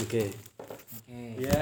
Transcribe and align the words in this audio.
Oke. 0.00 0.24
oke 0.24 1.20
Ya. 1.36 1.60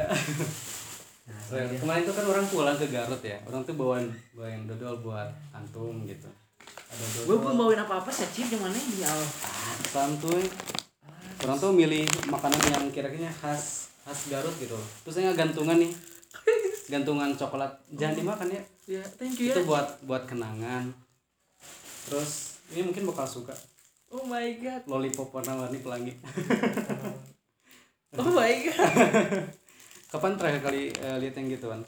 nah, 1.27 1.59
ini 1.59 1.75
dia. 1.75 1.79
Kemarin 1.83 2.03
tuh 2.07 2.15
kan 2.15 2.25
orang 2.31 2.47
pulang 2.47 2.77
ke 2.79 2.87
Garut 2.87 3.23
ya. 3.27 3.39
Orang 3.43 3.67
tuh 3.67 3.75
bawain 3.75 4.07
bawain 4.39 4.71
dodol 4.71 5.03
buat 5.03 5.27
antum 5.51 6.07
gitu. 6.07 6.31
Ada 6.63 7.03
gue 7.03 7.27
dodol. 7.27 7.43
belum 7.43 7.57
bawain 7.59 7.81
apa 7.83 7.99
apa 7.99 8.11
sih 8.11 8.29
cip 8.31 8.47
yang 8.55 8.63
mana 8.63 8.79
di 8.79 9.03
al 9.03 9.21
santuy. 9.91 10.47
Orang 11.43 11.57
tuh 11.59 11.73
milih 11.75 12.07
makanan 12.31 12.61
yang 12.71 12.85
kira-kira 12.95 13.33
khas 13.35 13.91
khas 14.07 14.21
Garut 14.31 14.55
gitu. 14.63 14.79
Terus 15.03 15.15
saya 15.19 15.35
gantungan 15.35 15.83
nih. 15.83 15.91
Gantungan 16.91 17.35
coklat. 17.35 17.73
Jangan 17.99 18.15
dimakan 18.15 18.49
ya. 18.51 18.63
ya 18.87 19.03
thank 19.19 19.39
you 19.39 19.51
Itu 19.51 19.63
ya 19.63 19.67
buat 19.67 19.87
buat 20.07 20.23
kenangan. 20.31 20.91
Terus 22.07 22.63
ini 22.71 22.87
mungkin 22.87 23.11
bakal 23.11 23.27
suka. 23.27 23.55
oh 24.11 24.27
my 24.27 24.59
god 24.59 24.83
Lollipop 24.91 25.31
warna-warni 25.31 25.79
pelangi. 25.83 26.15
oh 28.19 28.31
my 28.31 28.53
god 28.67 28.95
Kapan 30.11 30.35
terakhir 30.35 30.61
kali 30.67 30.91
eh, 30.91 31.17
lihat 31.23 31.39
yang 31.39 31.47
gituan? 31.55 31.81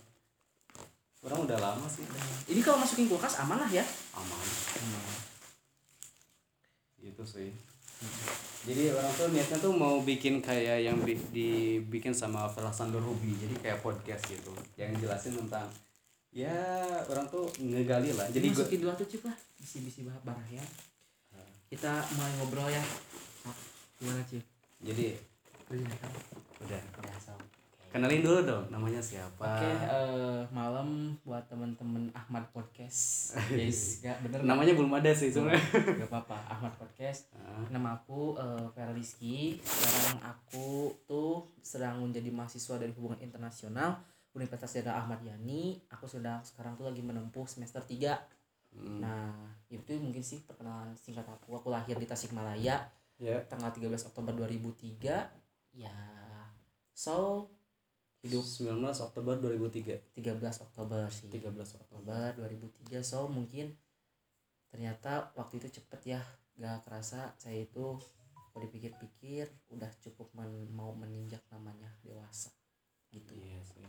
Orang 1.23 1.43
udah 1.43 1.59
lama 1.59 1.87
sih. 1.91 2.07
ini 2.47 2.63
kalau 2.63 2.79
masukin 2.79 3.11
kulkas 3.11 3.43
aman 3.43 3.59
lah 3.59 3.71
ya 3.71 3.83
Aman. 4.15 4.39
Gitu 7.03 7.23
sih. 7.27 7.51
Jadi 8.63 8.95
orang 8.95 9.11
tuh 9.13 9.27
niatnya 9.35 9.59
tuh 9.59 9.75
mau 9.75 9.99
bikin 9.99 10.39
kayak 10.39 10.87
yang 10.87 11.03
bi- 11.03 11.19
dibikin 11.35 12.15
sama 12.15 12.47
Velasandor 12.47 13.03
Ruby. 13.03 13.35
Jadi 13.35 13.55
kayak 13.59 13.83
podcast 13.83 14.23
gitu. 14.31 14.55
Yang 14.79 15.03
jelasin 15.03 15.35
tentang 15.35 15.67
ya 16.33 16.49
orang 17.13 17.29
tuh 17.29 17.45
ngegali 17.61 18.17
lah. 18.17 18.25
jadi 18.33 18.49
masukin 18.49 18.81
dua 18.81 18.97
tuh 18.97 19.05
cip 19.05 19.21
lah 19.21 19.37
bisi 19.61 19.85
bisi 19.85 20.01
bahas 20.01 20.25
barah 20.25 20.49
ya 20.49 20.65
kita 21.69 21.93
mulai 22.17 22.33
ngobrol 22.41 22.73
ya 22.73 22.81
gimana 24.01 24.25
cip 24.25 24.41
jadi 24.81 25.13
udah 25.73 26.83
udah 27.01 27.17
so 27.17 27.33
kenalin 27.89 28.25
dulu 28.25 28.41
dong 28.45 28.65
namanya 28.69 29.01
siapa. 29.01 29.41
Oke, 29.41 29.69
eh, 29.69 30.41
malam 30.49 31.13
buat 31.25 31.45
temen-temen 31.49 32.09
Ahmad 32.13 32.49
Podcast. 32.53 33.33
Guys, 33.53 34.01
gak 34.01 34.17
bener? 34.25 34.45
Namanya 34.45 34.73
belum 34.73 34.93
ada 34.97 35.13
sih 35.13 35.29
sebenarnya. 35.29 35.61
Gak 36.01 36.09
apa-apa, 36.09 36.41
Ahmad 36.49 36.73
Podcast. 36.81 37.29
Ah, 37.37 37.65
Nama 37.69 38.01
aku 38.01 38.37
eh, 38.37 38.65
Vera 38.73 38.97
Rizky. 38.97 39.61
Sekarang 39.61 40.25
aku 40.25 40.93
tuh 41.05 41.53
sedang 41.61 42.01
menjadi 42.01 42.33
mahasiswa 42.33 42.81
dari 42.81 42.93
hubungan 42.97 43.21
internasional 43.21 44.01
Universitas 44.33 44.73
Daerah 44.73 45.05
Ahmad 45.05 45.21
Yani. 45.21 45.85
Aku 45.93 46.09
sedang 46.09 46.41
sekarang 46.45 46.77
tuh 46.81 46.89
lagi 46.89 47.05
menempuh 47.05 47.45
semester 47.45 47.85
3. 47.85 48.17
hmm, 48.73 49.05
Nah, 49.05 49.53
itu 49.69 49.93
mungkin 50.01 50.25
sih 50.25 50.41
perkenalan 50.49 50.97
singkat 50.97 51.29
aku. 51.29 51.61
Aku 51.61 51.69
lahir 51.69 52.01
di 52.01 52.09
Tasikmalaya 52.09 52.89
ya. 53.21 53.37
tanggal 53.53 53.69
13 53.69 54.09
Oktober 54.09 54.33
2003. 54.33 55.42
Ya, 55.73 55.97
so 56.93 57.49
hidup 58.23 58.45
19 58.45 58.79
Oktober 59.03 59.35
2003. 59.41 59.99
13 60.15 60.39
Oktober 60.63 61.09
sih 61.11 61.27
13 61.33 61.49
Oktober. 61.81 62.37
Oktober 62.37 62.49
2003 62.93 63.03
so 63.03 63.27
mungkin 63.27 63.73
ternyata 64.71 65.33
waktu 65.37 65.61
itu 65.61 65.81
cepet 65.81 66.17
ya 66.17 66.23
gak 66.57 66.85
kerasa 66.85 67.33
saya 67.41 67.65
itu 67.65 67.97
kalau 68.53 68.63
dipikir-pikir 68.69 69.49
udah 69.73 69.89
cukup 70.05 70.29
men- 70.37 70.69
mau 70.73 70.93
meninjak 70.93 71.41
namanya 71.49 71.89
dewasa 72.05 72.53
gitu 73.09 73.33
Iya 73.33 73.61
sih. 73.65 73.85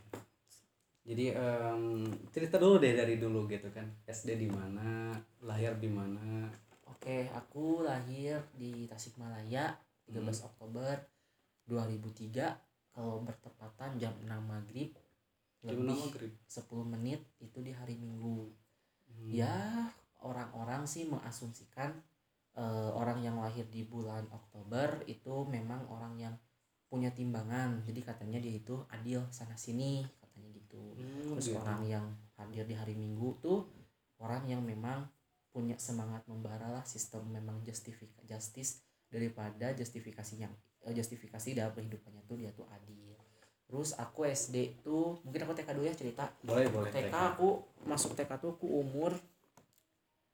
Jadi 1.03 1.35
em, 1.35 2.07
cerita 2.31 2.55
dulu 2.55 2.79
deh 2.79 2.95
dari 2.95 3.19
dulu 3.19 3.43
gitu 3.51 3.67
kan. 3.75 3.83
SD 4.07 4.39
di 4.39 4.47
mana, 4.47 5.11
lahir 5.43 5.75
di 5.75 5.91
mana. 5.91 6.47
oke 6.87 7.27
aku 7.35 7.83
lahir 7.83 8.39
di 8.55 8.87
Tasikmalaya 8.87 9.75
13 10.07 10.47
Oktober 10.47 10.95
2003 11.65 12.93
kalau 12.93 13.23
bertepatan 13.23 13.97
jam 13.97 14.13
6 14.21 14.27
maghrib 14.43 14.91
mana 15.63 15.95
lebih 15.95 15.97
maghrib? 16.11 16.31
10 16.45 16.93
menit 16.93 17.21
itu 17.39 17.59
di 17.59 17.71
hari 17.71 17.95
Minggu 17.97 18.51
Hmm. 19.13 19.29
ya 19.29 19.85
orang-orang 20.25 20.89
sih 20.89 21.05
mengasumsikan 21.05 21.93
eh, 22.53 22.91
orang 22.97 23.21
yang 23.21 23.37
lahir 23.37 23.61
di 23.69 23.85
bulan 23.85 24.25
Oktober 24.33 25.05
itu 25.05 25.45
memang 25.45 25.85
orang 25.85 26.17
yang 26.17 26.33
punya 26.89 27.13
timbangan 27.13 27.85
jadi 27.85 28.01
katanya 28.01 28.41
dia 28.41 28.57
itu 28.57 28.73
adil 28.89 29.21
sana 29.29 29.53
sini 29.53 30.01
katanya 30.17 30.49
gitu 30.49 30.81
Hmm, 30.97 31.37
terus 31.37 31.45
gitu. 31.49 31.61
orang 31.61 31.85
yang 31.85 32.05
hadir 32.37 32.65
di 32.65 32.73
hari 32.73 32.97
Minggu 32.97 33.37
tuh 33.37 33.69
orang 34.17 34.49
yang 34.49 34.65
memang 34.65 35.05
punya 35.53 35.77
semangat 35.77 36.25
membara 36.25 36.65
lah 36.73 36.81
sistem 36.89 37.29
memang 37.29 37.61
justifika 37.61 38.25
justice 38.25 38.81
daripada 39.13 39.77
justifikasinya 39.77 40.49
eh, 40.49 40.57
justifikasi 40.85 41.53
dalam 41.53 41.71
kehidupannya 41.71 42.19
tuh 42.23 42.35
dia 42.35 42.51
tuh 42.51 42.67
adil. 42.67 43.15
Terus 43.63 43.95
aku 43.95 44.25
SD 44.25 44.81
tuh 44.81 45.17
mungkin 45.21 45.45
aku 45.45 45.53
TK 45.53 45.69
dulu 45.71 45.85
ya 45.85 45.95
cerita. 45.95 46.27
Boleh, 46.41 46.67
boleh. 46.67 46.91
TK 46.91 47.15
aku 47.33 47.57
masuk 47.83 48.13
TK 48.13 48.35
tuh 48.37 48.53
aku 48.53 48.67
umur 48.67 49.15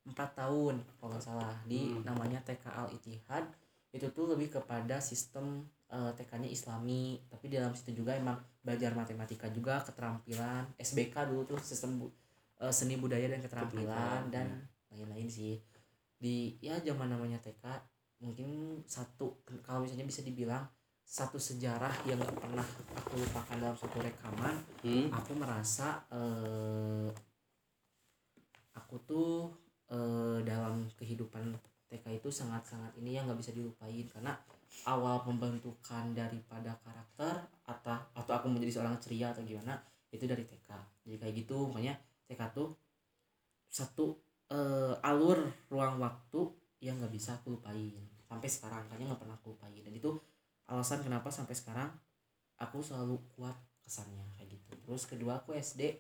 4 0.04 0.16
tahun 0.34 0.76
kalau 0.98 1.10
nggak 1.12 1.24
salah. 1.24 1.54
Di 1.64 1.86
Hmm. 1.86 2.02
namanya 2.02 2.42
TK 2.42 2.66
Al 2.68 2.88
Ittihad 2.90 3.46
itu 3.92 4.10
tuh 4.10 4.26
lebih 4.28 4.50
kepada 4.52 4.98
sistem 5.00 5.66
eh, 5.90 6.12
TK-nya 6.14 6.46
Islami. 6.48 7.18
Tapi 7.26 7.46
di 7.48 7.58
dalam 7.58 7.74
situ 7.74 7.94
juga 7.96 8.14
emang 8.14 8.38
belajar 8.62 8.94
matematika 8.94 9.50
juga 9.50 9.82
keterampilan. 9.82 10.70
SBK 10.78 11.26
dulu 11.26 11.46
tuh 11.48 11.58
sistem 11.60 11.98
bu- 11.98 12.14
eh, 12.60 12.70
seni 12.70 12.94
budaya 12.94 13.26
dan 13.26 13.42
keterampilan 13.42 13.90
Keterampilan, 13.90 14.30
dan 14.30 14.48
lain-lain 14.92 15.26
sih. 15.26 15.58
Di 16.14 16.60
ya 16.60 16.78
zaman 16.78 17.10
namanya 17.10 17.40
TK 17.40 17.66
mungkin 18.20 18.82
satu 18.84 19.44
kalau 19.64 19.84
misalnya 19.84 20.08
bisa 20.08 20.22
dibilang 20.22 20.64
satu 21.04 21.42
sejarah 21.42 21.92
yang 22.06 22.22
nggak 22.22 22.38
pernah 22.38 22.68
aku 22.94 23.18
lupakan 23.18 23.58
dalam 23.58 23.78
satu 23.78 23.98
rekaman 24.04 24.56
Hmm? 24.80 25.12
aku 25.12 25.36
merasa 25.36 26.00
eh, 26.08 27.10
aku 28.78 28.96
tuh 29.04 29.52
eh, 29.92 30.40
dalam 30.48 30.88
kehidupan 30.96 31.52
TK 31.90 32.22
itu 32.22 32.30
sangat-sangat 32.32 32.96
ini 33.02 33.18
yang 33.18 33.26
nggak 33.28 33.42
bisa 33.42 33.52
dilupain. 33.52 34.06
Karena 34.08 34.38
awal 34.86 35.26
pembentukan 35.26 36.14
daripada 36.14 36.78
karakter 36.86 37.34
atau 37.66 37.98
atau 38.16 38.34
aku 38.34 38.48
menjadi 38.48 38.80
seorang 38.80 38.96
ceria 39.02 39.34
atau 39.34 39.44
gimana 39.44 39.76
itu 40.10 40.26
dari 40.26 40.46
TK 40.46 40.70
jadi 41.06 41.16
kayak 41.22 41.34
gitu 41.46 41.70
makanya 41.70 41.98
TK 42.30 42.42
tuh 42.54 42.70
satu 43.70 44.18
eh, 44.50 44.94
alur 45.06 45.46
ruang 45.70 46.02
waktu 46.02 46.50
yang 46.82 46.98
nggak 47.02 47.14
bisa 47.14 47.38
aku 47.38 47.60
lupain 47.60 48.09
sampai 48.30 48.46
sekarang. 48.46 48.86
Kayaknya 48.86 49.06
nggak 49.10 49.22
pernah 49.26 49.36
aku 49.36 49.58
lupain. 49.58 49.74
Dan 49.74 49.90
itu 49.92 50.14
alasan 50.70 51.02
kenapa 51.02 51.34
sampai 51.34 51.58
sekarang 51.58 51.90
aku 52.62 52.78
selalu 52.80 53.18
kuat 53.34 53.58
kesannya 53.82 54.22
kayak 54.38 54.54
gitu. 54.54 54.78
Terus 54.86 55.10
kedua 55.10 55.42
aku 55.42 55.58
SD 55.58 55.98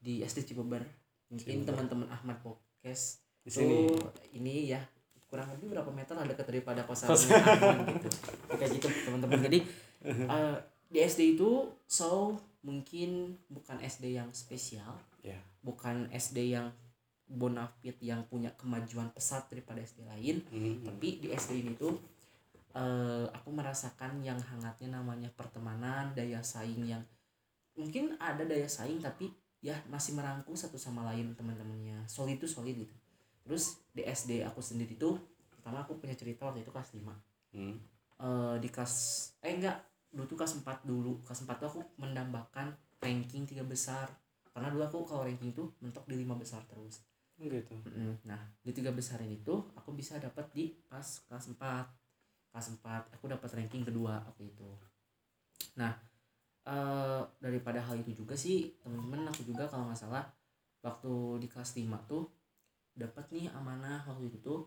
di 0.00 0.24
SD 0.24 0.48
Cibeber. 0.48 0.80
Mungkin 1.28 1.68
teman-teman 1.68 2.08
Ahmad 2.08 2.40
Podcast 2.40 3.20
Di 3.44 3.52
itu 3.52 3.60
sini. 3.60 3.84
ini 4.32 4.72
ya 4.72 4.80
kurang 5.28 5.52
lebih 5.52 5.76
berapa 5.76 5.92
meter 5.92 6.16
lah 6.16 6.24
dekat 6.24 6.48
daripada 6.48 6.88
Ahmad 6.88 8.00
gitu. 8.00 8.08
Kayak 8.48 8.70
gitu 8.80 8.88
teman-teman. 9.04 9.44
Jadi 9.44 9.58
eh, 10.08 10.56
di 10.88 10.98
SD 11.04 11.36
itu 11.36 11.68
so 11.84 12.32
mungkin 12.64 13.36
bukan 13.52 13.76
SD 13.84 14.16
yang 14.16 14.32
spesial 14.32 14.96
Ya. 15.20 15.36
bukan 15.60 16.08
SD 16.14 16.54
yang 16.54 16.70
bonafit 17.28 18.00
yang 18.00 18.24
punya 18.24 18.48
kemajuan 18.56 19.12
pesat 19.12 19.44
daripada 19.52 19.84
SD 19.84 20.08
lain. 20.08 20.40
Hmm. 20.48 20.80
tapi 20.82 21.20
di 21.20 21.28
SD 21.28 21.60
ini 21.60 21.72
tuh 21.76 22.00
eh, 22.72 23.26
aku 23.28 23.52
merasakan 23.52 24.24
yang 24.24 24.40
hangatnya 24.40 24.96
namanya 25.00 25.28
pertemanan 25.36 26.16
daya 26.16 26.40
saing 26.40 26.88
yang 26.88 27.04
mungkin 27.76 28.16
ada 28.18 28.42
daya 28.42 28.66
saing 28.66 28.98
tapi 28.98 29.30
ya 29.60 29.76
masih 29.90 30.14
merangkul 30.16 30.56
satu 30.56 30.80
sama 30.80 31.04
lain 31.12 31.36
teman-temannya. 31.36 32.06
Solid 32.08 32.40
itu 32.40 32.48
solid 32.48 32.74
gitu. 32.74 32.94
Terus 33.44 33.80
di 33.92 34.02
SD 34.04 34.42
aku 34.44 34.64
sendiri 34.64 34.96
tuh 34.96 35.18
pertama 35.52 35.84
aku 35.84 36.00
punya 36.00 36.14
cerita 36.16 36.48
waktu 36.48 36.64
itu 36.64 36.72
kelas 36.72 36.96
5 36.96 37.12
Hmm. 37.48 37.80
eh 38.20 38.56
di 38.60 38.68
kelas 38.68 38.94
eh 39.40 39.56
enggak. 39.56 39.80
Dulu 40.12 40.24
tuh 40.28 40.36
kelas 40.36 40.52
4 40.60 40.84
dulu. 40.84 41.20
Kelas 41.24 41.44
4 41.48 41.56
tuh 41.60 41.68
aku 41.68 41.80
mendambakan 41.96 42.76
ranking 43.00 43.48
tiga 43.48 43.64
besar. 43.64 44.12
Karena 44.52 44.68
dulu 44.68 44.84
aku 44.84 44.98
kalau 45.08 45.22
ranking 45.24 45.56
tuh 45.56 45.72
mentok 45.80 46.04
di 46.06 46.18
lima 46.18 46.36
besar 46.36 46.60
terus 46.68 47.00
Gitu. 47.38 47.74
Nah, 48.26 48.40
di 48.66 48.74
tiga 48.74 48.90
besar 48.90 49.22
ini 49.22 49.38
tuh 49.46 49.70
aku 49.78 49.94
bisa 49.94 50.18
dapat 50.18 50.50
di 50.50 50.74
pas 50.90 51.06
kelas 51.30 51.54
4. 51.54 52.50
Kelas 52.50 52.66
4 52.82 53.14
aku 53.14 53.24
dapat 53.30 53.50
ranking 53.54 53.86
kedua 53.86 54.18
waktu 54.26 54.50
itu. 54.50 54.68
Nah, 55.78 55.94
eh 56.66 57.22
daripada 57.38 57.78
hal 57.78 58.02
itu 58.02 58.26
juga 58.26 58.34
sih, 58.34 58.74
temen-temen 58.82 59.30
aku 59.30 59.46
juga 59.46 59.70
kalau 59.70 59.86
nggak 59.86 60.00
salah 60.02 60.26
waktu 60.82 61.42
di 61.42 61.46
kelas 61.46 61.78
5 61.78 62.10
tuh 62.10 62.26
dapat 62.98 63.30
nih 63.30 63.46
amanah 63.54 64.02
waktu 64.10 64.26
itu 64.34 64.38
tuh 64.42 64.60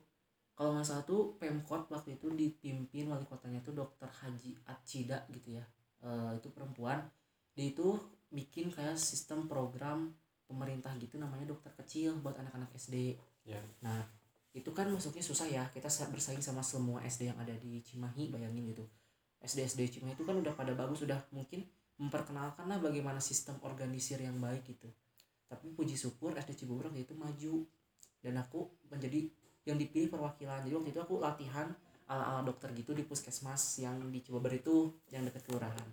kalau 0.56 0.78
nggak 0.78 0.88
salah 0.88 1.04
tuh 1.04 1.36
Pemkot 1.36 1.92
waktu 1.92 2.16
itu 2.16 2.32
dipimpin 2.32 3.12
wali 3.12 3.28
kotanya 3.28 3.60
tuh 3.66 3.76
Dokter 3.76 4.08
Haji 4.08 4.56
Acida 4.70 5.28
gitu 5.34 5.60
ya. 5.60 5.66
Eh, 6.06 6.32
itu 6.38 6.48
perempuan. 6.54 7.02
Dia 7.58 7.74
itu 7.74 7.98
bikin 8.32 8.72
kayak 8.72 8.96
sistem 8.96 9.50
program 9.50 10.14
pemerintah 10.52 10.92
gitu 11.00 11.16
namanya 11.16 11.48
dokter 11.48 11.72
kecil 11.80 12.20
buat 12.20 12.36
anak-anak 12.36 12.76
SD. 12.76 13.16
Ya. 13.48 13.64
Nah, 13.80 14.04
itu 14.52 14.68
kan 14.76 14.92
masuknya 14.92 15.24
susah 15.24 15.48
ya. 15.48 15.64
Kita 15.72 15.88
sa- 15.88 16.12
bersaing 16.12 16.44
sama 16.44 16.60
semua 16.60 17.00
SD 17.08 17.32
yang 17.32 17.40
ada 17.40 17.56
di 17.56 17.80
Cimahi, 17.80 18.28
bayangin 18.28 18.68
gitu. 18.76 18.84
SD 19.40 19.66
SD 19.66 19.82
Cimahi 19.98 20.14
itu 20.14 20.28
kan 20.28 20.36
udah 20.36 20.54
pada 20.54 20.76
bagus 20.76 21.08
udah 21.08 21.18
mungkin 21.34 21.66
memperkenalkan 22.02 22.66
lah 22.66 22.82
bagaimana 22.82 23.22
sistem 23.22 23.62
organisir 23.62 24.18
yang 24.18 24.38
baik 24.42 24.66
gitu 24.66 24.90
tapi 25.46 25.70
puji 25.76 25.94
syukur 25.94 26.34
SD 26.34 26.64
Cibobrang 26.66 26.96
itu 26.98 27.12
maju 27.14 27.68
dan 28.24 28.40
aku 28.42 28.72
menjadi 28.90 29.30
yang 29.70 29.78
dipilih 29.78 30.10
perwakilan 30.10 30.66
jadi 30.66 30.74
waktu 30.74 30.90
itu 30.90 31.02
aku 31.04 31.22
latihan 31.22 31.70
ala 32.10 32.24
ala 32.24 32.42
dokter 32.42 32.74
gitu 32.74 32.98
di 32.98 33.06
puskesmas 33.06 33.84
yang 33.84 34.00
di 34.10 34.24
Cibober 34.26 34.50
itu 34.56 34.96
yang 35.14 35.28
dekat 35.28 35.46
kelurahan 35.46 35.86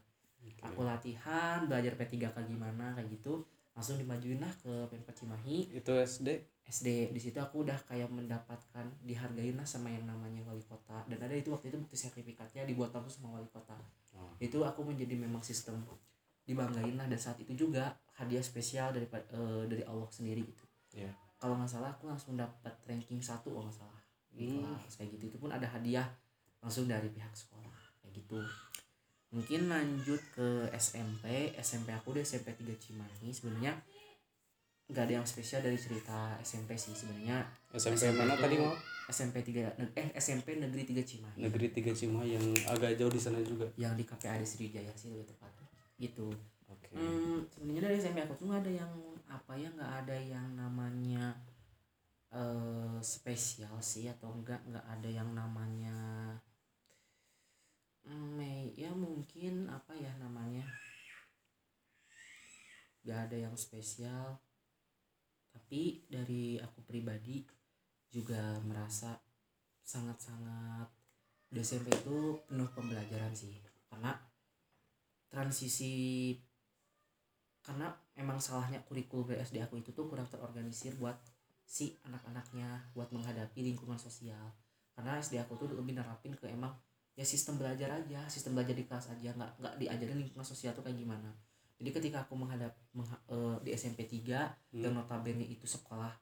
aku 0.62 0.80
latihan 0.86 1.68
belajar 1.68 1.92
P3K 1.98 2.46
gimana 2.48 2.96
kayak 2.96 3.12
gitu 3.18 3.44
langsung 3.78 3.94
dimajuin 3.94 4.42
lah 4.42 4.50
ke 4.58 4.90
Pemkot 4.90 5.14
Cimahi. 5.14 5.70
Itu 5.70 5.94
SD 5.94 6.26
SD 6.66 7.14
di 7.14 7.20
situ 7.22 7.38
aku 7.38 7.62
udah 7.62 7.78
kayak 7.86 8.10
mendapatkan 8.10 8.84
dihargain 9.06 9.54
lah 9.54 9.64
sama 9.64 9.88
yang 9.88 10.02
namanya 10.04 10.42
wali 10.42 10.60
kota. 10.66 11.00
Dan 11.06 11.16
ada 11.22 11.30
itu 11.30 11.54
waktu 11.54 11.70
itu 11.70 11.78
bukti 11.78 11.94
sertifikatnya 11.94 12.66
dibuat 12.66 12.90
langsung 12.90 13.22
sama 13.22 13.38
wali 13.38 13.46
kota. 13.54 13.78
Oh. 14.18 14.34
itu 14.42 14.58
aku 14.66 14.82
menjadi 14.82 15.14
memang 15.14 15.38
sistem. 15.46 15.78
Dibanggain 16.42 16.98
lah 16.98 17.06
dan 17.06 17.20
saat 17.20 17.38
itu 17.38 17.54
juga 17.54 17.94
hadiah 18.18 18.42
spesial 18.42 18.90
dari 18.90 19.06
dari 19.70 19.86
Allah 19.86 20.10
sendiri 20.10 20.42
gitu. 20.42 20.64
Iya. 20.98 21.12
kalau 21.38 21.54
nggak 21.54 21.70
salah 21.70 21.94
aku 21.94 22.10
langsung 22.10 22.34
dapat 22.34 22.74
ranking 22.82 23.22
satu 23.22 23.54
kalau 23.54 23.70
nggak 23.70 23.78
salah. 23.78 24.02
Di 24.34 24.58
Hmm. 24.58 24.74
kelas 24.74 24.98
kayak 24.98 25.10
gitu. 25.14 25.24
Itu 25.30 25.38
pun 25.38 25.54
ada 25.54 25.70
hadiah 25.70 26.10
langsung 26.58 26.90
dari 26.90 27.06
pihak 27.14 27.30
sekolah 27.30 27.78
kayak 28.02 28.12
gitu 28.18 28.42
mungkin 29.28 29.68
lanjut 29.68 30.20
ke 30.32 30.72
SMP 30.72 31.52
SMP 31.54 31.92
aku 31.92 32.16
di 32.16 32.24
SMP 32.24 32.52
3 32.52 32.74
Cimahi. 32.74 33.28
Sebenarnya 33.28 33.76
nggak 34.88 35.04
ada 35.04 35.14
yang 35.20 35.26
spesial 35.28 35.60
dari 35.60 35.76
cerita 35.76 36.40
SMP 36.40 36.80
sih 36.80 36.96
sebenarnya. 36.96 37.44
SMP, 37.76 38.00
SMP 38.00 38.16
mana 38.16 38.32
itu- 38.32 38.42
tadi 38.42 38.56
mau 38.56 38.72
SMP 39.06 39.36
3 39.44 39.68
neg- 39.76 39.92
eh 39.92 40.08
SMP 40.16 40.56
Negeri 40.56 40.82
3 40.84 41.04
Cimahi. 41.04 41.36
Negeri 41.40 41.66
tiga 41.72 41.92
Cimahi 41.92 42.40
yang 42.40 42.46
agak 42.66 42.96
jauh 42.96 43.12
di 43.12 43.20
sana 43.20 43.40
juga. 43.44 43.68
Yang 43.76 43.92
di 44.00 44.04
KPAD 44.04 44.42
Sriwijaya 44.44 44.92
sih 44.96 45.12
lebih 45.12 45.28
tepat. 45.28 45.52
Gitu. 46.00 46.28
Oke. 46.68 46.88
Hmm, 46.92 47.44
sebenarnya 47.48 47.82
dari 47.84 47.96
SMP 47.98 48.24
aku 48.24 48.36
tuh 48.36 48.48
nggak 48.48 48.64
ada 48.64 48.72
yang 48.84 48.92
apa 49.28 49.52
ya 49.56 49.68
nggak 49.68 49.92
ada 50.04 50.16
yang 50.16 50.48
namanya 50.56 51.36
eh 52.28 52.96
spesial 53.00 53.76
sih 53.80 54.08
atau 54.08 54.28
enggak 54.28 54.60
nggak 54.64 54.84
ada 54.84 55.08
yang 55.08 55.32
namanya 55.32 55.96
hmm, 58.08 58.72
ya 58.74 58.90
mungkin 58.96 59.68
apa 59.68 59.92
ya 59.92 60.10
namanya? 60.16 60.64
Nggak 63.04 63.20
ada 63.28 63.36
yang 63.36 63.54
spesial. 63.54 64.40
Tapi 65.52 66.08
dari 66.08 66.56
aku 66.56 66.80
pribadi 66.82 67.44
juga 68.08 68.56
merasa 68.64 69.20
sangat-sangat 69.84 70.88
SMP 71.52 71.92
itu 71.92 72.40
penuh 72.48 72.68
pembelajaran 72.72 73.32
sih. 73.36 73.60
Karena 73.88 74.16
transisi 75.28 76.32
karena 77.60 77.92
emang 78.16 78.40
salahnya 78.40 78.80
kurikulum 78.88 79.36
SD 79.36 79.60
aku 79.60 79.76
itu 79.76 79.92
tuh 79.92 80.08
kurang 80.08 80.24
terorganisir 80.32 80.96
buat 80.96 81.20
si 81.68 81.92
anak-anaknya 82.08 82.96
buat 82.96 83.12
menghadapi 83.12 83.60
lingkungan 83.60 84.00
sosial. 84.00 84.56
Karena 84.96 85.20
SD 85.20 85.36
aku 85.44 85.60
tuh 85.60 85.68
lebih 85.76 85.92
nerapin 85.92 86.32
ke 86.32 86.48
emang 86.48 86.72
ya 87.18 87.26
sistem 87.26 87.58
belajar 87.58 87.90
aja 87.90 88.22
sistem 88.30 88.54
belajar 88.54 88.78
di 88.78 88.86
kelas 88.86 89.10
aja 89.10 89.34
nggak 89.34 89.58
nggak 89.58 89.74
diajarin 89.76 90.22
lingkungan 90.22 90.46
sosial 90.46 90.70
tuh 90.70 90.86
kayak 90.86 90.96
gimana. 90.96 91.34
Jadi 91.78 91.90
ketika 91.90 92.22
aku 92.22 92.34
menghadap 92.34 92.74
mengha- 92.94 93.22
eh, 93.26 93.56
di 93.62 93.70
SMP 93.74 94.06
3 94.06 94.46
Hmm. 94.70 94.82
yang 94.82 94.94
notabene 94.94 95.42
itu 95.42 95.66
sekolah 95.66 96.14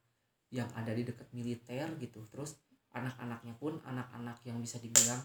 yang 0.49 0.69
ada 0.73 0.93
di 0.93 1.03
dekat 1.03 1.29
militer 1.33 1.85
gitu 1.99 2.23
terus 2.31 2.57
anak-anaknya 2.95 3.53
pun 3.59 3.77
anak-anak 3.83 4.41
yang 4.47 4.57
bisa 4.57 4.79
dibilang 4.79 5.19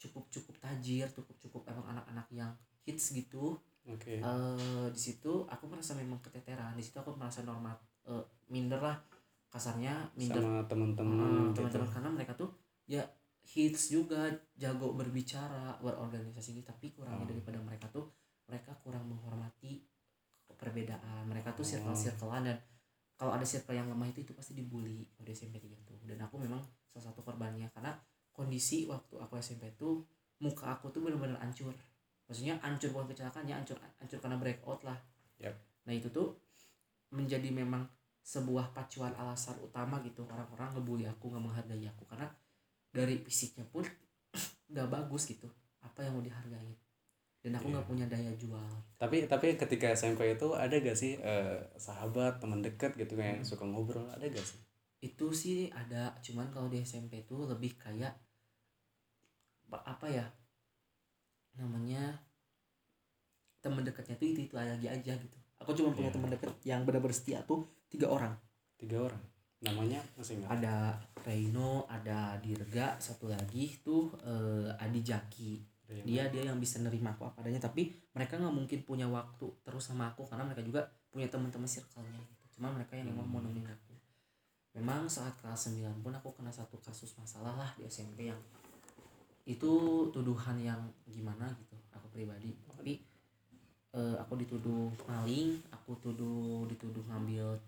cukup 0.00 0.26
cukup 0.32 0.56
tajir 0.58 1.06
cukup 1.12 1.36
cukup 1.38 1.62
emang 1.68 1.86
anak-anak 1.92 2.26
yang 2.32 2.50
hits 2.82 3.12
gitu 3.12 3.60
oke. 3.84 4.08
eh 4.10 4.86
di 4.90 5.00
situ 5.00 5.44
aku 5.46 5.68
merasa 5.68 5.92
memang 5.94 6.18
keteteran. 6.18 6.72
Di 6.74 6.82
situ 6.82 6.96
aku 6.98 7.14
merasa 7.14 7.44
normal 7.44 7.76
eh, 8.08 8.24
minder 8.48 8.80
lah 8.80 8.96
kasarnya 9.46 10.08
minder. 10.16 10.40
Sama 10.40 10.64
teman-teman 10.66 11.52
gitu. 11.52 11.62
teman-teman 11.62 11.88
karena 11.92 12.10
mereka 12.10 12.32
tuh 12.34 12.50
ya 12.88 13.04
hits 13.44 13.90
juga 13.90 14.30
jago 14.56 14.92
berbicara 14.94 15.78
berorganisasi. 15.80 16.60
Gitu 16.60 16.66
tapi 16.66 16.92
kurangnya 16.94 17.24
Oh. 17.24 17.30
daripada 17.30 17.58
mereka 17.60 17.86
tuh 17.90 18.10
mereka 18.46 18.74
kurang 18.82 19.06
menghormati 19.08 19.82
perbedaan. 20.54 21.26
Mereka 21.26 21.54
tuh 21.56 21.64
Oh. 21.64 21.70
circle 21.70 21.96
circlean 21.96 22.44
dan 22.46 22.58
kalau 23.16 23.36
ada 23.36 23.44
circle 23.44 23.76
yang 23.76 23.88
lemah 23.88 24.08
itu 24.08 24.24
itu 24.24 24.32
pasti 24.32 24.56
dibully 24.56 25.04
pada 25.12 25.28
SMP 25.32 25.60
3 25.60 25.76
tuh 25.84 26.00
dan 26.08 26.16
aku 26.24 26.40
memang 26.40 26.60
salah 26.88 27.12
satu 27.12 27.20
korbannya 27.20 27.68
karena 27.76 27.92
kondisi 28.32 28.88
waktu 28.88 29.20
aku 29.20 29.36
SMP 29.36 29.68
tuh 29.76 30.00
muka 30.40 30.72
aku 30.72 30.88
tuh 30.88 31.04
benar-benar 31.04 31.36
hancur 31.44 31.68
maksudnya 32.24 32.56
hancur 32.64 32.88
bukan 32.96 33.12
kecelakaannya 33.12 33.52
hancur 33.60 33.76
hancur 34.00 34.18
karena 34.24 34.36
breakout 34.40 34.80
lah. 34.88 34.96
Yap. 35.36 35.52
nah 35.84 35.92
itu 35.92 36.08
tuh 36.12 36.36
menjadi 37.12 37.48
memang 37.52 37.84
sebuah 38.22 38.70
pacuan 38.76 39.10
alasan 39.16 39.56
utama 39.64 39.98
gitu. 40.04 40.22
Orang-orang 40.28 40.70
ngebully 40.76 41.08
aku 41.08 41.32
nggak 41.32 41.42
menghargai 41.42 41.88
aku. 41.88 42.04
Karena 42.06 42.28
dari 42.90 43.22
fisiknya 43.22 43.64
pun 43.66 43.86
nggak 44.72 44.88
bagus 44.88 45.26
gitu. 45.26 45.46
Apa 45.80 46.04
yang 46.04 46.18
mau 46.18 46.24
dihargai 46.24 46.74
dan 47.40 47.56
aku 47.56 47.72
nggak 47.72 47.84
Iya. 47.84 47.90
punya 47.90 48.06
daya 48.06 48.32
jual. 48.36 48.68
Tapi 49.00 49.24
tapi 49.24 49.56
ketika 49.56 49.88
SMP 49.90 50.36
itu 50.36 50.52
ada 50.52 50.76
gak 50.76 50.92
sih 50.92 51.16
eh, 51.16 51.56
sahabat 51.80 52.36
teman 52.36 52.60
dekat 52.60 52.92
gitu 52.94 53.16
Hmm. 53.16 53.24
yang 53.24 53.40
suka 53.40 53.64
ngobrol 53.64 54.04
ada 54.12 54.20
gak 54.28 54.44
sih? 54.44 54.60
Itu 55.00 55.32
sih 55.32 55.72
ada 55.72 56.12
cuman 56.20 56.52
kalau 56.52 56.68
di 56.68 56.84
SMP 56.84 57.24
tuh 57.24 57.48
lebih 57.48 57.80
kayak 57.80 58.12
pa- 59.72 59.86
apa 59.88 60.04
ya 60.04 60.26
namanya 61.56 62.20
teman 63.60 63.84
dekatnya 63.84 64.16
tuh 64.16 64.28
itu 64.28 64.40
itu 64.44 64.52
lagi 64.52 64.84
aja 64.84 65.12
gitu. 65.16 65.36
Aku 65.60 65.72
cuma 65.72 65.92
punya 65.92 66.12
Iya. 66.12 66.16
teman 66.20 66.28
dekat 66.32 66.52
yang 66.64 66.84
benar-benar 66.84 67.16
setia 67.16 67.40
tuh 67.44 67.64
tiga 67.88 68.08
orang. 68.12 68.36
Tiga 68.76 69.00
orang 69.00 69.20
namanya 69.60 70.00
masih 70.16 70.40
nggak 70.40 70.52
ada 70.64 70.96
Reino 71.20 71.84
ada 71.84 72.40
Dirga 72.40 72.96
satu 72.96 73.28
lagi 73.28 73.76
tuh 73.84 74.08
eh, 74.24 74.72
Adi 74.80 75.00
Jaki. 75.04 75.52
Yang 75.90 76.06
dia 76.06 76.22
dia 76.30 76.42
yang 76.48 76.58
bisa 76.62 76.78
nerima 76.78 77.10
aku 77.12 77.26
apa 77.26 77.42
adanya 77.42 77.58
tapi 77.66 77.90
mereka 78.14 78.38
nggak 78.38 78.54
mungkin 78.54 78.78
punya 78.86 79.10
waktu 79.10 79.50
terus 79.66 79.90
sama 79.90 80.14
aku 80.14 80.22
karena 80.22 80.46
mereka 80.46 80.62
juga 80.62 80.86
punya 81.10 81.26
teman-teman 81.26 81.66
circle-nya 81.66 82.14
gitu. 82.24 82.56
Cuma 82.56 82.70
mereka 82.70 82.94
yang 82.94 83.10
memang 83.10 83.26
mau 83.26 83.42
Hmm. 83.42 83.50
nemenin 83.50 83.68
aku. 83.68 83.92
Memang 84.78 85.10
saat 85.10 85.34
kelas 85.42 85.74
9 85.74 85.98
pun 86.00 86.14
aku 86.14 86.30
kena 86.30 86.54
satu 86.54 86.78
kasus 86.78 87.10
masalah 87.18 87.58
lah 87.58 87.70
di 87.74 87.84
SMP 87.90 88.30
yang 88.30 88.38
itu 89.44 89.72
tuduhan 90.14 90.54
yang 90.62 90.78
gimana 91.10 91.50
gitu 91.58 91.74
aku 91.90 92.06
pribadi. 92.14 92.54
Tapi 92.70 93.02
eh, 93.92 94.16
aku 94.16 94.38
dituduh 94.38 94.88
maling 95.10 95.58
aku 95.74 95.98
tuduh 95.98 96.70
dituduh 96.70 97.02
ngambil 97.10 97.58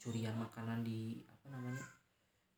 curian 0.00 0.32
makanan 0.40 0.80
di 0.80 1.20
apa 1.48 1.56
namanya? 1.56 1.84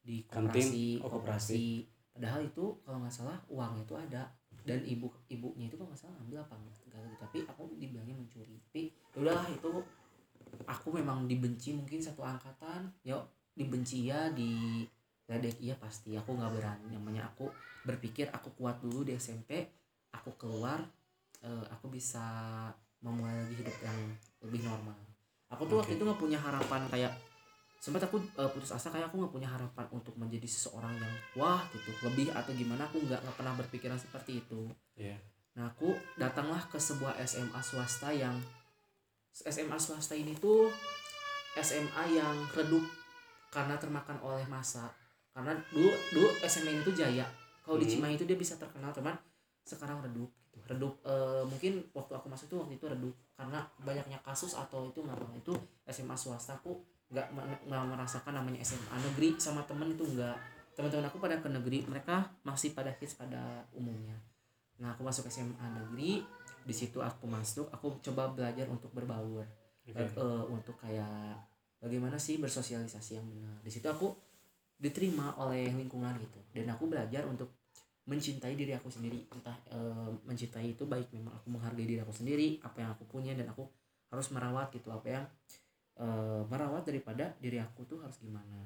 Di 0.02 0.26
Kantin? 0.26 0.50
koperasi 0.50 0.86
Oh, 0.98 1.10
koperasi 1.14 1.64
padahal 2.10 2.40
itu 2.42 2.64
kalau 2.82 2.98
nggak 3.06 3.14
salah 3.14 3.38
uangnya 3.46 3.86
itu 3.86 3.94
ada. 3.94 4.22
Dan 4.60 4.82
ibu 4.84 5.08
ibunya 5.30 5.70
itu 5.70 5.78
kalau 5.78 5.88
nggak 5.94 6.02
salah 6.02 6.18
ambil 6.20 6.42
apa 6.42 6.52
enggak 6.58 6.76
tahu. 6.90 7.06
tapi 7.22 7.38
aku 7.46 7.62
dibilangnya 7.78 8.18
mencuri. 8.18 8.58
Tapi 8.58 8.82
ya 9.14 9.18
udahlah 9.22 9.46
itu 9.48 9.72
aku 10.66 10.88
memang 10.98 11.30
dibenci 11.30 11.78
mungkin 11.78 12.02
satu 12.02 12.26
angkatan. 12.26 12.90
Ya 13.06 13.16
dibenci 13.54 14.10
ya 14.10 14.28
di 14.34 14.84
ledek 15.30 15.62
iya 15.62 15.78
pasti. 15.78 16.18
Aku 16.18 16.34
nggak 16.34 16.50
berani. 16.50 16.92
Namanya 16.92 17.30
aku 17.30 17.48
berpikir 17.86 18.28
aku 18.34 18.52
kuat 18.58 18.82
dulu 18.82 19.06
di 19.06 19.16
SMP 19.16 19.64
aku 20.12 20.34
keluar 20.36 20.82
eh, 21.40 21.64
aku 21.72 21.88
bisa 21.88 22.20
memulai 23.00 23.40
lagi 23.40 23.54
hidup 23.56 23.76
yang 23.80 23.98
lebih 24.44 24.60
normal. 24.66 24.98
Aku 25.50 25.66
tuh 25.66 25.80
waktu 25.82 25.96
Oke. 25.96 25.98
itu 25.98 26.04
nggak 26.04 26.20
punya 26.20 26.38
harapan 26.38 26.84
kayak 26.92 27.12
sempat 27.80 28.04
aku 28.04 28.20
eh, 28.20 28.50
putus 28.52 28.76
asa 28.76 28.92
kayak 28.92 29.08
aku 29.08 29.24
nggak 29.24 29.32
punya 29.32 29.48
harapan 29.48 29.88
untuk 29.88 30.12
menjadi 30.20 30.44
seseorang 30.44 30.92
yang 31.00 31.14
wah 31.40 31.64
gitu. 31.72 31.90
Lebih 32.04 32.28
atau 32.36 32.52
gimana 32.52 32.84
aku 32.84 33.00
nggak 33.00 33.24
nggak 33.24 33.36
pernah 33.40 33.56
berpikiran 33.56 33.96
seperti 33.96 34.44
itu. 34.44 34.68
Iya. 35.00 35.16
nah 35.50 35.66
aku 35.66 35.98
datanglah 36.14 36.62
ke 36.70 36.78
sebuah 36.78 37.18
SMA 37.26 37.58
swasta 37.58 38.14
yang 38.14 38.38
SMA 39.34 39.74
swasta 39.82 40.14
ini 40.14 40.30
tuh 40.38 40.70
SMA 41.58 42.14
yang 42.14 42.46
redup 42.54 42.86
karena 43.50 43.74
termakan 43.74 44.22
oleh 44.22 44.46
masa 44.46 44.94
karena 45.34 45.58
dulu 45.74 45.90
dulu 46.14 46.28
SMA 46.46 46.70
ini 46.70 46.82
tuh 46.86 46.94
jaya. 46.94 47.26
Kalau 47.66 47.82
di 47.82 47.86
Hmm. 47.86 47.98
Cimahi 47.98 48.14
itu 48.14 48.24
dia 48.28 48.38
bisa 48.38 48.54
terkenal 48.60 48.94
teman 48.94 49.18
sekarang 49.66 49.98
redup 50.04 50.30
gitu. 50.46 50.58
Redup 50.70 50.94
eh, 51.02 51.42
mungkin 51.48 51.82
waktu 51.96 52.12
aku 52.14 52.26
masuk 52.30 52.46
tuh 52.46 52.58
waktu 52.62 52.78
itu 52.78 52.86
redup. 52.86 53.14
Karena 53.34 53.64
banyaknya 53.82 54.22
kasus 54.22 54.54
atau 54.54 54.86
itu 54.86 55.02
nggak 55.02 55.18
itu 55.34 55.54
SMA 55.90 56.14
swasta 56.14 56.60
aku 56.62 56.78
nggak 57.10 57.26
nggak 57.66 57.82
merasakan 57.90 58.38
namanya 58.38 58.62
SMA 58.62 58.96
negeri 59.02 59.34
sama 59.36 59.66
temen 59.66 59.90
itu 59.90 60.06
nggak. 60.06 60.36
Teman-teman 60.78 61.10
aku 61.10 61.18
pada 61.18 61.36
ke 61.42 61.50
negeri 61.50 61.82
mereka 61.90 62.30
masih 62.46 62.70
pada 62.70 62.94
hits 62.94 63.18
pada 63.18 63.66
umumnya. 63.74 64.14
Nah 64.78 64.94
aku 64.94 65.02
masuk 65.02 65.26
SMA 65.26 65.66
negeri 65.74 66.22
di 66.62 66.74
situ 66.74 67.02
aku 67.02 67.26
masuk 67.26 67.66
aku 67.74 67.98
coba 68.00 68.30
belajar 68.30 68.70
untuk 68.70 68.94
berbaur. 68.94 69.42
Oke. 69.90 69.98
Eh, 69.98 70.06
eh, 70.06 70.44
untuk 70.46 70.78
kayak 70.78 71.34
bagaimana 71.82 72.14
sih 72.16 72.38
bersosialisasi 72.38 73.18
yang 73.18 73.26
benar. 73.26 73.58
Di 73.66 73.74
situ 73.74 73.90
aku 73.90 74.14
diterima 74.78 75.34
oleh 75.42 75.66
lingkungan 75.74 76.14
gitu. 76.22 76.38
Dan 76.54 76.70
aku 76.70 76.86
belajar 76.86 77.26
untuk 77.26 77.58
mencintai 78.06 78.54
diri 78.54 78.70
aku 78.78 78.86
sendiri. 78.86 79.26
Entah 79.34 79.58
eh, 79.74 80.10
mencintai 80.24 80.78
itu 80.78 80.86
baik 80.86 81.10
memang 81.10 81.34
aku 81.42 81.50
menghargai 81.50 81.84
diri 81.90 82.00
aku 82.00 82.14
sendiri 82.14 82.62
apa 82.62 82.86
yang 82.86 82.90
aku 82.94 83.04
punya 83.10 83.34
dan 83.34 83.50
aku 83.50 83.66
harus 84.10 84.26
merawat 84.30 84.70
gitu 84.74 84.90
apa 84.94 85.06
yang 85.06 85.24
eh, 86.00 86.42
merawat 86.48 86.88
daripada 86.88 87.36
diri 87.36 87.60
aku 87.60 87.84
tuh 87.84 88.00
harus 88.00 88.16
gimana. 88.18 88.64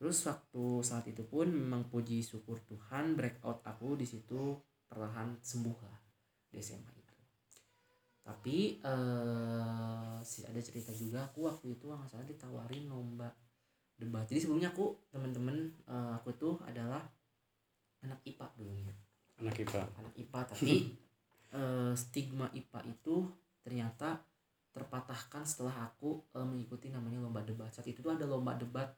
Terus 0.00 0.24
waktu 0.24 0.64
saat 0.80 1.04
itu 1.08 1.24
pun 1.28 1.48
memang 1.48 1.88
puji 1.92 2.24
syukur 2.24 2.56
Tuhan 2.64 3.16
breakout 3.16 3.60
aku 3.64 4.00
di 4.00 4.08
situ 4.08 4.56
perlahan 4.88 5.36
sembuh 5.40 5.78
lah 5.84 6.00
di 6.48 6.56
SMA 6.60 6.92
itu. 6.96 7.16
Tapi 8.24 8.80
eh 8.80 10.16
sih 10.24 10.44
ada 10.48 10.60
cerita 10.64 10.92
juga 10.96 11.28
aku 11.28 11.48
waktu 11.48 11.76
itu 11.76 11.84
nggak 11.88 12.08
salah 12.08 12.24
ditawarin 12.24 12.88
lomba 12.88 13.28
debat. 14.00 14.24
Jadi 14.24 14.48
sebelumnya 14.48 14.72
aku 14.72 14.96
temen-temen 15.12 15.68
eh, 15.84 16.12
aku 16.16 16.32
tuh 16.40 16.56
adalah 16.64 17.04
anak 18.00 18.24
IPA 18.24 18.46
dulunya. 18.56 18.96
Anak 19.36 19.56
IPA 19.60 19.84
anak 20.00 20.14
IPA 20.16 20.40
tapi 20.48 20.72
eh, 21.60 21.92
stigma 21.92 22.48
IPA 22.56 22.80
itu 22.88 23.28
ternyata 23.60 24.29
terpatahkan 24.70 25.42
setelah 25.42 25.90
aku 25.90 26.22
eh, 26.34 26.46
mengikuti 26.46 26.88
namanya 26.88 27.18
lomba 27.22 27.42
debat. 27.42 27.70
Saat 27.70 27.90
itu 27.90 28.00
tuh 28.02 28.14
ada 28.14 28.24
lomba 28.26 28.54
debat 28.54 28.90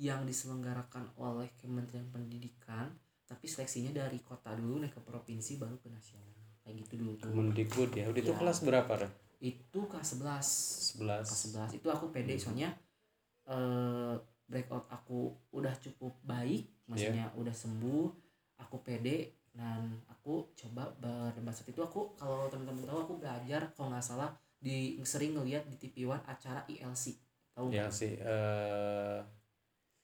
yang 0.00 0.24
diselenggarakan 0.24 1.12
oleh 1.20 1.52
Kementerian 1.60 2.08
Pendidikan 2.08 2.88
tapi 3.28 3.46
seleksinya 3.46 3.94
dari 3.94 4.18
kota 4.26 4.50
dulu 4.58 4.82
naik 4.82 4.96
ke 4.96 5.02
provinsi 5.04 5.60
baru 5.60 5.78
ke 5.78 5.86
nasional. 5.86 6.34
Kayak 6.64 6.74
gitu 6.82 6.94
dulu 6.98 7.12
tuh. 7.20 7.30
Kemendikbud 7.30 7.90
ya? 7.94 8.04
Udah 8.10 8.20
itu 8.20 8.32
Ya. 8.32 8.38
kelas 8.38 8.58
berapa 8.64 8.92
Ra? 8.96 9.10
itu 9.40 9.80
kelas 9.88 10.20
11 10.20 11.00
11 11.00 11.24
kelas 11.24 11.72
11 11.72 11.80
itu 11.80 11.88
aku 11.88 12.12
pede 12.12 12.36
soalnya 12.36 12.76
eh 13.48 14.12
breakout 14.44 14.84
aku 14.92 15.32
udah 15.56 15.72
cukup 15.80 16.12
baik 16.20 16.68
maksudnya 16.84 17.32
udah 17.32 17.54
sembuh 17.54 18.04
aku 18.60 18.76
pede 18.84 19.40
dan 19.50 19.96
aku 20.06 20.52
coba 20.54 20.92
berdebat. 21.00 21.56
Saat 21.56 21.72
itu 21.72 21.80
aku 21.80 22.12
kalau 22.14 22.52
teman-teman 22.52 22.84
tahu 22.84 22.98
aku 23.00 23.14
belajar 23.16 23.72
kalau 23.72 23.90
nggak 23.90 24.04
salah 24.04 24.30
di 24.60 25.00
sering 25.02 25.32
ngeliat 25.34 25.64
di 25.66 25.76
TV 25.80 26.04
One 26.04 26.20
acara 26.28 26.60
ILC 26.68 27.16
tahu 27.56 27.72
ya 27.72 27.88
nggak? 27.88 27.92
sih 27.92 28.12
eh 28.14 29.20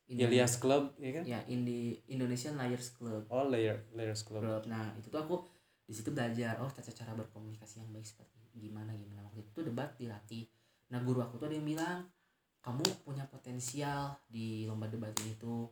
Indo- 0.06 0.30
Ilyas 0.30 0.56
Club 0.62 0.94
ya 1.02 1.10
kan 1.20 1.25
ya 1.26 1.40
Indi 1.50 1.98
Indonesian 2.08 2.54
Liars 2.56 2.94
Club 2.96 3.26
oh 3.28 3.44
layer 3.50 3.84
layers 3.92 4.22
club 4.25 4.40
Club. 4.42 4.62
Nah 4.70 4.94
itu 4.96 5.10
tuh 5.10 5.18
aku 5.20 5.36
di 5.86 5.92
situ 5.94 6.10
belajar 6.10 6.58
oh 6.62 6.70
tata 6.70 6.90
cara 6.90 7.14
berkomunikasi 7.14 7.82
yang 7.82 7.90
baik 7.94 8.06
seperti 8.06 8.38
gimana 8.56 8.94
gimana 8.96 9.20
waktu 9.28 9.44
itu 9.44 9.60
debat 9.66 9.92
dilatih. 10.00 10.46
Nah 10.94 11.02
guru 11.02 11.20
aku 11.20 11.36
tuh 11.36 11.50
ada 11.50 11.56
yang 11.58 11.66
bilang 11.66 12.06
kamu 12.62 12.82
punya 13.06 13.22
potensial 13.30 14.14
di 14.26 14.64
lomba 14.66 14.86
debat 14.90 15.12
ini 15.22 15.34
tuh. 15.38 15.68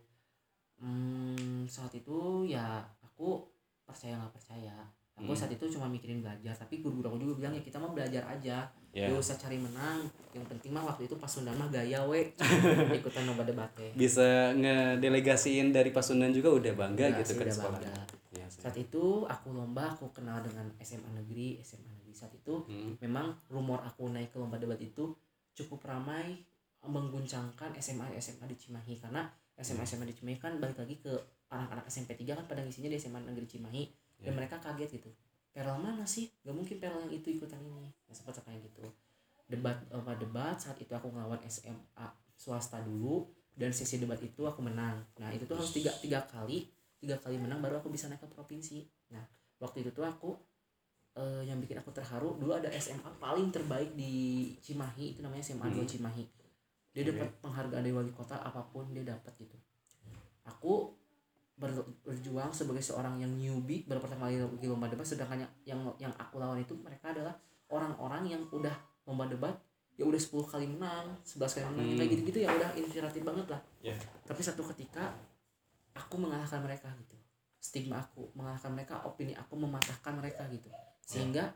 Hmm, 0.82 1.64
saat 1.70 1.94
itu 1.94 2.44
ya 2.44 2.82
aku 3.00 3.46
percaya 3.86 4.18
nggak 4.18 4.34
percaya. 4.34 4.74
Aku 5.14 5.30
Hmm. 5.30 5.38
saat 5.38 5.46
itu 5.48 5.62
cuma 5.70 5.86
mikirin 5.86 6.18
belajar 6.18 6.50
tapi 6.52 6.82
guru-guru 6.82 7.06
aku 7.06 7.18
juga 7.20 7.34
bilang 7.38 7.54
ya 7.54 7.62
kita 7.62 7.78
mah 7.78 7.86
belajar 7.88 8.26
aja. 8.26 8.66
Ya. 8.90 9.06
Gak 9.06 9.14
usah 9.16 9.36
cari 9.36 9.56
menang. 9.56 10.02
Yang 10.30 10.46
penting 10.50 10.70
mah 10.70 10.82
waktu 10.84 11.06
itu 11.06 11.14
pas 11.14 11.26
Sunda 11.26 11.50
mah 11.52 11.66
gaya 11.68 12.02
we. 12.02 12.34
Ikutan 12.98 13.22
lomba 13.24 13.42
debat 13.42 13.70
bisa 13.94 14.50
ngedelegasiin 14.54 15.70
dari 15.70 15.90
Pasundan 15.90 16.30
juga 16.30 16.50
udah 16.50 16.72
bangga 16.74 17.06
Ya, 17.08 17.18
gitu 17.20 17.34
kan 17.36 17.46
sekolah 17.46 17.78
bangga. 17.78 17.94
Sih. 18.44 18.60
saat 18.60 18.76
itu 18.76 19.24
aku 19.24 19.50
lomba 19.50 19.88
aku 19.88 20.10
kenal 20.10 20.38
dengan 20.38 20.66
SMA 20.78 21.10
negeri 21.12 21.58
SMA 21.60 21.88
negeri. 21.88 22.12
Saat 22.12 22.34
itu 22.34 22.54
Hmm. 22.64 22.98
memang 22.98 23.38
rumor 23.48 23.80
aku 23.80 24.08
naik 24.08 24.30
ke 24.30 24.36
lomba 24.36 24.58
debat 24.58 24.76
itu 24.76 25.14
cukup 25.52 25.80
ramai 25.84 26.42
mengguncangkan 26.84 27.72
SMA 27.74 28.12
SMA 28.14 28.44
di 28.44 28.56
Cimahi. 28.56 28.94
Karena 28.96 29.24
SMA 29.54 29.82
SMA 29.82 30.04
di 30.04 30.12
Cimahi 30.12 30.36
kan 30.36 30.58
balik 30.58 30.76
lagi 30.76 30.98
ke 30.98 31.12
anak-anak 31.48 31.86
SMP 31.86 32.14
3 32.14 32.34
kan 32.34 32.44
pada 32.44 32.60
ngisinya 32.60 32.86
di 32.86 32.96
SMA 32.96 33.22
negeri 33.22 33.46
Cimahi 33.48 33.82
dan 34.18 34.32
Ya. 34.32 34.36
mereka 34.36 34.56
kaget 34.58 34.98
gitu. 34.98 35.10
Perel 35.50 35.78
mana 35.78 36.02
sih? 36.02 36.30
Gak 36.42 36.50
mungkin 36.50 36.76
Perel 36.78 36.98
yang 37.06 37.14
itu 37.14 37.30
ikutan 37.30 37.62
ini. 37.62 37.86
Ya 38.06 38.12
sempat 38.12 38.34
kayak 38.38 38.58
gitu. 38.64 38.82
Debat 39.46 39.76
lomba 39.88 40.16
debat 40.16 40.56
saat 40.56 40.74
itu 40.78 40.90
aku 40.90 41.10
ngelawan 41.10 41.38
SMA 41.46 42.06
swasta 42.34 42.80
dulu 42.80 43.28
dan 43.54 43.70
sesi 43.70 43.98
debat 43.98 44.18
itu 44.18 44.42
aku 44.42 44.58
menang. 44.58 44.98
Nah 45.20 45.30
itu 45.30 45.44
tuh 45.44 45.54
harus 45.54 45.70
tiga 45.70 45.92
tiga 46.00 46.24
kali 46.26 46.66
tiga 46.98 47.14
kali 47.20 47.36
menang 47.38 47.60
baru 47.60 47.78
aku 47.78 47.88
bisa 47.88 48.08
naik 48.08 48.24
ke 48.24 48.28
provinsi. 48.28 48.82
Nah 49.12 49.22
waktu 49.60 49.86
itu 49.86 49.92
tuh 49.92 50.02
aku 50.02 50.34
eh, 51.14 51.46
yang 51.46 51.62
bikin 51.62 51.78
aku 51.78 51.94
terharu 51.94 52.34
dulu 52.34 52.58
ada 52.58 52.66
SMA 52.74 53.06
paling 53.22 53.54
terbaik 53.54 53.94
di 53.94 54.50
Cimahi 54.58 55.14
itu 55.14 55.22
namanya 55.22 55.44
SMA 55.44 55.70
2 55.70 55.78
Hmm. 55.78 55.86
Cimahi. 55.86 56.24
Dia 56.90 57.02
Oke. 57.04 57.14
dapat 57.14 57.30
penghargaan 57.38 57.82
dari 57.84 57.94
wali 57.94 58.10
kota 58.10 58.34
apa 58.34 58.58
pun 58.66 58.90
dia 58.90 59.06
dapat 59.06 59.30
gitu. 59.38 59.54
Aku 60.44 60.90
ber- 61.54 61.86
berjuang 62.02 62.50
sebagai 62.50 62.82
seorang 62.82 63.18
yang 63.18 63.30
newbie 63.30 63.86
baru 63.86 64.02
pertama 64.02 64.26
kali 64.26 64.42
di 64.58 64.66
lomba 64.66 64.86
debat 64.86 65.06
sedangkan 65.06 65.38
yang 65.38 65.52
yang, 65.64 65.80
yang 66.00 66.12
aku 66.18 66.38
lawan 66.38 66.58
itu 66.58 66.74
mereka 66.76 67.14
adalah 67.14 67.34
orang-orang 67.68 68.26
yang 68.28 68.42
udah 68.50 68.74
lomba 69.04 69.26
debat 69.26 69.54
ya 69.94 70.02
udah 70.02 70.18
10 70.18 70.34
kali 70.44 70.66
menang 70.66 71.14
11 71.22 71.38
kali 71.54 71.64
menang 71.70 71.86
Hmm. 71.86 71.98
kayak 72.02 72.10
gitu-gitu 72.10 72.38
ya 72.42 72.50
udah 72.50 72.70
inspiratif 72.74 73.22
banget 73.22 73.46
lah. 73.46 73.60
Ya. 73.78 73.94
tapi 74.26 74.42
satu 74.42 74.66
ketika 74.74 75.14
aku 75.94 76.18
mengalahkan 76.18 76.58
mereka 76.58 76.90
gitu. 76.98 77.14
Stigma 77.56 78.02
aku 78.02 78.26
mengalahkan 78.34 78.74
mereka 78.74 78.98
opini 79.06 79.32
aku 79.32 79.54
mematahkan 79.54 80.18
mereka 80.18 80.42
gitu. 80.50 80.66
Sehingga 81.00 81.54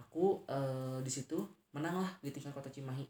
aku 0.00 0.40
eh, 0.48 0.98
di 1.04 1.12
situ 1.12 1.36
menang 1.76 2.00
lah 2.00 2.10
di 2.24 2.32
tingkat 2.32 2.56
kota 2.56 2.72
Cimahi. 2.72 3.04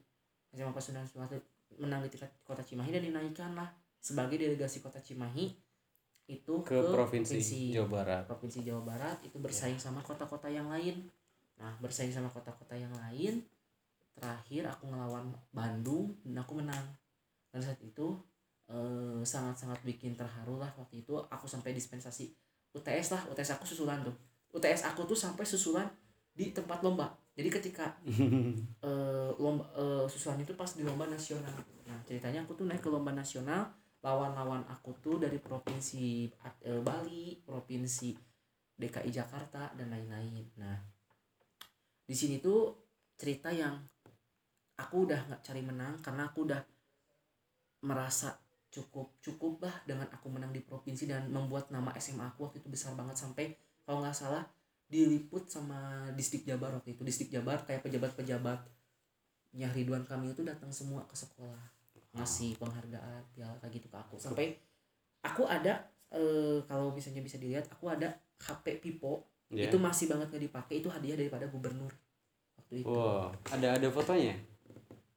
SMA 0.50 0.74
Pasundan 0.74 1.06
Sumatera 1.06 1.38
menang 1.78 2.02
di 2.02 2.10
tingkat 2.10 2.34
kota 2.42 2.60
Cimahi 2.60 2.90
dan 2.90 3.02
dinaikkan 3.04 3.54
lah 3.54 3.70
sebagai 4.02 4.34
delegasi 4.34 4.82
kota 4.82 4.98
Cimahi 4.98 5.54
itu 6.26 6.54
ke, 6.66 6.74
provinsi, 6.74 7.70
Jawa 7.70 8.02
Barat. 8.02 8.22
Provinsi 8.26 8.66
Jawa 8.66 8.82
Barat 8.82 9.18
itu 9.22 9.38
bersaing 9.38 9.78
sama 9.78 10.02
kota-kota 10.02 10.50
yang 10.50 10.66
lain. 10.66 11.06
Nah 11.56 11.72
bersaing 11.78 12.10
sama 12.10 12.26
kota-kota 12.28 12.74
yang 12.74 12.92
lain 12.92 13.46
terakhir 14.16 14.64
aku 14.64 14.88
ngelawan 14.88 15.28
Bandung 15.54 16.16
dan 16.26 16.42
aku 16.42 16.58
menang. 16.58 16.86
Dan 17.52 17.62
saat 17.62 17.78
itu 17.78 18.18
eh, 18.66 19.22
sangat-sangat 19.22 19.78
bikin 19.86 20.18
terharu 20.18 20.58
lah 20.58 20.72
waktu 20.74 21.06
itu. 21.06 21.14
Aku 21.30 21.46
sampai 21.46 21.70
dispensasi 21.70 22.34
UTS 22.74 23.14
lah. 23.14 23.22
UTS 23.30 23.54
aku 23.54 23.64
susulan 23.68 24.02
tuh. 24.02 24.16
UTS 24.50 24.88
aku 24.90 25.06
tuh 25.06 25.18
sampai 25.18 25.46
susulan 25.46 25.86
di 26.34 26.50
tempat 26.50 26.82
lomba. 26.82 27.06
Jadi 27.36 27.48
ketika 27.52 27.86
eh, 28.88 29.30
lomba 29.38 29.62
eh, 29.78 30.04
susulan 30.10 30.42
itu 30.42 30.58
pas 30.58 30.68
di 30.74 30.82
lomba 30.82 31.06
nasional. 31.06 31.54
Nah 31.86 32.02
ceritanya 32.02 32.42
aku 32.42 32.58
tuh 32.58 32.66
naik 32.66 32.82
ke 32.82 32.90
lomba 32.90 33.14
nasional 33.14 33.70
lawan-lawan 34.06 34.62
aku 34.70 34.94
tuh 35.02 35.18
dari 35.18 35.42
provinsi 35.42 36.30
eh, 36.62 36.78
Bali 36.78 37.42
provinsi 37.42 38.14
DKI 38.78 39.10
Jakarta 39.10 39.74
dan 39.74 39.90
lain-lain. 39.90 40.46
Nah 40.62 40.78
di 42.06 42.14
sini 42.14 42.38
tuh 42.38 42.70
cerita 43.18 43.50
yang 43.50 43.74
aku 44.78 45.10
udah 45.10 45.26
nggak 45.26 45.42
cari 45.42 45.62
menang 45.66 45.98
karena 45.98 46.30
aku 46.30 46.46
udah 46.46 46.62
merasa 47.82 48.38
cukup 48.70 49.18
cukup 49.18 49.66
lah 49.66 49.74
dengan 49.82 50.06
aku 50.14 50.30
menang 50.30 50.54
di 50.54 50.62
provinsi 50.62 51.10
dan 51.10 51.26
membuat 51.26 51.74
nama 51.74 51.90
SMA 51.98 52.30
aku 52.30 52.46
waktu 52.46 52.62
itu 52.62 52.70
besar 52.70 52.94
banget 52.94 53.18
sampai 53.18 53.58
kalau 53.82 54.06
nggak 54.06 54.14
salah 54.14 54.46
diliput 54.86 55.50
sama 55.50 56.06
distrik 56.14 56.46
Jabar 56.46 56.78
waktu 56.78 56.94
itu. 56.94 57.02
Distrik 57.02 57.34
Jabar 57.34 57.66
kayak 57.66 57.82
pejabat-pejabat 57.82 58.70
Ridwan 59.56 60.06
Kamil 60.06 60.30
itu 60.30 60.46
datang 60.46 60.70
semua 60.70 61.02
ke 61.10 61.18
sekolah 61.18 61.75
ngasih 62.16 62.56
penghargaan 62.56 63.22
piala 63.30 63.54
kayak 63.60 63.72
gitu 63.74 63.86
ke 63.86 63.96
aku. 63.96 64.16
Sampai 64.16 64.56
aku 65.20 65.44
ada 65.44 65.78
eh, 66.08 66.58
kalau 66.64 66.90
misalnya 66.90 67.20
bisa 67.20 67.36
dilihat 67.36 67.68
aku 67.68 67.86
ada 67.86 68.10
HP 68.38 68.80
Pipo. 68.80 69.24
Ya. 69.46 69.70
itu 69.70 69.78
masih 69.78 70.10
banget 70.10 70.26
nggak 70.26 70.42
dipakai 70.42 70.82
itu 70.82 70.90
hadiah 70.90 71.14
daripada 71.14 71.46
gubernur 71.46 71.86
waktu 72.58 72.82
itu. 72.82 72.90
Wow 72.90 73.30
ada 73.46 73.78
ada 73.78 73.88
fotonya? 73.88 74.34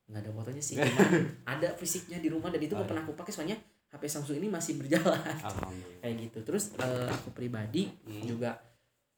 Nggak 0.05 0.21
ada 0.21 0.31
fotonya 0.31 0.61
sih 0.61 0.77
cuman 0.77 1.09
ada 1.57 1.73
fisiknya 1.73 2.21
di 2.21 2.29
rumah 2.29 2.53
dan 2.53 2.61
itu 2.61 2.73
Oh, 2.73 2.77
nggak 2.77 2.93
pernah 2.93 3.03
aku 3.03 3.17
pakai 3.17 3.33
soalnya 3.33 3.57
HP 3.89 4.05
Samsung 4.05 4.37
ini 4.37 4.45
masih 4.45 4.77
berjalan. 4.77 5.17
Alhamdulillah. 5.41 5.97
Kayak 6.05 6.15
gitu. 6.29 6.39
Terus 6.45 6.63
eh, 6.77 7.09
aku 7.09 7.33
pribadi 7.33 7.89
Hmm. 8.05 8.21
juga 8.21 8.53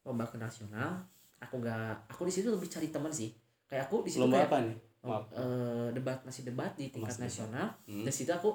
lomba 0.08 0.24
ke 0.24 0.40
nasional. 0.40 1.04
Aku 1.44 1.60
nggak 1.60 2.08
aku 2.08 2.24
di 2.24 2.32
situ 2.32 2.48
lebih 2.48 2.72
cari 2.72 2.88
teman 2.88 3.12
sih. 3.12 3.36
Kayak 3.68 3.92
aku 3.92 4.08
di 4.08 4.16
situ 4.16 4.24
lomba 4.24 4.40
kayak 4.40 4.48
apa 4.48 4.58
nih 4.64 4.78
maaf 5.02 5.26
eh, 5.32 5.90
debat 5.92 6.22
masih 6.22 6.44
debat 6.44 6.72
di 6.74 6.88
tingkat 6.88 7.10
Masih 7.10 7.18
debat. 7.18 7.28
nasional 7.28 7.68
Hmm. 7.84 8.04
dari 8.04 8.14
situ 8.14 8.30
aku 8.30 8.50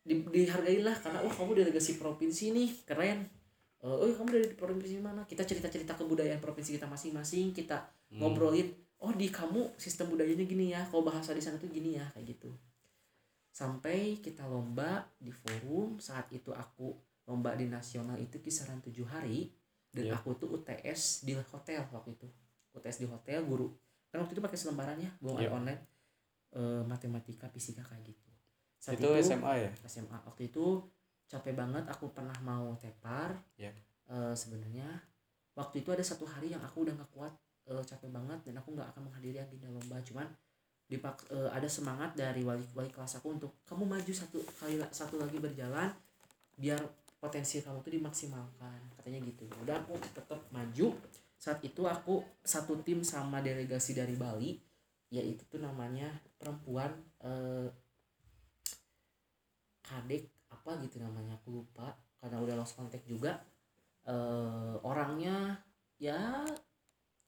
di, 0.00 0.14
dihargai 0.22 0.80
lah 0.80 0.94
karena 0.94 1.20
wah 1.20 1.30
kamu 1.30 1.52
delegasi 1.58 1.96
provinsi 1.96 2.50
nih 2.50 2.70
keren 2.84 3.26
Eh, 3.78 3.86
oh 3.86 4.10
kamu 4.10 4.28
dari 4.32 4.46
provinsi 4.52 4.98
mana 4.98 5.22
kita 5.22 5.42
cerita 5.42 5.66
cerita 5.66 5.94
kebudayaan 5.94 6.38
provinsi 6.38 6.74
kita 6.74 6.86
masing-masing 6.86 7.52
kita 7.52 7.78
Hmm. 8.08 8.18
ngobrolin 8.18 8.66
oh 8.98 9.12
di 9.12 9.28
kamu 9.28 9.76
sistem 9.76 10.08
budayanya 10.08 10.42
gini 10.42 10.72
ya 10.72 10.82
kalau 10.84 11.04
bahasa 11.04 11.30
di 11.30 11.38
sana 11.38 11.54
tuh 11.54 11.68
gini 11.68 11.94
ya 11.94 12.02
kayak 12.10 12.32
gitu 12.32 12.50
sampai 13.50 14.18
kita 14.18 14.46
lomba 14.46 15.06
di 15.16 15.30
forum 15.30 15.98
saat 15.98 16.30
itu 16.30 16.50
aku 16.50 16.94
lomba 17.24 17.52
di 17.52 17.66
nasional 17.66 18.16
itu 18.16 18.38
kisaran 18.38 18.78
tujuh 18.80 19.04
hari 19.04 19.50
dan 19.88 20.08
Iya. 20.08 20.16
aku 20.16 20.34
tuh 20.34 20.48
UTS 20.52 21.22
di 21.22 21.34
hotel 21.34 21.82
waktu 21.88 22.14
itu 22.14 22.26
UTS 22.72 22.98
di 22.98 23.06
hotel 23.06 23.42
guru 23.44 23.70
kan 24.08 24.18
waktu 24.18 24.32
itu 24.32 24.42
pakai 24.42 24.58
selembarannya 24.58 25.10
belum 25.18 25.36
Iya. 25.36 25.40
ada 25.44 25.50
online 25.54 25.80
eh, 26.50 26.82
matematika 26.82 27.46
fisika 27.46 27.82
kayak 27.82 28.08
gitu. 28.08 28.28
Saat 28.78 28.96
itu 28.96 29.08
SMA 29.20 29.52
ya? 29.58 29.70
SMA 29.84 30.16
waktu 30.24 30.48
itu 30.48 30.80
capek 31.28 31.52
banget 31.52 31.84
aku 31.86 32.08
pernah 32.08 32.32
mau 32.40 32.72
tepar. 32.76 33.36
Ya. 33.54 33.68
eh, 34.08 34.32
sebenarnya 34.32 34.88
waktu 35.52 35.84
itu 35.84 35.92
ada 35.92 36.00
satu 36.00 36.24
hari 36.24 36.48
yang 36.48 36.64
aku 36.64 36.88
udah 36.88 36.96
nggak 36.96 37.10
kuat 37.12 37.34
eh, 37.68 37.84
capek 37.84 38.08
banget 38.08 38.40
dan 38.48 38.56
aku 38.56 38.72
nggak 38.72 38.88
akan 38.90 39.12
menghadiri 39.12 39.36
agenda 39.36 39.68
lomba. 39.68 40.00
Cuman 40.00 40.24
dipak 40.88 41.28
eh, 41.28 41.50
ada 41.52 41.68
semangat 41.68 42.16
dari 42.16 42.40
wali 42.40 42.64
wali 42.72 42.88
kelas 42.88 43.20
aku 43.20 43.36
untuk 43.36 43.60
kamu 43.68 43.84
maju 43.84 44.12
satu 44.16 44.40
kali 44.56 44.80
satu 44.88 45.20
lagi 45.20 45.36
berjalan 45.36 45.92
biar 46.56 46.80
potensi 47.20 47.60
kamu 47.60 47.84
tuh 47.84 47.92
dimaksimalkan 47.92 48.78
katanya 48.96 49.20
gitu. 49.28 49.44
Udah 49.60 49.76
aku 49.84 50.00
tetap 50.00 50.40
maju 50.48 50.96
saat 51.38 51.62
itu 51.62 51.86
aku 51.86 52.18
satu 52.42 52.82
tim 52.82 53.06
sama 53.06 53.38
delegasi 53.38 53.94
dari 53.94 54.18
Bali 54.18 54.58
yaitu 55.08 55.46
tuh 55.48 55.62
namanya 55.62 56.10
perempuan 56.36 56.92
eh, 57.24 57.70
kadek 59.86 60.28
apa 60.52 60.76
gitu 60.84 61.00
namanya 61.00 61.38
aku 61.38 61.62
lupa 61.62 61.96
karena 62.18 62.42
udah 62.42 62.54
lost 62.58 62.74
contact 62.74 63.06
juga. 63.06 63.38
Eh, 64.04 64.74
orangnya 64.82 65.62
ya 66.02 66.42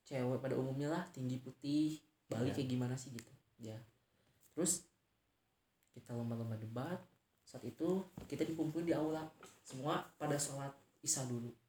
cewek 0.05 0.43
pada 0.43 0.59
umumnya 0.59 0.90
lah 0.90 1.07
tinggi 1.14 1.38
putih 1.38 2.02
Bali 2.26 2.50
Ya. 2.50 2.55
kayak 2.59 2.69
gimana 2.69 2.95
sih 2.99 3.14
gitu 3.14 3.33
ya. 3.62 3.79
Terus 4.59 4.83
kita 5.95 6.19
lomba-lomba 6.19 6.59
debat. 6.59 6.99
Saat 7.47 7.62
itu 7.62 8.02
kita 8.26 8.43
dikumpulin 8.43 8.90
di 8.90 8.95
aula. 8.95 9.23
Semua 9.62 10.02
pada 10.19 10.35
sholat 10.35 10.75
isya 11.00 11.25
dulu 11.31 11.60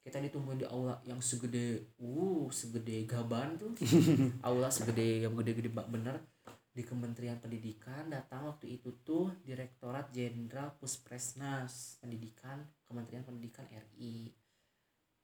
kita 0.00 0.16
ditumpulin 0.16 0.64
di 0.64 0.68
aula 0.68 0.96
yang 1.04 1.20
segede 1.20 1.92
uh 2.00 2.48
segede 2.48 3.04
gaban 3.04 3.60
tuh. 3.60 3.76
Aula 4.48 4.72
segede 4.72 5.28
yang 5.28 5.36
gede-gede 5.36 5.68
bener. 5.68 6.24
Di 6.70 6.86
Kementerian 6.86 7.36
Pendidikan 7.42 8.06
datang 8.08 8.46
waktu 8.46 8.78
itu 8.78 9.02
tuh 9.02 9.34
Direktorat 9.42 10.14
Jenderal 10.14 10.70
Puspresnas 10.78 11.98
Pendidikan 11.98 12.62
Kementerian 12.86 13.26
Pendidikan 13.26 13.66
RI 13.66 14.30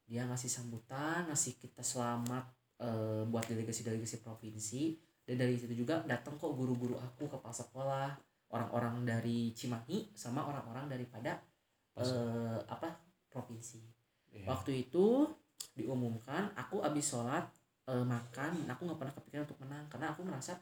dia 0.06 0.26
ngasih 0.26 0.50
sambutan 0.50 1.26
ngasih 1.30 1.58
kita 1.58 1.82
selamat 1.82 2.44
eh, 2.82 3.22
buat 3.26 3.46
delegasi-delegasi 3.48 4.22
provinsi. 4.22 4.98
Dan 5.26 5.42
dari 5.42 5.58
situ 5.58 5.74
juga 5.74 6.06
datang 6.06 6.38
kok 6.38 6.54
guru-guru 6.54 6.94
aku 7.00 7.26
kepala 7.26 7.54
sekolah 7.54 8.08
orang-orang 8.54 9.02
dari 9.02 9.50
Cimahi 9.50 10.14
sama 10.14 10.46
orang-orang 10.46 10.86
daripada 10.86 11.42
eh, 11.98 12.58
apa 12.68 12.94
provinsi 13.26 13.95
Iya. 14.36 14.44
waktu 14.52 14.84
itu 14.88 15.24
diumumkan 15.72 16.52
aku 16.56 16.84
abis 16.84 17.16
sholat 17.16 17.44
eh, 17.88 18.04
makan 18.04 18.50
dan 18.64 18.68
aku 18.68 18.84
nggak 18.84 18.98
pernah 19.00 19.14
kepikiran 19.16 19.44
untuk 19.48 19.60
menang 19.64 19.84
karena 19.88 20.12
aku 20.12 20.20
merasa 20.26 20.56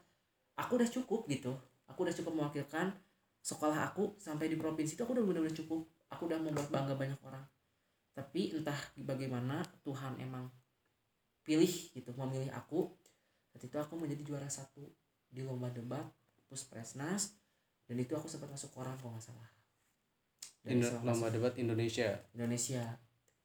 aku 0.54 0.78
udah 0.78 0.88
cukup 0.90 1.26
gitu. 1.26 1.52
Aku 1.90 2.06
udah 2.06 2.14
cukup 2.14 2.32
mewakilkan 2.32 2.94
sekolah 3.44 3.92
aku 3.92 4.16
sampai 4.16 4.48
di 4.48 4.56
provinsi 4.56 4.96
itu 4.96 5.02
aku 5.04 5.12
udah 5.18 5.24
benar-benar 5.26 5.56
cukup. 5.56 5.84
Aku 6.08 6.30
udah 6.30 6.38
membuat 6.38 6.70
bangga 6.70 6.94
banyak 6.94 7.20
orang. 7.26 7.44
Tapi 8.14 8.54
entah 8.54 8.78
bagaimana 8.94 9.60
Tuhan 9.82 10.16
emang 10.22 10.46
pilih 11.44 11.68
gitu 11.92 12.10
memilih 12.14 12.54
aku. 12.54 12.94
Saat 13.50 13.66
itu 13.66 13.76
aku 13.76 13.94
menjadi 13.98 14.22
juara 14.22 14.48
satu 14.48 14.86
di 15.28 15.42
lomba 15.42 15.68
debat 15.74 16.06
puspresnas 16.46 17.34
dan 17.90 17.98
itu 17.98 18.14
aku 18.14 18.30
sempat 18.30 18.48
masuk 18.48 18.70
koran 18.70 18.94
kalau 19.02 19.18
nggak 19.18 19.26
salah. 19.26 19.50
Indo- 20.64 21.02
lomba 21.04 21.28
debat 21.28 21.52
Indonesia. 21.60 22.16
Indonesia 22.32 22.80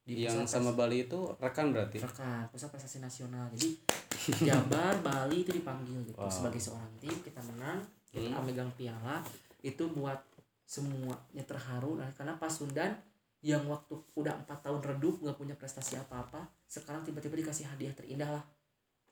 di 0.09 0.23
yang 0.23 0.43
sama 0.43 0.73
Bali 0.73 1.05
itu 1.05 1.19
rekan 1.37 1.69
berarti? 1.69 1.99
Rekan 1.99 2.49
pusat 2.49 2.69
prestasi 2.69 2.97
nasional. 2.97 3.45
Jadi 3.53 3.77
Jabar 4.43 4.97
Bali 5.05 5.41
itu 5.41 5.51
dipanggil 5.51 6.01
gitu. 6.03 6.17
Wow. 6.17 6.27
sebagai 6.27 6.57
seorang 6.57 6.89
tim 6.97 7.13
kita 7.19 7.41
menang 7.43 7.79
kita 8.09 8.33
Hmm. 8.33 8.41
megang 8.41 8.71
piala. 8.73 9.21
Itu 9.59 9.91
buat 9.91 10.17
semuanya 10.63 11.43
terharu. 11.43 11.97
Nah, 11.97 12.09
karena 12.13 12.33
Pasundan 12.35 12.93
yang 13.39 13.63
waktu 13.65 13.95
udah 14.13 14.35
empat 14.35 14.59
tahun 14.61 14.81
redup 14.83 15.21
nggak 15.21 15.37
punya 15.37 15.55
prestasi 15.55 15.95
apa-apa 15.95 16.43
sekarang 16.65 17.01
tiba-tiba 17.01 17.39
dikasih 17.39 17.65
hadiah 17.65 17.93
terindah 17.93 18.29
lah. 18.29 18.43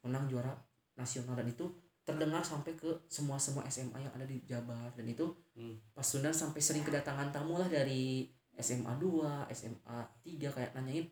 Menang 0.04 0.27
juara 0.27 0.51
nasional. 0.94 1.34
Dan 1.34 1.48
itu 1.48 1.66
terdengar 2.01 2.39
sampai 2.39 2.72
ke 2.74 2.88
semua 3.06 3.36
semua 3.36 3.68
SMA 3.68 4.00
yang 4.00 4.13
ada 4.13 4.24
di 4.24 4.39
Jabar 4.43 4.89
dan 4.93 5.06
itu 5.06 5.28
Hmm. 5.54 5.74
Pasundan 5.91 6.30
sampai 6.30 6.62
sering 6.62 6.82
kedatangan 6.82 7.34
tamu 7.34 7.58
lah 7.58 7.65
dari 7.65 8.30
SMA 8.58 8.93
2, 8.98 9.48
SMA 9.54 9.98
3 10.26 10.50
kayak 10.50 10.72
nanyain 10.74 11.06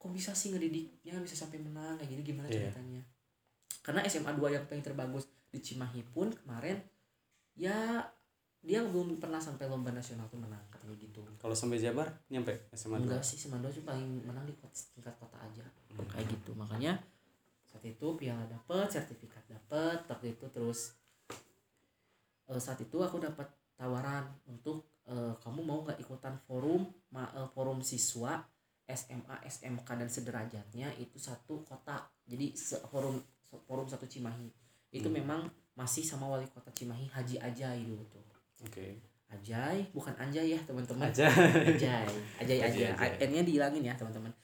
kok 0.00 0.12
bisa 0.12 0.32
sih 0.32 0.52
ngedidiknya? 0.52 1.16
Bisa 1.20 1.36
sampai 1.36 1.60
menang? 1.60 1.96
Kayak 1.96 2.16
gini 2.16 2.22
gimana 2.24 2.48
Iya. 2.48 2.68
ceritanya? 2.68 3.02
Karena 3.80 4.00
SMA 4.04 4.32
2 4.36 4.52
yang 4.52 4.64
paling 4.68 4.84
terbagus 4.84 5.24
di 5.50 5.58
Cimahi 5.58 6.04
pun 6.12 6.30
kemarin 6.30 6.78
ya 7.58 8.04
dia 8.60 8.84
belum 8.84 9.16
pernah 9.16 9.40
sampai 9.40 9.64
lomba 9.72 9.88
nasional 9.88 10.28
tuh 10.28 10.36
menang 10.36 10.60
katanya 10.68 10.92
gitu. 11.00 11.24
Kalau 11.40 11.56
sampai 11.56 11.80
Jabar 11.80 12.12
nyampe 12.28 12.68
SMA 12.76 13.00
enggak 13.00 13.24
2 13.24 13.28
sih 13.32 13.36
SMA 13.40 13.56
2 13.56 13.72
sih 13.72 13.84
paling 13.88 14.20
menang 14.28 14.44
di 14.44 14.52
kota, 14.60 14.76
tingkat 14.92 15.16
kota 15.16 15.40
aja 15.40 15.64
kayak 16.12 16.28
gitu. 16.28 16.52
Makanya 16.52 17.00
saat 17.64 17.80
itu 17.86 18.06
piala 18.20 18.44
dapet 18.50 18.86
sertifikat 18.92 19.40
dapet 19.48 20.04
waktu 20.04 20.36
itu 20.36 20.44
terus 20.52 20.98
eh, 22.50 22.60
saat 22.60 22.76
itu 22.82 22.98
aku 23.00 23.22
dapat 23.22 23.46
tawaran 23.78 24.28
untuk 24.44 24.89
eh, 25.06 25.34
kamu 25.38 25.60
mau 25.62 25.80
nggak 25.80 25.98
ikutan 25.98 26.36
forum 26.40 26.84
ma- 27.10 27.32
eh, 27.32 27.48
forum 27.50 27.80
siswa 27.80 28.42
SMA 28.84 29.36
SMK 29.44 29.86
dan 29.86 30.08
sederajatnya 30.08 30.90
itu 30.96 31.16
satu 31.16 31.62
kota 31.62 31.94
jadi 32.26 32.50
se- 32.52 32.82
forum 32.86 33.22
forum 33.64 33.86
satu 33.86 34.04
Cimahi 34.04 34.50
itu 34.90 35.06
Hmm. 35.06 35.16
memang 35.16 35.40
masih 35.72 36.02
sama 36.02 36.26
wali 36.26 36.44
kota 36.46 36.70
Cimahi 36.70 37.06
Haji 37.06 37.38
Ajai 37.38 37.86
dulu 37.86 38.02
tuh 38.06 38.22
oke 38.60 38.86
Ajai 39.30 39.86
bukan 39.94 40.10
Anjay 40.18 40.50
ya 40.50 40.60
teman-teman 40.60 41.06
aja 41.06 41.30
Ajay, 41.30 42.02
Ajay 42.42 42.58
Ajay, 42.58 42.58
aja. 42.58 42.86
Ajay. 42.98 43.30
N-nya 43.30 43.46
dihilangin 43.46 43.86
ya 43.86 43.94
teman-teman. 43.94 44.34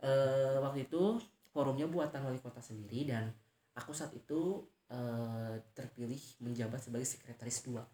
Eh 0.00 0.56
waktu 0.56 0.88
itu 0.88 1.20
forumnya 1.52 1.84
buatan 1.84 2.24
wali 2.24 2.40
kota 2.40 2.56
sendiri 2.58 3.04
dan 3.04 3.28
aku 3.76 3.92
saat 3.92 4.16
itu 4.16 4.64
eh, 4.88 5.54
terpilih 5.76 6.16
menjabat 6.40 6.80
sebagai 6.80 7.04
sekretaris 7.04 7.60
dua 7.62 7.84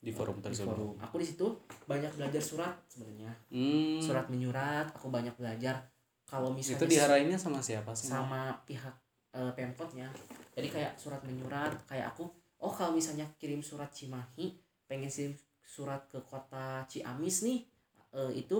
di 0.00 0.10
forum 0.10 0.40
di 0.40 0.44
tersebut 0.48 0.72
forum. 0.72 0.96
Aku 1.04 1.20
di 1.20 1.26
situ 1.28 1.46
banyak 1.84 2.08
belajar 2.16 2.40
surat 2.40 2.74
sebenarnya. 2.88 3.32
Hmm, 3.52 4.00
Surat 4.00 4.26
menyurat, 4.32 4.88
aku 4.96 5.12
banyak 5.12 5.36
belajar. 5.36 5.84
Kalau 6.24 6.48
misalnya 6.50 6.80
itu 6.80 6.86
diarahinnya 6.96 7.38
sama 7.38 7.60
siapa 7.60 7.92
sih 7.92 8.08
sama 8.08 8.56
pihak 8.64 8.94
eh, 9.36 9.52
pemkotnya. 9.52 10.08
Jadi 10.56 10.68
kayak 10.72 10.96
surat 10.96 11.20
menyurat, 11.22 11.76
kayak 11.84 12.16
aku, 12.16 12.26
oh 12.64 12.72
kalau 12.72 12.96
misalnya 12.96 13.28
kirim 13.36 13.60
surat 13.60 13.92
Cimahi, 13.92 14.56
pengen 14.88 15.12
kirim 15.12 15.36
surat 15.62 16.02
ke 16.08 16.18
kota 16.24 16.82
Ciamis 16.88 17.44
nih, 17.44 17.60
eh, 18.16 18.32
itu 18.40 18.56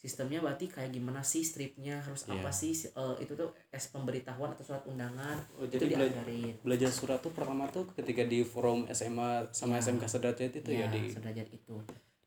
sistemnya 0.00 0.40
berarti 0.40 0.64
kayak 0.64 0.90
gimana 0.90 1.20
sih 1.20 1.40
stripnya? 1.40 2.00
Harus 2.00 2.24
Iya. 2.24 2.34
apa 2.34 2.48
sih 2.50 2.72
eh, 2.72 3.16
itu 3.20 3.32
tuh 3.34 3.52
es 3.68 3.84
pemberitahuan 3.86 4.50
atau 4.50 4.64
surat 4.64 4.80
undangan? 4.84 5.36
Oh, 5.54 5.62
itu 5.62 5.76
jadi 5.76 5.92
bela- 5.92 6.08
diajarin. 6.08 6.54
belajar 6.58 6.88
surat 6.90 7.18
tuh 7.18 7.30
pertama 7.30 7.68
tuh 7.68 7.84
ketika 7.92 8.24
di 8.24 8.40
forum 8.40 8.88
SMA 8.88 9.52
sama 9.52 9.76
Ya. 9.76 9.84
SMK 9.86 10.04
sederajat 10.06 10.52
itu 10.56 10.70
ya, 10.70 10.88
di 10.88 11.12
sederajat 11.12 11.48
itu. 11.50 11.76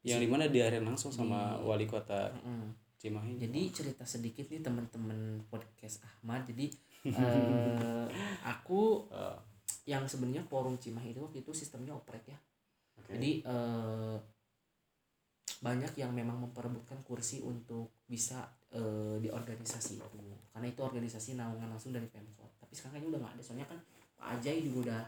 Yang 0.02 0.20
di 0.22 0.30
mana 0.30 0.46
diarahin 0.46 0.86
langsung 0.86 1.10
sama 1.10 1.58
Di- 1.58 1.66
wali 1.66 1.86
kota 1.86 2.30
Mm-mm. 2.36 2.78
Cimahi. 2.96 3.36
Jadi 3.36 3.62
cerita 3.74 4.04
sedikit 4.06 4.46
nih 4.48 4.62
teman-teman 4.62 5.20
podcast 5.50 6.00
Ahmad. 6.04 6.46
Jadi 6.46 6.70
eh, 7.10 8.08
aku 8.44 9.10
Eh, 9.10 9.38
yang 9.86 10.06
sebenarnya 10.06 10.44
forum 10.44 10.78
Cimahi 10.78 11.12
itu 11.12 11.20
waktu 11.20 11.42
itu 11.42 11.52
sistemnya 11.52 11.92
oprek 11.92 12.24
ya. 12.26 12.38
Oke. 12.96 13.12
Jadi 13.12 13.32
eh, 13.42 14.16
banyak 15.64 15.96
yang 15.96 16.12
memang 16.12 16.44
memperebutkan 16.44 17.00
kursi 17.08 17.40
untuk 17.40 18.04
bisa 18.04 18.44
eh, 18.76 19.16
di 19.24 19.32
organisasi 19.32 20.04
itu. 20.04 20.20
Karena 20.52 20.68
itu 20.68 20.82
organisasi 20.84 21.40
naungan 21.40 21.72
langsung 21.72 21.96
dari 21.96 22.12
Pemkot. 22.12 22.60
Tapi 22.60 22.74
sekarang 22.76 23.00
kayaknya 23.00 23.10
udah 23.16 23.20
nggak 23.24 23.34
ada. 23.40 23.44
Soalnya 23.44 23.68
kan 23.72 23.80
Pak 24.20 24.28
Ajay 24.38 24.60
juga 24.60 24.92
udah 24.92 25.04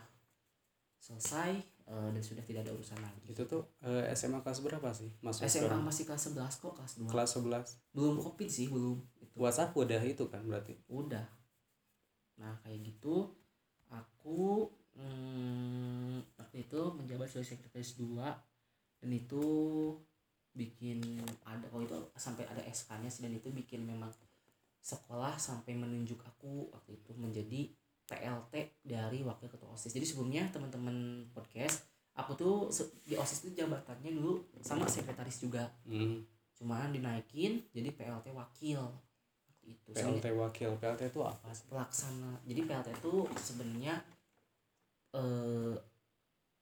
selesai 1.05 1.51
eh, 1.85 2.09
dan 2.15 2.23
sudah 2.23 2.41
tidak 2.47 2.63
ada 2.65 2.71
urusan 2.73 2.97
lagi. 3.03 3.29
itu 3.29 3.43
tuh 3.45 3.61
eh, 3.83 4.09
SMA 4.15 4.41
kelas 4.41 4.63
berapa 4.63 4.89
sih 4.95 5.11
masuk 5.21 5.45
SMA 5.45 5.69
sekarang? 5.69 5.83
masih 5.85 6.03
kelas 6.07 6.23
11 6.33 6.63
kok, 6.63 6.73
kelas 6.73 6.93
2. 7.03 7.11
kelas 7.11 7.29
11 7.37 7.93
Belum 7.93 8.15
Covid 8.17 8.49
sih, 8.49 8.65
belum. 8.71 8.97
Itu. 9.21 9.35
WhatsApp 9.37 9.75
udah 9.75 10.01
itu 10.01 10.23
kan 10.31 10.41
berarti 10.47 10.73
Udah. 10.89 11.27
Nah, 12.39 12.57
kayak 12.63 12.79
gitu 12.89 13.29
aku 13.91 14.71
hmm, 14.97 16.25
waktu 16.39 16.65
itu 16.65 16.81
menjabat 16.95 17.27
sebagai 17.29 17.53
sekretaris 17.53 17.99
2 18.01 18.17
dan 19.05 19.09
itu 19.13 19.43
bikin 20.55 21.19
ada 21.43 21.67
kalau 21.67 21.83
itu 21.83 21.95
sampai 22.15 22.47
ada 22.47 22.63
SK-nya 22.63 23.11
dan 23.11 23.31
itu 23.35 23.51
bikin 23.51 23.83
memang 23.83 24.09
sekolah 24.79 25.35
sampai 25.35 25.75
menunjuk 25.75 26.23
aku 26.23 26.71
waktu 26.71 26.95
itu 26.95 27.11
menjadi 27.19 27.67
PLT 28.05 28.85
dari 28.85 29.25
wakil 29.25 29.49
ketua 29.49 29.73
OSIS. 29.73 29.91
Jadi 29.91 30.05
sebelumnya 30.05 30.45
teman-teman 30.53 31.27
podcast 31.33 31.83
aku 32.15 32.31
tuh 32.37 32.55
di 33.03 33.17
OSIS 33.17 33.45
itu 33.45 33.65
jabatannya 33.65 34.13
dulu 34.13 34.45
sama 34.63 34.87
sekretaris 34.87 35.41
juga. 35.41 35.67
hmm. 35.89 36.23
Cuman 36.55 36.95
dinaikin 36.95 37.65
jadi 37.75 37.91
PLT 37.91 38.31
wakil 38.31 38.79
waktu 38.79 39.65
itu. 39.65 39.89
PLT 39.91 40.25
wakil 40.37 40.77
PLT 40.77 41.01
itu 41.09 41.19
apa 41.25 41.49
pelaksana 41.65 42.37
jadi 42.45 42.61
PLT 42.69 42.89
itu 43.01 43.25
sebenarnya 43.41 43.97
eh 45.17 45.73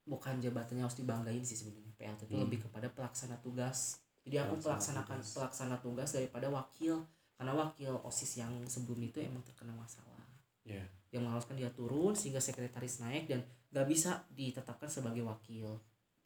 bukan 0.04 0.40
jabatan 0.40 0.80
yang 0.80 0.88
harus 0.88 1.00
dibanggain 1.00 1.44
sih 1.44 1.60
sebenarnya 1.60 1.83
PLT 2.04 2.28
itu 2.28 2.36
Hmm. 2.36 2.44
lebih 2.44 2.60
kepada 2.68 2.92
pelaksana 2.92 3.40
tugas. 3.40 4.04
Jadi 4.24 4.36
aku 4.40 4.60
Pelaksana 4.60 4.68
pelaksanakan 5.04 5.18
tugas. 5.20 5.32
pelaksana 5.34 5.76
tugas 5.80 6.10
daripada 6.12 6.48
wakil 6.48 7.00
karena 7.34 7.54
wakil 7.56 7.96
osis 8.04 8.38
yang 8.38 8.52
sebelum 8.68 9.00
itu 9.00 9.24
emang 9.24 9.40
terkena 9.44 9.72
masalah. 9.72 10.20
Ya. 10.64 10.84
Yang 11.12 11.24
mengharuskan 11.24 11.56
dia 11.56 11.72
turun 11.72 12.12
sehingga 12.12 12.40
sekretaris 12.40 13.00
naik 13.00 13.28
dan 13.28 13.40
gak 13.70 13.88
bisa 13.88 14.24
ditetapkan 14.30 14.88
sebagai 14.88 15.24
wakil. 15.24 15.80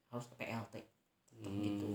Harus 0.09 0.25
PLT 0.33 0.81
Hmm. 1.37 1.61
gitu. 1.61 1.93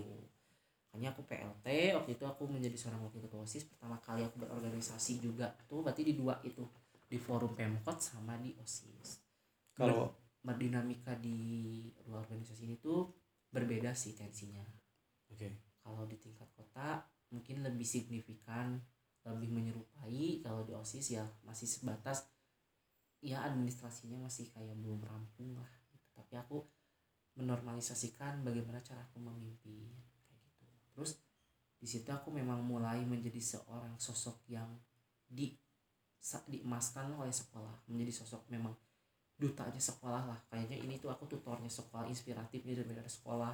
Hanya 0.92 1.08
aku 1.10 1.24
PLT 1.24 1.66
waktu 1.96 2.10
itu 2.14 2.24
aku 2.28 2.44
menjadi 2.44 2.76
seorang 2.76 3.00
wakil 3.02 3.22
ketua 3.22 3.40
osis. 3.42 3.64
Pertama 3.64 3.96
kali 3.98 4.22
aku 4.22 4.42
berorganisasi 4.42 5.18
juga 5.18 5.48
tuh 5.66 5.80
berarti 5.80 6.04
di 6.04 6.14
dua 6.14 6.36
itu. 6.44 6.62
Di 7.08 7.16
forum 7.16 7.56
pemkot 7.56 7.96
sama 7.96 8.36
di 8.36 8.52
osis. 8.58 9.22
Kalau 9.72 10.12
berdinamika 10.42 11.14
di 11.16 11.38
dua 12.02 12.20
organisasi 12.20 12.66
ini 12.66 12.76
tuh 12.76 13.06
berbeda 13.52 13.92
sih 13.92 14.16
tensinya. 14.16 14.64
Oke. 15.30 15.52
Kalau 15.82 16.08
di 16.08 16.16
tingkat 16.16 16.48
kota 16.56 17.04
mungkin 17.30 17.62
lebih 17.62 17.84
signifikan 17.84 18.80
lebih 19.22 19.52
menyerupai. 19.54 20.42
Kalau 20.42 20.66
di 20.66 20.72
osis 20.74 21.14
ya 21.14 21.22
masih 21.46 21.68
sebatas 21.68 22.26
ya 23.22 23.46
administrasinya 23.46 24.18
masih 24.26 24.50
kayak 24.50 24.74
belum 24.82 24.98
rampung 25.06 25.54
lah 25.54 25.70
gitu. 25.94 26.10
tapi 26.10 26.34
aku 26.34 26.58
menormalisasikan 27.38 28.42
bagaimana 28.42 28.82
cara 28.82 29.06
aku 29.06 29.22
memimpin 29.22 29.94
kayak 30.26 30.42
gitu. 30.42 30.64
Terus 30.92 31.10
di 31.78 31.86
situ 31.86 32.10
aku 32.10 32.34
memang 32.34 32.66
mulai 32.66 33.06
menjadi 33.06 33.38
seorang 33.38 33.94
sosok 34.02 34.42
yang 34.50 34.68
di 35.26 35.54
diemaskan 36.50 37.14
oleh 37.18 37.34
sekolah. 37.34 37.86
Menjadi 37.90 38.22
sosok 38.22 38.46
memang 38.50 38.74
dutanya 39.42 39.82
sekolah 39.82 40.22
lah. 40.30 40.38
Kayaknya 40.46 40.78
ini 40.78 40.94
tuh 41.02 41.10
aku 41.10 41.26
tutornya 41.26 41.66
sekolah 41.66 42.06
inspiratif 42.06 42.62
nih 42.62 42.78
dari 42.78 43.10
sekolah. 43.10 43.50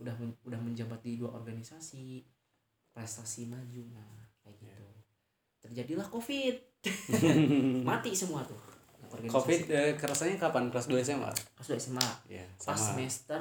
Udah 0.00 0.14
men- 0.16 0.40
udah 0.48 0.56
menjabat 0.56 1.04
di 1.04 1.20
dua 1.20 1.36
organisasi 1.36 2.24
prestasi 2.90 3.44
maju. 3.52 3.84
Nah 3.92 4.32
kayak 4.40 4.56
gitu. 4.56 4.88
Terjadilah 5.60 6.08
covid. 6.08 6.56
Mati 7.88 8.16
semua 8.16 8.40
tuh. 8.48 8.56
Organisasi. 9.06 9.36
covid 9.36 9.60
eh, 9.70 9.92
kerasanya 9.94 10.36
kapan? 10.40 10.72
Kelas 10.72 10.90
2 10.90 10.98
SMA 11.06 11.30
pas 11.30 11.62
udah 11.62 11.78
SMA 11.78 12.08
ya 12.26 12.42
pas 12.58 12.74
sama. 12.74 12.90
semester 12.90 13.40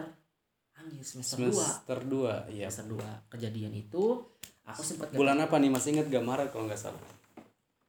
anjir 0.77 1.01
semester 1.01 1.41
dua. 1.41 1.65
Semester 1.65 1.99
2 2.05 2.53
iya. 2.53 2.67
Semester 2.69 2.86
dua. 2.93 3.10
Kejadian 3.34 3.73
itu 3.73 4.03
aku 4.62 4.81
sempat 4.86 5.10
bulan 5.17 5.41
apa 5.41 5.58
nih? 5.58 5.73
Masih 5.73 5.97
inget 5.97 6.05
gak 6.13 6.21
Maret 6.21 6.53
kalau 6.53 6.69
nggak 6.69 6.77
salah 6.77 7.01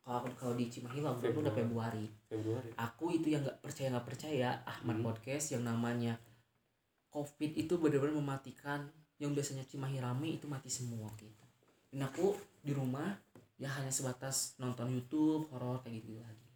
kalau 0.07 0.23
aku 0.23 0.31
kalau 0.38 0.55
di 0.55 0.71
Cimahi 0.71 1.03
lah 1.03 1.19
udah 1.19 1.35
udah 1.35 1.51
Februari. 1.51 2.07
Februari. 2.31 2.71
Aku 2.79 3.11
itu 3.11 3.35
yang 3.35 3.42
nggak 3.42 3.59
percaya 3.59 3.90
nggak 3.90 4.07
percaya 4.07 4.49
Ahmad 4.62 5.03
Hmm. 5.03 5.07
podcast 5.11 5.51
yang 5.51 5.66
namanya 5.66 6.14
covid 7.11 7.59
itu 7.59 7.75
benar-benar 7.75 8.14
mematikan 8.14 8.87
yang 9.19 9.35
biasanya 9.35 9.66
Cimahi 9.66 9.99
rame 9.99 10.38
itu 10.38 10.47
mati 10.47 10.71
semua 10.71 11.11
gitu. 11.19 11.42
Dan 11.90 12.07
aku 12.07 12.38
di 12.62 12.71
rumah 12.71 13.19
ya 13.59 13.66
hanya 13.66 13.90
sebatas 13.90 14.55
nonton 14.62 14.95
YouTube 14.95 15.51
horor 15.51 15.83
kayak 15.83 15.99
gitu 15.99 16.23
lagi. 16.23 16.49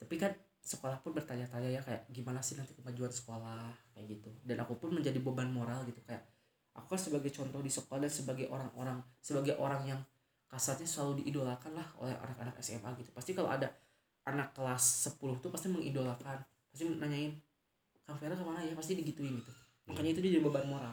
Tapi 0.00 0.14
kan 0.16 0.32
sekolah 0.64 1.04
pun 1.04 1.12
bertanya-tanya 1.12 1.68
ya 1.68 1.84
kayak 1.84 2.08
gimana 2.08 2.40
sih 2.40 2.56
nanti 2.56 2.72
kemajuan 2.72 3.12
sekolah 3.12 3.68
kayak 3.92 4.08
gitu. 4.08 4.32
Dan 4.40 4.56
aku 4.56 4.80
pun 4.80 4.96
menjadi 4.96 5.20
beban 5.20 5.52
moral 5.52 5.84
gitu. 5.84 6.00
Kayak 6.08 6.24
aku 6.72 6.96
kan 6.96 7.00
sebagai 7.12 7.28
contoh 7.28 7.60
di 7.60 7.68
sekolah 7.68 8.08
dan 8.08 8.12
sebagai 8.14 8.48
orang-orang 8.48 9.04
sebagai 9.20 9.60
orang 9.60 9.84
yang 9.84 10.00
kasarnya 10.52 10.84
selalu 10.84 11.24
diidolakan 11.24 11.72
lah 11.72 11.88
oleh 11.96 12.12
anak-anak 12.12 12.60
SMA 12.60 12.92
gitu. 13.00 13.08
Pasti 13.16 13.32
kalau 13.32 13.48
ada 13.48 13.72
anak 14.28 14.52
kelas 14.52 15.08
10 15.08 15.40
tuh 15.40 15.48
pasti 15.48 15.72
mengidolakan. 15.72 16.44
Pasti 16.68 16.84
nanyain 16.92 17.32
Kang 18.04 18.20
Vera 18.20 18.36
ke 18.36 18.44
mana 18.44 18.60
ya? 18.60 18.76
Pasti 18.76 18.92
digituin 18.92 19.40
gitu. 19.40 19.52
Makanya 19.88 20.12
itu 20.12 20.20
dia 20.20 20.30
jadi 20.36 20.44
beban 20.44 20.68
moral. 20.68 20.92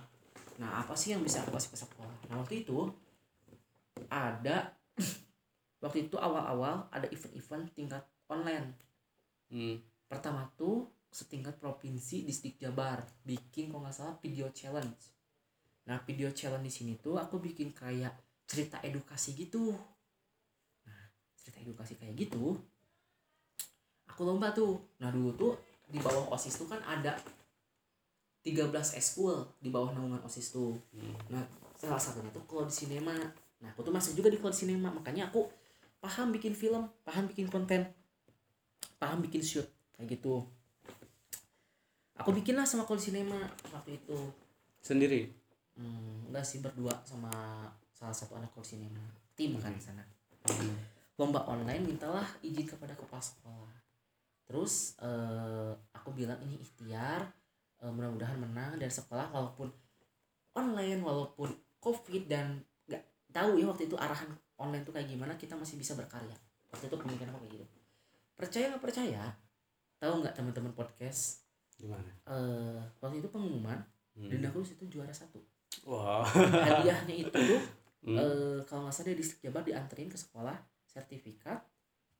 Nah 0.63 0.80
apa 0.80 0.95
sih 0.95 1.12
yang 1.12 1.19
bisa 1.19 1.43
aku 1.43 1.52
kasih 1.52 1.76
ke 1.76 1.78
sekolah? 1.84 2.15
Nah 2.32 2.39
waktu 2.39 2.63
itu 2.63 2.88
ada 4.08 4.72
waktu 5.84 6.08
itu 6.08 6.15
awal-awal 6.15 6.88
ada 6.95 7.12
event-event 7.12 7.67
tingkat 7.76 8.04
online. 8.32 8.80
Hmm. 9.50 9.82
pertama 10.06 10.45
tuh 10.54 10.86
setingkat 11.10 11.58
provinsi 11.58 12.22
distrik 12.22 12.62
Jabar 12.62 13.02
bikin 13.26 13.74
kalau 13.74 13.82
nggak 13.82 13.98
salah 13.98 14.15
video 14.22 14.45
challenge. 14.54 15.10
Nah 15.89 15.98
video 16.06 16.30
challenge 16.30 16.65
di 16.69 16.74
sini 16.74 16.93
tuh 17.02 17.17
aku 17.17 17.41
bikin 17.41 17.74
kayak 17.74 18.13
cerita 18.50 18.82
edukasi 18.82 19.38
gitu. 19.38 19.78
Nah 20.90 21.02
cerita 21.38 21.62
edukasi 21.62 21.94
kayak 22.02 22.18
gitu 22.18 22.58
aku 24.20 24.28
lomba 24.28 24.52
tuh. 24.52 24.76
Nah 25.00 25.08
dulu 25.16 25.32
tuh 25.40 25.54
di 25.88 25.96
bawah 26.04 26.36
osis 26.36 26.60
tuh 26.60 26.68
kan 26.68 26.84
ada 26.84 27.16
13 28.44 28.68
eskul 29.00 29.48
di 29.64 29.72
bawah 29.72 29.96
naungan 29.96 30.20
osis 30.28 30.52
tuh. 30.52 30.76
Hmm. 30.92 31.16
nah 31.32 31.40
salah 31.80 31.96
satunya 31.96 32.28
tuh 32.36 32.44
kalau 32.44 32.68
di 32.68 32.76
sinema 32.76 33.16
nah 33.64 33.72
aku 33.72 33.88
tuh 33.88 33.96
masuk 33.96 34.20
juga 34.20 34.28
di 34.28 34.36
kalau 34.36 34.52
di 34.52 34.60
sinema 34.60 34.92
makanya 34.92 35.32
aku 35.32 35.48
paham 36.04 36.36
bikin 36.36 36.52
film 36.52 36.84
paham 37.08 37.32
bikin 37.32 37.48
konten 37.48 37.88
paham 39.00 39.24
bikin 39.24 39.40
shoot 39.40 39.64
kayak 39.96 40.20
gitu. 40.20 40.44
Aku 42.20 42.36
bikin 42.36 42.60
lah 42.60 42.68
sama 42.68 42.84
kalau 42.84 43.00
di 43.00 43.08
sinema 43.08 43.40
waktu 43.72 43.96
itu. 43.96 44.20
Sendiri? 44.84 45.32
Hmm, 45.80 46.28
enggak 46.28 46.44
sih 46.44 46.60
berdua 46.60 46.92
sama 47.08 47.32
salah 48.00 48.16
satu 48.16 48.40
anak 48.40 48.56
di 48.56 48.64
sinema 48.64 49.04
tim 49.36 49.60
kan 49.60 49.76
di 49.76 49.84
sana. 49.84 50.00
Lomba 51.20 51.44
online 51.52 51.84
mintalah 51.84 52.24
izin 52.40 52.64
kepada 52.64 52.96
kepala 52.96 53.20
sekolah. 53.20 53.76
Terus 54.48 54.96
eh, 55.04 55.72
aku 55.92 56.16
bilang 56.16 56.40
ini 56.40 56.56
ikhtiar 56.56 57.28
eh, 57.84 57.92
mudah-mudahan 57.92 58.40
menang 58.40 58.80
dan 58.80 58.88
sekolah 58.88 59.28
walaupun 59.30 59.68
online 60.56 61.04
walaupun 61.04 61.52
covid 61.84 62.32
dan 62.32 62.64
nggak 62.88 63.04
tahu 63.36 63.60
ya 63.60 63.68
waktu 63.68 63.92
itu 63.92 64.00
arahan 64.00 64.32
online 64.56 64.88
tuh 64.88 64.96
kayak 64.96 65.12
gimana 65.12 65.36
kita 65.36 65.60
masih 65.60 65.76
bisa 65.76 65.94
berkarya. 66.00 66.36
Waktu 66.72 66.88
itu 66.88 66.96
pemikiran 66.96 67.36
aku 67.36 67.44
kayak 67.46 67.54
gitu. 67.60 67.66
Percaya 68.40 68.66
nggak 68.72 68.84
percaya? 68.84 69.24
Tahu 70.00 70.24
nggak 70.24 70.36
teman-teman 70.40 70.72
podcast? 70.72 71.44
Gimana? 71.76 72.08
Eh 72.32 72.80
waktu 73.04 73.20
itu 73.20 73.28
pengumuman 73.28 73.84
Hmm. 74.20 74.28
dan 74.28 74.52
aku 74.52 74.60
di 74.60 74.76
situ 74.76 74.84
juara 75.00 75.16
satu. 75.16 75.40
Wow. 75.88 76.28
Hadiahnya 76.28 77.24
itu 77.24 77.32
tuh 77.32 77.62
Hmm. 78.00 78.16
eh, 78.16 78.60
kalau 78.64 78.88
nggak 78.88 78.96
salah 78.96 79.08
dari 79.12 79.18
distrik 79.20 79.40
Jabar 79.44 79.64
dianterin 79.68 80.08
ke 80.08 80.16
sekolah 80.16 80.56
sertifikat 80.88 81.60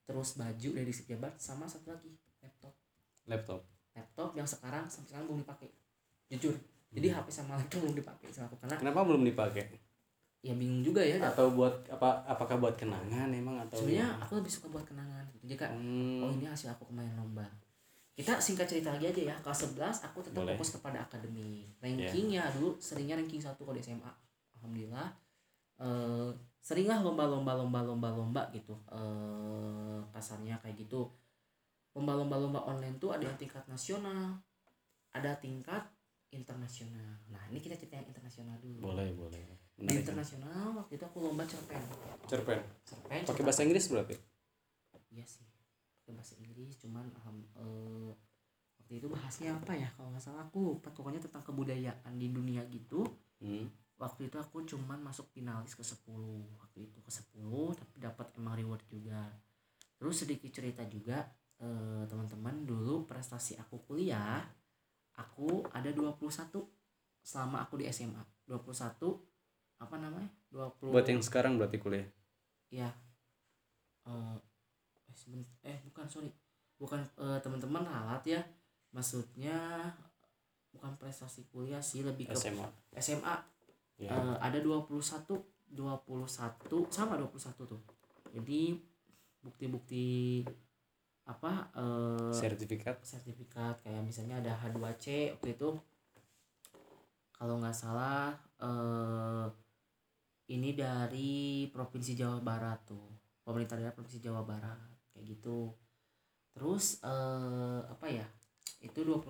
terus 0.04 0.36
baju 0.36 0.70
dari 0.76 0.92
Jabar 0.92 1.32
sama 1.40 1.70
satu 1.70 1.94
lagi 1.96 2.12
laptop. 2.44 2.74
Laptop. 3.30 3.62
Laptop 3.96 4.30
yang 4.36 4.48
sekarang 4.48 4.86
sampai 4.92 5.16
sekarang 5.16 5.26
belum 5.32 5.42
dipakai. 5.48 5.70
Jujur 6.30 6.56
jadi 6.90 7.14
HP 7.14 7.28
sama 7.30 7.54
laptop 7.56 7.86
belum 7.86 7.96
dipakai 7.96 8.28
sama 8.34 8.50
aku 8.50 8.58
karena 8.60 8.76
kenapa 8.82 9.00
belum 9.06 9.24
dipakai? 9.24 9.66
Ya 10.40 10.56
bingung 10.56 10.82
juga 10.82 11.04
ya. 11.04 11.20
Atau 11.20 11.52
buat 11.54 11.84
apa 11.92 12.24
apakah 12.26 12.58
buat 12.58 12.76
kenangan 12.80 13.28
emang 13.30 13.60
atau 13.68 13.76
sebenarnya 13.80 14.08
aku 14.24 14.40
lebih 14.40 14.52
suka 14.52 14.68
buat 14.72 14.84
kenangan 14.88 15.24
gitu. 15.36 15.56
Jika 15.56 15.68
Hmm. 15.70 16.24
oh 16.26 16.32
ini 16.34 16.48
hasil 16.48 16.74
aku 16.74 16.90
kemarin 16.90 17.14
lomba. 17.16 17.46
Kita 18.20 18.36
singkat 18.36 18.68
cerita 18.68 18.92
lagi 18.92 19.08
aja 19.08 19.22
ya 19.32 19.36
kelas 19.40 19.72
11 19.72 20.04
aku 20.12 20.20
tetap 20.20 20.44
Boleh. 20.44 20.60
fokus 20.60 20.76
kepada 20.76 21.00
akademik 21.08 21.72
rankingnya 21.80 22.52
dulu 22.52 22.76
seringnya 22.76 23.16
ranking 23.16 23.40
satu 23.40 23.64
kalau 23.64 23.80
di 23.80 23.80
SMA 23.80 24.12
alhamdulillah 24.60 25.08
eh 25.80 26.30
seringlah 26.60 27.00
lomba-lomba 27.02 27.56
lomba-lomba 27.56 28.10
lomba 28.12 28.42
gitu. 28.52 28.76
Eh 28.92 30.00
kasarnya 30.12 30.60
kayak 30.60 30.76
gitu. 30.76 31.08
Lomba-lomba 31.96 32.36
lomba 32.38 32.60
online 32.68 33.00
tuh 33.02 33.16
ada 33.16 33.26
yang 33.26 33.40
tingkat 33.40 33.66
nasional 33.66 34.38
ada 35.14 35.34
tingkat 35.42 35.84
internasional. 36.30 37.18
Nah 37.34 37.42
ini 37.50 37.58
kita 37.58 37.74
cerita 37.74 37.98
yang 37.98 38.08
internasional 38.10 38.56
dulu. 38.62 38.94
Boleh 38.94 39.10
boleh. 39.18 39.42
Di 39.74 39.88
Menarik. 39.88 40.06
internasional 40.06 40.76
waktu 40.76 40.94
itu 41.00 41.06
aku 41.08 41.18
lomba 41.24 41.44
cerpen. 41.48 41.82
Cerpen? 42.30 42.60
Cerpen 42.86 43.22
pakai 43.26 43.44
bahasa 43.48 43.66
Inggris 43.66 43.90
berarti? 43.90 44.16
Iya 45.10 45.26
sih 45.26 45.48
pakai 45.98 46.14
bahasa 46.14 46.38
Inggris 46.38 46.78
cuman 46.78 47.10
alham 47.10 47.38
eh, 47.58 48.12
waktu 48.78 48.94
itu 49.02 49.08
bahasnya 49.10 49.58
apa 49.58 49.74
ya? 49.74 49.90
Kalau 49.98 50.14
nggak 50.14 50.22
salah 50.22 50.46
aku 50.46 50.62
lupa 50.62 50.94
pokoknya 50.94 51.18
tentang 51.18 51.42
kebudayaan 51.42 52.14
di 52.20 52.28
dunia 52.30 52.62
gitu. 52.70 53.02
Hmm. 53.42 53.66
Waktu 54.00 54.32
itu 54.32 54.40
aku 54.40 54.64
cuman 54.64 55.04
masuk 55.04 55.28
finalis 55.36 55.76
ke 55.76 55.84
10 55.84 56.08
waktu 56.56 56.88
itu 56.88 56.98
ke 57.04 57.12
10 57.12 57.76
tapi 57.76 57.96
dapat 58.00 58.32
emang 58.40 58.56
reward 58.56 58.82
juga. 58.88 59.28
Terus 60.00 60.24
sedikit 60.24 60.50
cerita 60.56 60.88
juga 60.88 61.28
eh, 61.60 62.04
teman-teman 62.08 62.64
dulu 62.64 63.04
prestasi 63.04 63.60
aku 63.60 63.84
kuliah 63.84 64.40
aku 65.20 65.68
ada 65.76 65.92
21 65.92 66.16
selama 67.20 67.68
aku 67.68 67.84
di 67.84 67.92
SMA 67.92 68.24
21 68.48 69.84
apa 69.84 69.96
namanya? 70.00 70.32
20 70.56 70.96
buat 70.96 71.04
yang 71.04 71.20
sekarang 71.20 71.60
berarti 71.60 71.78
kuliah? 71.78 72.08
Ya 72.72 72.90
eh 74.08 74.38
eh, 75.12 75.76
eh 75.76 75.78
bukan 75.92 76.08
sorry. 76.08 76.32
Bukan 76.80 77.04
eh, 77.20 77.40
teman-teman 77.44 77.84
ralat 77.84 78.24
ya. 78.24 78.42
Maksudnya 78.96 79.92
bukan 80.72 80.96
prestasi 80.96 81.52
kuliah 81.52 81.84
sih 81.84 82.02
lebih 82.02 82.32
ke 82.32 82.38
SMA 82.38 82.66
SMA 82.96 83.59
ya 84.00 84.16
Eh, 84.16 84.38
ada 84.40 84.58
21 84.64 85.38
21 85.70 86.90
sama 86.90 87.14
21 87.20 87.68
tuh. 87.68 87.82
Jadi 88.34 88.80
bukti-bukti 89.44 90.42
apa 91.30 91.70
eh 91.78 92.34
sertifikat? 92.34 93.06
sertifikat 93.06 93.86
kayak 93.86 94.02
misalnya 94.02 94.42
ada 94.42 94.58
H2C 94.58 95.38
waktu 95.38 95.54
itu 95.54 95.70
kalau 97.38 97.62
nggak 97.62 97.78
salah 97.78 98.34
eh 98.58 99.48
ini 100.50 100.74
dari 100.74 101.70
provinsi 101.70 102.18
Jawa 102.18 102.42
Barat 102.42 102.80
tuh. 102.90 103.08
Pemerintah 103.46 103.78
daerah 103.78 103.94
provinsi 103.94 104.18
Jawa 104.18 104.42
Barat 104.42 105.14
kayak 105.14 105.38
gitu. 105.38 105.70
Terus 106.56 106.98
eh, 107.06 107.82
apa 107.86 108.08
ya 108.10 108.26
itu 108.80 109.00
21 109.02 109.26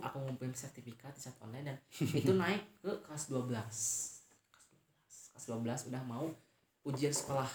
aku 0.00 0.16
ngumpulin 0.18 0.52
sertifikat 0.52 1.12
di 1.12 1.20
saat 1.20 1.36
online 1.38 1.74
dan 1.74 1.76
itu 2.00 2.32
naik 2.40 2.62
ke 2.80 2.92
kelas 3.04 3.28
12 3.28 3.44
kelas 3.48 5.44
12 5.44 5.68
kelas 5.68 5.84
12 5.86 5.88
udah 5.92 6.02
mau 6.04 6.26
ujian 6.82 7.12
sekolah. 7.12 7.48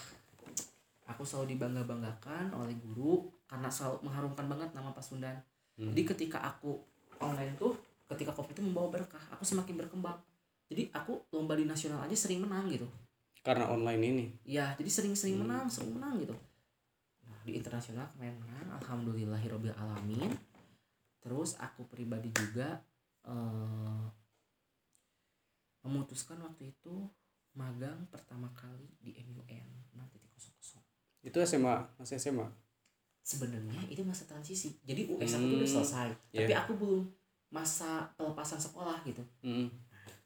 Aku 1.04 1.20
selalu 1.20 1.52
dibangga 1.52 1.84
banggakan 1.84 2.48
oleh 2.56 2.72
guru 2.80 3.28
karena 3.44 3.68
selalu 3.68 4.08
mengharumkan 4.08 4.46
banget 4.48 4.70
nama 4.72 4.94
Pasundan 4.94 5.36
Hmm. 5.74 5.90
jadi 5.90 6.14
ketika 6.14 6.38
aku 6.38 6.78
online 7.18 7.58
tuh 7.58 7.74
ketika 8.06 8.30
covid 8.30 8.54
itu 8.54 8.62
membawa 8.62 8.94
berkah. 8.94 9.18
Aku 9.34 9.42
semakin 9.42 9.74
berkembang. 9.74 10.14
Jadi 10.70 10.86
aku 10.94 11.18
lomba 11.34 11.58
di 11.58 11.66
nasional 11.66 11.98
aja 11.98 12.14
sering 12.14 12.46
menang 12.46 12.70
gitu. 12.70 12.86
Karena 13.42 13.66
online 13.66 14.02
ini? 14.06 14.24
Ya 14.46 14.70
jadi 14.78 14.86
sering-sering 14.86 15.34
Hmm. 15.34 15.50
menang 15.50 15.66
sering 15.66 15.90
menang 15.98 16.22
gitu. 16.22 16.30
Nah 17.26 17.42
di 17.42 17.58
internasional 17.58 18.06
kemarin 18.14 18.38
menang. 18.38 18.78
Alhamdulillahirobbil 18.78 19.74
alamin 19.74 20.30
terus 21.24 21.56
aku 21.56 21.88
pribadi 21.88 22.28
juga 22.30 22.84
eh, 23.24 24.04
memutuskan 25.80 26.40
waktu 26.40 26.70
itu 26.70 27.08
magang 27.54 28.04
pertama 28.08 28.50
kali 28.52 28.88
di 28.98 29.14
MUN 29.22 29.64
6.00 29.94 31.24
itu 31.24 31.36
SMA 31.40 31.76
masih 31.96 32.18
SMA 32.18 32.44
sebenarnya 33.20 33.80
itu 33.88 34.04
masa 34.04 34.28
transisi 34.28 34.76
jadi 34.82 35.08
US 35.08 35.32
aku 35.32 35.44
tuh 35.46 35.56
udah 35.56 35.64
Hmm, 35.64 35.76
selesai 35.80 36.08
iya. 36.30 36.44
tapi 36.44 36.52
aku 36.54 36.72
belum 36.76 37.02
masa 37.48 38.04
pelepasan 38.14 38.58
sekolah 38.58 39.00
gitu 39.02 39.22
Hmm. 39.40 39.70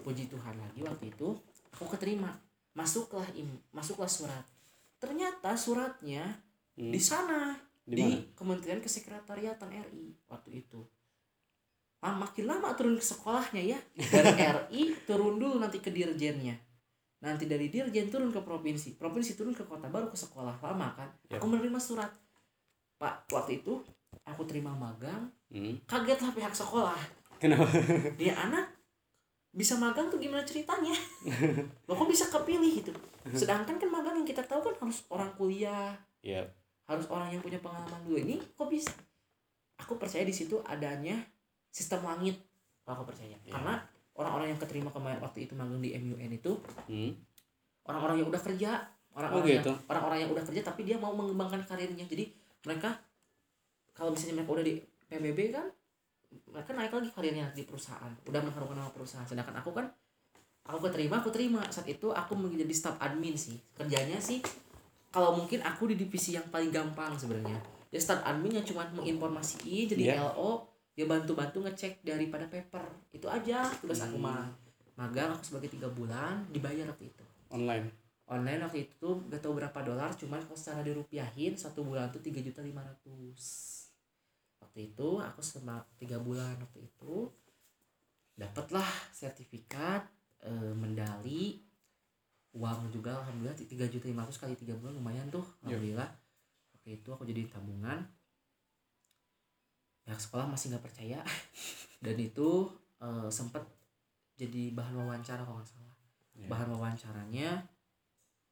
puji 0.00 0.32
Tuhan 0.32 0.56
lagi 0.56 0.80
waktu 0.80 1.12
itu 1.12 1.36
aku 1.76 1.84
keterima. 1.92 2.32
Masuklah 2.72 3.28
im, 3.36 3.52
masuklah 3.68 4.08
surat. 4.08 4.48
Ternyata 4.96 5.52
suratnya 5.52 6.24
Hmm. 6.72 6.88
di 6.88 6.96
sana 6.96 7.52
Di 7.84 8.00
di? 8.00 8.08
Kementerian 8.32 8.80
Kesekretariatan 8.80 9.68
RI 9.92 10.16
waktu 10.24 10.64
itu. 10.64 10.80
Ah, 12.00 12.16
makin 12.16 12.48
lama 12.48 12.72
turun 12.72 12.96
ke 12.96 13.04
sekolahnya 13.04 13.60
ya. 13.60 13.78
Dari 13.92 14.32
RI 14.72 14.96
turun 15.04 15.36
dulu 15.36 15.60
nanti 15.60 15.84
ke 15.84 15.92
dirjennya. 15.92 16.56
Nanti 17.20 17.44
dari 17.44 17.68
dirjen 17.68 18.08
turun 18.08 18.32
ke 18.32 18.40
provinsi, 18.40 18.96
provinsi 18.96 19.36
turun 19.36 19.52
ke 19.52 19.68
kota 19.68 19.92
baru 19.92 20.08
ke 20.08 20.16
sekolah 20.16 20.64
lama 20.64 20.96
kan. 20.96 21.12
Yap. 21.28 21.44
Aku 21.44 21.52
menerima 21.52 21.76
surat. 21.76 22.08
Pak, 22.96 23.28
waktu 23.28 23.60
itu 23.60 23.84
aku 24.24 24.42
terima 24.44 24.72
magang, 24.72 25.28
Hmm. 25.52 25.76
kagetlah 25.84 26.32
pihak 26.32 26.52
sekolah. 26.52 26.96
kenapa 27.36 27.66
Dia 28.16 28.32
anak 28.38 28.70
bisa 29.52 29.76
magang 29.76 30.08
tuh 30.08 30.16
gimana 30.16 30.40
ceritanya? 30.42 30.94
Loh 31.86 31.94
kok 31.94 32.08
bisa 32.08 32.30
kepilih 32.30 32.80
gitu? 32.80 32.92
Sedangkan 33.34 33.76
kan 33.76 33.88
magang 33.90 34.16
yang 34.16 34.24
kita 34.24 34.40
tahu 34.46 34.64
kan 34.64 34.74
harus 34.80 35.04
orang 35.12 35.28
kuliah, 35.36 35.92
ya 36.22 36.40
harus 36.86 37.06
orang 37.08 37.30
yang 37.30 37.40
punya 37.40 37.56
pengalaman 37.62 38.00
dulu 38.04 38.18
ini 38.18 38.36
kok 38.36 38.66
bisa 38.66 38.90
aku 39.78 39.96
percaya 39.96 40.26
di 40.26 40.34
situ 40.34 40.58
adanya 40.66 41.14
sistem 41.70 42.04
langit 42.04 42.36
aku 42.84 43.06
percaya 43.06 43.32
Iya. 43.46 43.54
karena 43.54 43.78
orang-orang 44.18 44.52
yang 44.52 44.60
keterima 44.60 44.90
kemarin 44.90 45.22
waktu 45.22 45.46
itu 45.48 45.54
magang 45.56 45.80
di 45.80 45.94
MUN 45.94 46.30
itu 46.34 46.52
hmm. 46.90 47.10
orang-orang 47.86 48.20
yang 48.20 48.28
udah 48.28 48.42
kerja 48.42 48.70
orang-orang 49.14 49.40
Oh, 49.40 49.48
gitu. 49.48 49.72
yang 49.72 49.88
orang-orang 49.88 50.18
yang 50.26 50.30
udah 50.34 50.44
kerja 50.44 50.60
tapi 50.60 50.80
dia 50.84 50.96
mau 50.98 51.14
mengembangkan 51.14 51.62
karirnya 51.64 52.04
jadi 52.04 52.28
mereka 52.66 52.92
kalau 53.92 54.10
misalnya 54.12 54.40
mereka 54.40 54.50
udah 54.56 54.64
di 54.64 54.74
PBB 55.08 55.38
kan 55.52 55.66
mereka 56.48 56.70
naik 56.72 56.92
lagi 56.92 57.10
karirnya 57.12 57.46
di 57.52 57.62
perusahaan. 57.68 58.12
Udah 58.24 58.40
mengharumkan 58.40 58.80
nama 58.80 58.88
perusahaan. 58.88 59.24
Sedangkan 59.28 59.52
aku 59.52 59.70
kan 59.76 59.84
aku 60.64 60.78
keterima 60.88 61.20
aku 61.20 61.28
terima. 61.28 61.60
Saat 61.68 61.88
itu 61.92 62.08
aku 62.08 62.32
menjadi 62.32 62.72
staff 62.72 62.96
admin 62.96 63.36
sih. 63.36 63.60
Kerjanya 63.76 64.16
sih 64.16 64.40
kalau 65.12 65.36
mungkin 65.36 65.60
aku 65.60 65.92
di 65.92 66.00
divisi 66.00 66.32
yang 66.32 66.48
paling 66.48 66.72
gampang 66.72 67.12
sebenarnya. 67.20 67.60
Ya 67.92 68.00
staff 68.00 68.24
admin 68.24 68.56
yang 68.56 68.64
cuma 68.64 68.88
menginformasiin 68.96 69.92
jadi 69.92 70.16
Iya. 70.16 70.32
LO 70.32 70.64
ya 70.96 71.04
bantu-bantu 71.04 71.60
ngecek 71.68 72.00
daripada 72.00 72.48
paper. 72.48 72.84
Itu 73.12 73.28
aja 73.28 73.68
tugas 73.80 74.00
aku 74.00 74.16
Hmm. 74.16 74.24
mah. 74.32 74.48
Magang 74.96 75.36
aku 75.36 75.44
sebagai 75.44 75.68
tiga 75.68 75.88
bulan 75.92 76.48
dibayar 76.48 76.88
waktu 76.88 77.12
itu. 77.12 77.24
Online? 77.52 77.84
Online 78.28 78.64
waktu 78.64 78.88
itu 78.88 79.08
gak 79.28 79.44
tau 79.44 79.52
berapa 79.52 79.78
dolar 79.84 80.08
cuman 80.16 80.40
kalau 80.40 80.56
secara 80.56 80.80
dirupiahin 80.80 81.52
satu 81.52 81.84
bulan 81.84 82.08
tuh 82.08 82.24
tiga 82.24 82.40
juta 82.40 82.64
lima 82.64 82.80
ratus 82.80 83.81
waktu 84.72 84.88
itu 84.88 85.20
aku 85.20 85.44
selama 85.44 85.84
tiga 86.00 86.16
bulan 86.16 86.56
waktu 86.56 86.80
itu 86.80 87.28
dapatlah 88.40 88.88
sertifikat 89.12 90.00
eh, 90.40 90.72
mendali 90.72 91.60
uang 92.56 92.88
juga 92.88 93.20
alhamdulillah 93.20 93.52
tiga 93.68 93.84
juta 93.84 94.08
lima 94.08 94.24
ratus 94.24 94.40
kali 94.40 94.56
tiga 94.56 94.72
bulan 94.80 94.96
lumayan 94.96 95.28
tuh 95.28 95.44
Yap. 95.44 95.76
alhamdulillah. 95.76 96.08
Waktu 96.72 96.88
itu 96.96 97.08
aku 97.12 97.28
jadi 97.28 97.52
tabungan. 97.52 98.00
Pihak 100.08 100.20
sekolah 100.24 100.48
masih 100.48 100.72
nggak 100.72 100.84
percaya. 100.88 101.20
Dan 102.04 102.16
itu 102.16 102.72
eh, 103.04 103.28
sempat 103.28 103.68
jadi 104.40 104.72
bahan 104.72 104.96
wawancara 104.96 105.44
kalau 105.44 105.60
nggak 105.60 105.68
salah. 105.68 105.92
Ya. 106.32 106.48
bahan 106.48 106.72
wawancaranya 106.72 107.60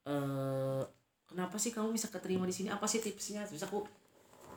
eh 0.05 0.83
kenapa 1.25 1.57
sih 1.57 1.73
kamu 1.73 1.97
bisa 1.97 2.13
keterima 2.13 2.45
di 2.45 2.53
sini? 2.53 2.69
Apa 2.69 2.85
sih 2.85 3.01
tipsnya? 3.01 3.41
Terus 3.49 3.65
aku 3.65 3.81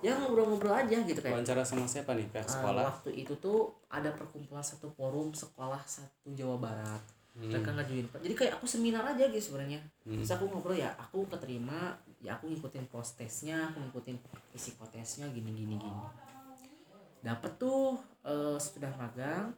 ya 0.03 0.13
ngobrol-ngobrol 0.19 0.75
aja 0.75 0.97
gitu 1.05 1.21
kayak 1.21 1.35
wawancara 1.39 1.63
sama 1.63 1.87
siapa 1.87 2.17
nih? 2.17 2.27
Pihak 2.33 2.47
eh, 2.47 2.51
sekolah? 2.51 2.85
waktu 2.91 3.11
itu 3.15 3.35
tuh 3.39 3.73
ada 3.93 4.11
perkumpulan 4.15 4.65
satu 4.65 4.91
forum 4.93 5.31
sekolah 5.35 5.81
satu 5.87 6.33
Jawa 6.35 6.59
Barat. 6.59 7.03
Hmm. 7.35 7.51
mereka 7.51 7.75
ngajuin 7.75 8.07
jadi 8.23 8.35
kayak 8.39 8.53
aku 8.63 8.67
seminar 8.71 9.03
aja 9.11 9.27
gitu 9.27 9.43
sebenarnya. 9.51 9.83
Hmm. 10.07 10.23
terus 10.23 10.31
aku 10.31 10.47
ngobrol 10.47 10.79
ya 10.79 10.95
aku 10.95 11.27
keterima 11.27 11.99
ya 12.23 12.39
aku 12.39 12.47
ngikutin 12.47 12.87
post 12.87 13.19
testnya 13.19 13.75
aku 13.75 13.83
ngikutin 13.83 14.23
psikotesnya 14.55 15.27
gini 15.35 15.51
gini 15.51 15.75
gini. 15.75 16.03
Dapet 17.27 17.59
tuh 17.59 17.99
eh, 18.23 18.55
sudah 18.55 18.93
magang 18.95 19.51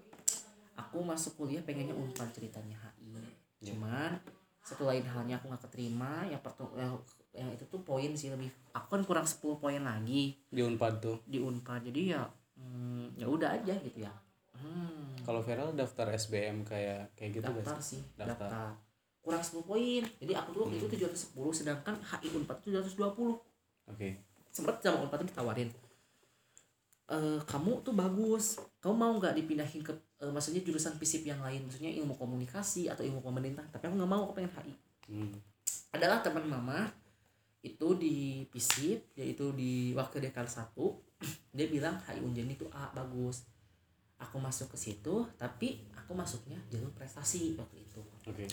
aku 0.76 1.04
masuk 1.04 1.36
kuliah 1.36 1.60
pengennya 1.60 1.92
unpad 1.92 2.32
ceritanya 2.32 2.76
HI 2.80 3.12
Ya. 3.64 3.72
cuman 3.72 4.20
satu 4.60 4.84
lain 4.84 5.00
halnya 5.08 5.40
aku 5.40 5.48
nggak 5.48 5.64
keterima 5.70 6.28
yang 6.28 6.42
pertu 6.44 6.68
yang, 7.36 7.52
itu 7.52 7.64
tuh 7.68 7.80
poin 7.84 8.10
sih 8.16 8.32
lebih 8.32 8.48
aku 8.72 8.96
kan 8.96 9.02
kurang 9.04 9.26
10 9.28 9.60
poin 9.60 9.80
lagi. 9.80 10.34
Di 10.48 10.64
unpad 10.64 10.94
tuh? 10.98 11.16
Di 11.28 11.38
unpad 11.38 11.84
jadi 11.92 12.16
ya 12.16 12.22
hmm, 12.56 13.20
ya 13.20 13.26
udah 13.28 13.48
aja 13.52 13.74
gitu 13.84 13.98
ya. 14.02 14.12
Hmm, 14.56 15.12
kalau 15.20 15.44
viral 15.44 15.76
daftar 15.76 16.08
SBM 16.16 16.64
kayak 16.64 17.12
kayak 17.12 17.30
gitu 17.40 17.44
daftar 17.44 17.76
sih? 17.80 18.00
Daftar. 18.16 18.48
daftar. 18.48 18.70
kurang 19.26 19.42
10 19.42 19.66
poin 19.66 20.02
jadi 20.22 20.38
aku 20.38 20.48
tuh 20.54 20.60
waktu 20.70 20.76
itu 20.78 20.86
710 21.02 21.34
sedangkan 21.50 21.98
HI 21.98 22.30
unpad 22.30 22.56
itu 22.62 22.68
720 22.78 23.34
oke. 23.90 24.08
Sempat 24.54 24.78
sama 24.80 25.02
unpad 25.02 25.26
tuh 25.26 25.28
ditawarin 25.34 25.70
eh 27.06 27.38
kamu 27.46 27.86
tuh 27.86 27.94
bagus 27.94 28.58
kamu 28.82 28.94
mau 28.94 29.14
nggak 29.18 29.34
dipindahin 29.38 29.82
ke 29.82 29.94
eh, 30.22 30.30
maksudnya 30.30 30.62
jurusan 30.62 30.94
FISIP 30.94 31.26
yang 31.26 31.42
lain? 31.42 31.66
Maksudnya 31.66 31.90
ilmu 31.98 32.14
komunikasi 32.14 32.86
atau 32.86 33.02
ilmu 33.02 33.18
pemerintah? 33.18 33.66
Tapi 33.66 33.90
aku 33.90 33.94
nggak 33.98 34.10
mau 34.10 34.30
aku 34.30 34.38
pengen 34.38 34.54
HI 34.62 34.74
hmm. 35.10 35.34
adalah 35.94 36.22
teman 36.22 36.46
mama 36.46 36.86
itu 37.66 37.88
di 37.98 38.46
FISIP 38.46 39.18
yaitu 39.18 39.50
di 39.56 39.90
wakil 39.96 40.22
dekan 40.22 40.46
satu 40.46 40.94
dia 41.56 41.66
bilang 41.66 41.96
HI 42.06 42.20
Unjen 42.22 42.46
itu 42.46 42.68
A 42.70 42.92
bagus. 42.92 43.42
Aku 44.16 44.40
masuk 44.40 44.72
ke 44.72 44.78
situ 44.80 45.26
tapi 45.36 45.84
aku 45.92 46.14
masuknya 46.16 46.56
jalur 46.70 46.88
prestasi 46.94 47.56
waktu 47.58 47.82
itu. 47.82 48.00
Oke. 48.24 48.46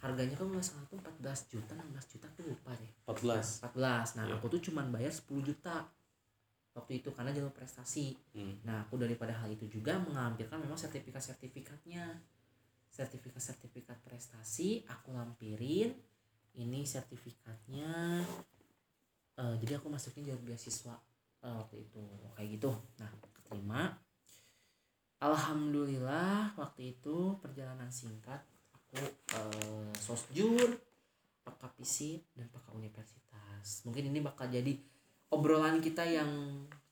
Harganya 0.00 0.34
kan 0.34 0.50
nggak 0.50 0.64
salah 0.66 0.82
tuh 0.90 0.98
14 0.98 1.52
juta 1.52 1.72
16 1.78 2.12
juta 2.16 2.26
tuh 2.34 2.44
lupa 2.48 2.72
deh. 2.74 2.90
14 3.06 3.62
14 3.70 4.18
nah 4.18 4.24
Iya. 4.26 4.34
aku 4.38 4.46
tuh 4.50 4.60
cuman 4.70 4.90
bayar 4.90 5.12
10 5.12 5.42
juta 5.44 5.86
waktu 6.72 7.04
itu 7.04 7.12
karena 7.12 7.30
jalur 7.30 7.52
prestasi. 7.52 8.16
Hmm. 8.32 8.56
nah 8.64 8.82
aku 8.82 8.96
daripada 8.96 9.36
hal 9.36 9.52
itu 9.52 9.68
juga 9.68 10.00
mengambilkan 10.00 10.56
memang 10.58 10.80
sertifikat-sertifikatnya. 10.80 12.18
Sertifikat-sertifikat 12.88 14.00
prestasi 14.04 14.84
aku 14.88 15.12
lampirin. 15.12 15.92
Ini 16.52 16.84
sertifikatnya 16.84 18.20
Eh, 19.40 19.54
jadi 19.64 19.80
aku 19.80 19.88
masuknya 19.88 20.32
jalur 20.32 20.44
beasiswa 20.52 20.96
eh, 21.40 21.54
waktu 21.56 21.88
itu 21.88 22.02
kayak 22.36 22.48
gitu. 22.58 22.70
Nah 23.00 23.08
keterima. 23.32 23.82
Alhamdulillah 25.22 26.58
waktu 26.58 26.98
itu 26.98 27.38
perjalanan 27.38 27.88
singkat 27.88 28.42
aku 28.74 29.00
eh, 29.38 29.92
sosjur 29.96 30.76
peka 31.42 31.68
fisip 31.78 32.28
dan 32.36 32.50
peka 32.52 32.70
universitas. 32.76 33.86
Mungkin 33.88 34.12
ini 34.12 34.20
bakal 34.20 34.52
jadi 34.52 34.76
obrolan 35.32 35.80
kita 35.80 36.04
yang 36.04 36.28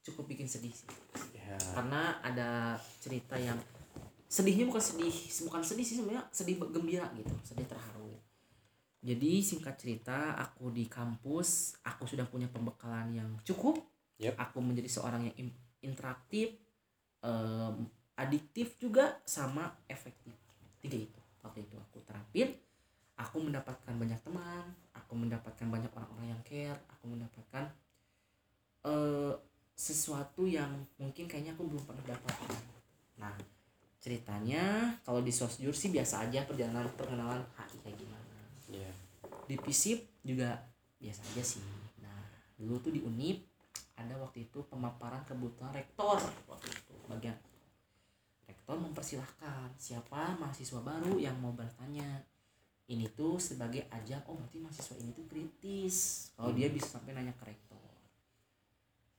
cukup 0.00 0.32
bikin 0.32 0.48
sedih 0.48 0.72
sih. 0.72 0.88
Ya. 1.36 1.60
Karena 1.76 2.24
ada 2.24 2.80
cerita 3.04 3.36
yang 3.36 3.60
sedihnya 4.30 4.62
bukan 4.70 4.78
sedih 4.78 5.16
bukan 5.50 5.58
sedih 5.66 5.82
sih 5.82 5.98
sebenarnya 5.98 6.22
sedih 6.30 6.54
gembira 6.70 7.10
gitu 7.18 7.34
sedih 7.42 7.66
terharu 7.66 8.09
jadi 9.00 9.40
singkat 9.40 9.80
cerita 9.80 10.36
aku 10.36 10.68
di 10.68 10.84
kampus 10.84 11.80
aku 11.84 12.04
sudah 12.04 12.28
punya 12.28 12.48
pembekalan 12.48 13.16
yang 13.16 13.30
cukup. 13.44 13.80
Yep. 14.20 14.36
aku 14.36 14.60
menjadi 14.60 15.00
seorang 15.00 15.32
yang 15.32 15.36
interaktif 15.80 16.52
em, 17.24 17.88
adiktif 18.20 18.76
juga 18.76 19.16
sama 19.24 19.72
efektif. 19.88 20.36
Tiga 20.76 21.00
itu. 21.00 21.20
Waktu 21.40 21.64
itu 21.64 21.80
aku 21.80 22.04
terapin 22.04 22.52
aku 23.20 23.36
mendapatkan 23.44 23.92
banyak 23.92 24.20
teman 24.24 24.64
aku 24.96 25.12
mendapatkan 25.12 25.68
banyak 25.68 25.92
orang-orang 25.92 26.32
yang 26.32 26.42
care 26.42 26.80
aku 26.88 27.04
mendapatkan 27.12 27.64
eh 28.88 29.34
sesuatu 29.76 30.44
yang 30.44 30.68
mungkin 31.00 31.24
kayaknya 31.24 31.56
aku 31.56 31.68
belum 31.68 31.84
pernah 31.84 32.04
dapatkan 32.04 32.52
nah 33.20 33.32
ceritanya 34.00 34.96
kalau 35.04 35.20
di 35.20 35.32
sosjur 35.32 35.76
sih 35.76 35.92
biasa 35.92 36.28
aja 36.28 36.48
perjalanan 36.48 36.88
perkenalan 36.96 37.44
HI 37.56 37.76
kayak 37.84 37.96
gimana 38.00 38.19
di 39.50 39.58
FISIP 39.58 40.22
juga 40.22 40.54
biasa 41.02 41.20
aja 41.34 41.42
sih. 41.42 41.64
Nah 41.98 42.22
dulu 42.54 42.78
tuh 42.78 42.92
di 42.94 43.02
UNIP 43.02 43.42
ada 43.98 44.14
waktu 44.22 44.46
itu 44.46 44.62
pemaparan 44.70 45.26
kebutuhan 45.26 45.74
rektor 45.74 46.16
waktu 46.46 46.68
itu 46.70 46.94
bagian 47.10 47.36
rektor 48.46 48.78
mempersilahkan 48.78 49.74
siapa 49.74 50.38
mahasiswa 50.38 50.78
baru 50.78 51.18
yang 51.18 51.34
mau 51.42 51.50
bertanya? 51.50 52.22
Ini 52.90 53.06
tuh 53.14 53.38
sebagai 53.38 53.86
ajang 53.86 54.18
oh 54.26 54.34
berarti 54.34 54.58
mahasiswa 54.58 54.98
ini 54.98 55.14
tuh 55.14 55.26
kritis. 55.30 56.30
Kalau 56.34 56.50
Hmm. 56.50 56.58
dia 56.58 56.68
bisa 56.74 56.98
sampai 56.98 57.14
nanya 57.14 57.30
ke 57.38 57.46
rektor. 57.46 57.78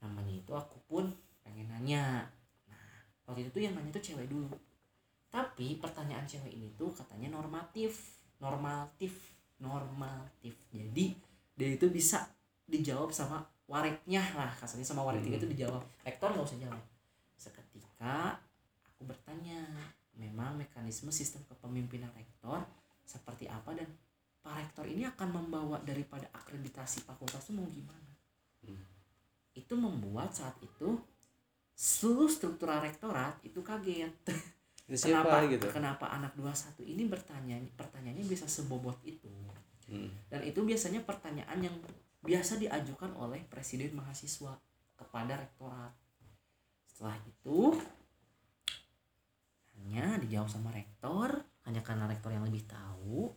Namanya 0.04 0.32
itu 0.36 0.52
aku 0.52 0.76
pun 0.84 1.08
pengen 1.40 1.72
nanya. 1.72 2.28
Nah 2.68 2.84
waktu 3.24 3.48
itu 3.48 3.50
tuh 3.56 3.62
yang 3.64 3.72
nanya 3.72 3.88
tuh 3.96 4.04
cewek 4.04 4.28
dulu. 4.28 4.52
Tapi 5.32 5.80
pertanyaan 5.80 6.28
cewek 6.28 6.52
ini 6.52 6.68
tuh 6.76 6.92
katanya 6.92 7.32
normatif 7.32 8.20
normatif 8.42 9.32
normatif 9.62 10.58
jadi 10.74 11.14
dia 11.54 11.68
itu 11.70 11.86
bisa 11.88 12.26
dijawab 12.66 13.14
sama 13.14 13.38
wareknya 13.70 14.20
lah 14.34 14.50
kasarnya 14.58 14.84
sama 14.84 15.06
warek 15.06 15.22
tiga 15.22 15.38
Hmm. 15.38 15.46
itu 15.46 15.48
dijawab 15.54 15.82
rektor 16.02 16.34
nggak 16.34 16.44
usah 16.44 16.58
jawab 16.58 16.82
seketika 17.38 18.36
aku 18.82 19.06
bertanya 19.06 19.62
memang 20.18 20.58
mekanisme 20.58 21.08
sistem 21.14 21.46
kepemimpinan 21.46 22.10
rektor 22.12 22.60
seperti 23.06 23.46
apa 23.46 23.72
dan 23.72 23.86
pak 24.42 24.58
rektor 24.58 24.84
ini 24.90 25.06
akan 25.06 25.28
membawa 25.30 25.78
daripada 25.86 26.26
akreditasi 26.34 27.06
fakultas 27.06 27.46
itu 27.46 27.54
mau 27.54 27.66
gimana 27.70 28.10
Hmm. 28.62 28.78
itu 29.58 29.74
membuat 29.74 30.30
saat 30.30 30.54
itu 30.62 30.94
seluruh 31.74 32.30
struktural 32.30 32.78
rektorat 32.78 33.34
itu 33.42 33.58
kaget 33.58 34.14
siapa 34.92 35.24
kenapa 35.42 35.50
gitu 35.50 35.66
kenapa 35.72 36.06
anak 36.14 36.32
21 36.38 36.78
ini 36.84 37.10
bertanya 37.10 37.56
pertanyaannya 37.74 38.22
bisa 38.22 38.46
sebobot 38.46 38.94
itu. 39.02 39.11
Dan 40.42 40.50
itu 40.50 40.66
biasanya 40.66 41.06
pertanyaan 41.06 41.54
yang 41.62 41.76
biasa 42.18 42.58
diajukan 42.58 43.14
oleh 43.14 43.46
presiden 43.46 43.94
mahasiswa 43.94 44.58
kepada 44.98 45.38
rektorat. 45.38 45.94
Setelah 46.82 47.14
itu 47.22 47.78
hanya 49.78 50.18
dijawab 50.18 50.50
sama 50.50 50.74
rektor 50.74 51.46
hanya 51.62 51.78
karena 51.86 52.10
rektor 52.10 52.34
yang 52.34 52.42
lebih 52.42 52.66
tahu 52.66 53.30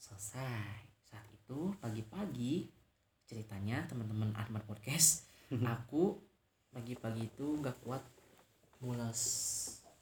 selesai. 0.00 0.88
Saat 1.04 1.28
itu 1.28 1.76
pagi-pagi 1.84 2.72
ceritanya 3.28 3.84
teman-teman 3.84 4.32
Ahmad 4.40 4.64
Podcast 4.64 5.28
aku 5.76 6.16
pagi-pagi 6.72 7.28
itu 7.28 7.60
nggak 7.60 7.84
kuat 7.84 8.00
mules. 8.80 9.20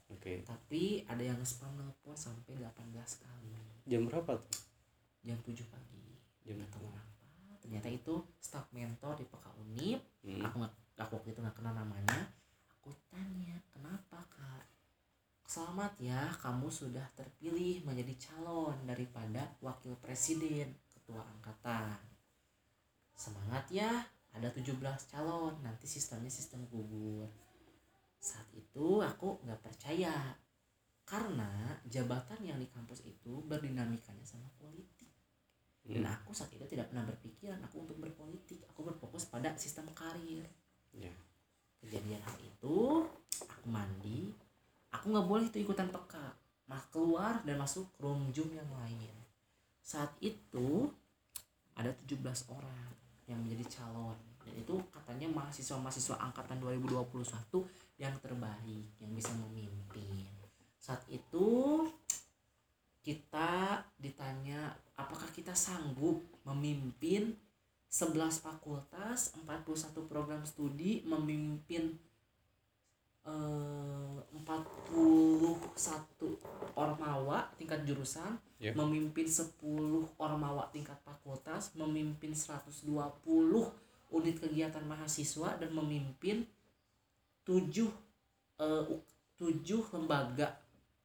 Oke. 0.07 0.47
Tapi 0.47 1.03
ada 1.11 1.27
yang 1.27 1.43
spam 1.43 1.75
nelpon 1.75 2.15
sampai 2.15 2.55
18 2.55 2.71
kali. 3.19 3.51
Jam 3.83 4.07
berapa 4.07 4.39
tuh 4.39 4.72
jam 5.23 5.39
7 5.39 5.55
pagi. 5.71 6.03
Jam 6.43 6.59
nggak 6.59 6.71
tahu 6.75 6.83
kenapa. 6.91 7.23
Ternyata 7.63 7.87
itu 7.87 8.15
staff 8.43 8.67
mentor 8.75 9.15
di 9.15 9.25
PK 9.25 9.45
Unip. 9.63 9.99
Hmm. 10.23 10.43
aku 10.43 10.55
nggak 10.59 10.73
aku 10.99 11.11
waktu 11.19 11.29
itu 11.31 11.39
nggak 11.39 11.55
kenal 11.55 11.73
namanya. 11.73 12.19
Aku 12.79 12.91
tanya 13.07 13.55
kenapa 13.71 14.19
kak? 14.27 14.67
Selamat 15.47 15.95
ya 15.99 16.27
kamu 16.43 16.67
sudah 16.67 17.07
terpilih 17.15 17.87
menjadi 17.87 18.27
calon 18.27 18.75
daripada 18.83 19.47
wakil 19.63 19.95
presiden 20.03 20.75
ketua 20.91 21.23
angkatan. 21.23 21.95
Semangat 23.15 23.63
ya 23.71 24.03
ada 24.35 24.49
17 24.51 24.75
calon 25.07 25.55
nanti 25.63 25.87
sistemnya 25.87 26.31
sistem 26.31 26.67
gugur. 26.67 27.31
Saat 28.19 28.51
itu 28.51 28.99
aku 28.99 29.39
nggak 29.47 29.61
percaya 29.63 30.35
karena 31.03 31.77
jabatan 31.87 32.39
yang 32.43 32.57
di 32.59 32.67
kampus 32.71 33.03
itu 33.03 33.43
berdinamikanya 33.43 34.23
sama 34.23 34.47
politik 34.55 35.02
dan 35.83 36.07
Hmm. 36.07 36.15
aku 36.15 36.31
saat 36.31 36.51
itu 36.55 36.63
tidak 36.63 36.87
pernah 36.89 37.03
berpikiran 37.03 37.59
aku 37.67 37.83
untuk 37.83 37.99
berpolitik. 37.99 38.63
Aku 38.71 38.87
berfokus 38.87 39.27
pada 39.27 39.51
sistem 39.59 39.87
karir. 39.91 40.47
Ya 40.95 41.11
kejadian 41.83 42.23
hal 42.23 42.37
itu 42.39 43.03
aku 43.43 43.67
mandi. 43.67 44.31
Aku 44.95 45.11
nggak 45.11 45.27
boleh 45.27 45.45
itu 45.51 45.59
ikutan 45.59 45.91
peka. 45.91 46.39
Mah 46.71 46.83
keluar 46.95 47.43
dan 47.43 47.59
masuk 47.59 47.91
room 47.99 48.31
zoom 48.31 48.55
yang 48.55 48.69
lain. 48.79 49.11
Saat 49.83 50.15
itu 50.23 50.87
ada 51.75 51.91
17 51.91 52.47
orang 52.47 52.87
yang 53.27 53.43
menjadi 53.43 53.79
calon. 53.79 54.15
Dan 54.43 54.55
itu 54.59 54.75
katanya 54.91 55.27
mahasiswa-mahasiswa 55.31 56.15
angkatan 56.19 56.59
2021 56.63 57.67
yang 57.99 58.15
terbaik 58.23 58.87
yang 58.99 59.11
bisa 59.11 59.31
memimpin. 59.35 60.27
Saat 60.79 61.03
itu 61.11 61.47
kita 63.03 63.51
ditanya 63.99 64.71
apakah 64.95 65.27
kita 65.29 65.51
sanggup 65.51 66.23
memimpin 66.43 67.35
11 67.91 68.41
fakultas, 68.41 69.37
41 69.37 70.09
program 70.09 70.41
studi, 70.43 71.05
memimpin 71.05 71.93
eh, 73.23 74.17
41 74.33 74.89
ormawa 76.73 77.47
tingkat 77.55 77.85
jurusan, 77.85 78.35
Yep. 78.57 78.79
memimpin 78.79 79.27
10 79.27 80.07
ormawa 80.15 80.71
tingkat 80.71 80.95
fakultas, 81.03 81.75
memimpin 81.75 82.31
120 82.31 82.87
unit 84.09 84.35
kegiatan 84.39 84.83
mahasiswa 84.87 85.59
dan 85.59 85.69
memimpin 85.69 86.47
7 87.43 87.91
eh, 88.57 88.83
u- 88.87 89.03
7 89.37 89.91
lembaga 89.91 90.55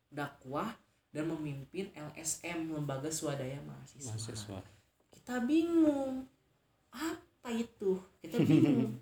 dakwah 0.08 0.70
dan 1.18 1.34
memimpin 1.34 1.90
LSM 1.98 2.70
lembaga 2.70 3.10
swadaya 3.10 3.58
mahasiswa. 3.66 4.14
mahasiswa 4.14 4.58
Kita 5.10 5.42
bingung 5.42 6.22
apa 6.94 7.50
itu? 7.50 7.98
Kita 8.22 8.38
bingung. 8.46 8.94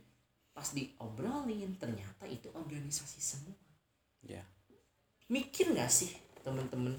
Pas 0.57 0.73
diobrolin 0.73 1.77
ternyata 1.77 2.25
itu 2.25 2.49
organisasi 2.57 3.21
semua. 3.21 3.53
ya 4.25 4.41
Mikir 5.29 5.77
nggak 5.77 5.93
sih 5.93 6.17
teman-teman? 6.41 6.97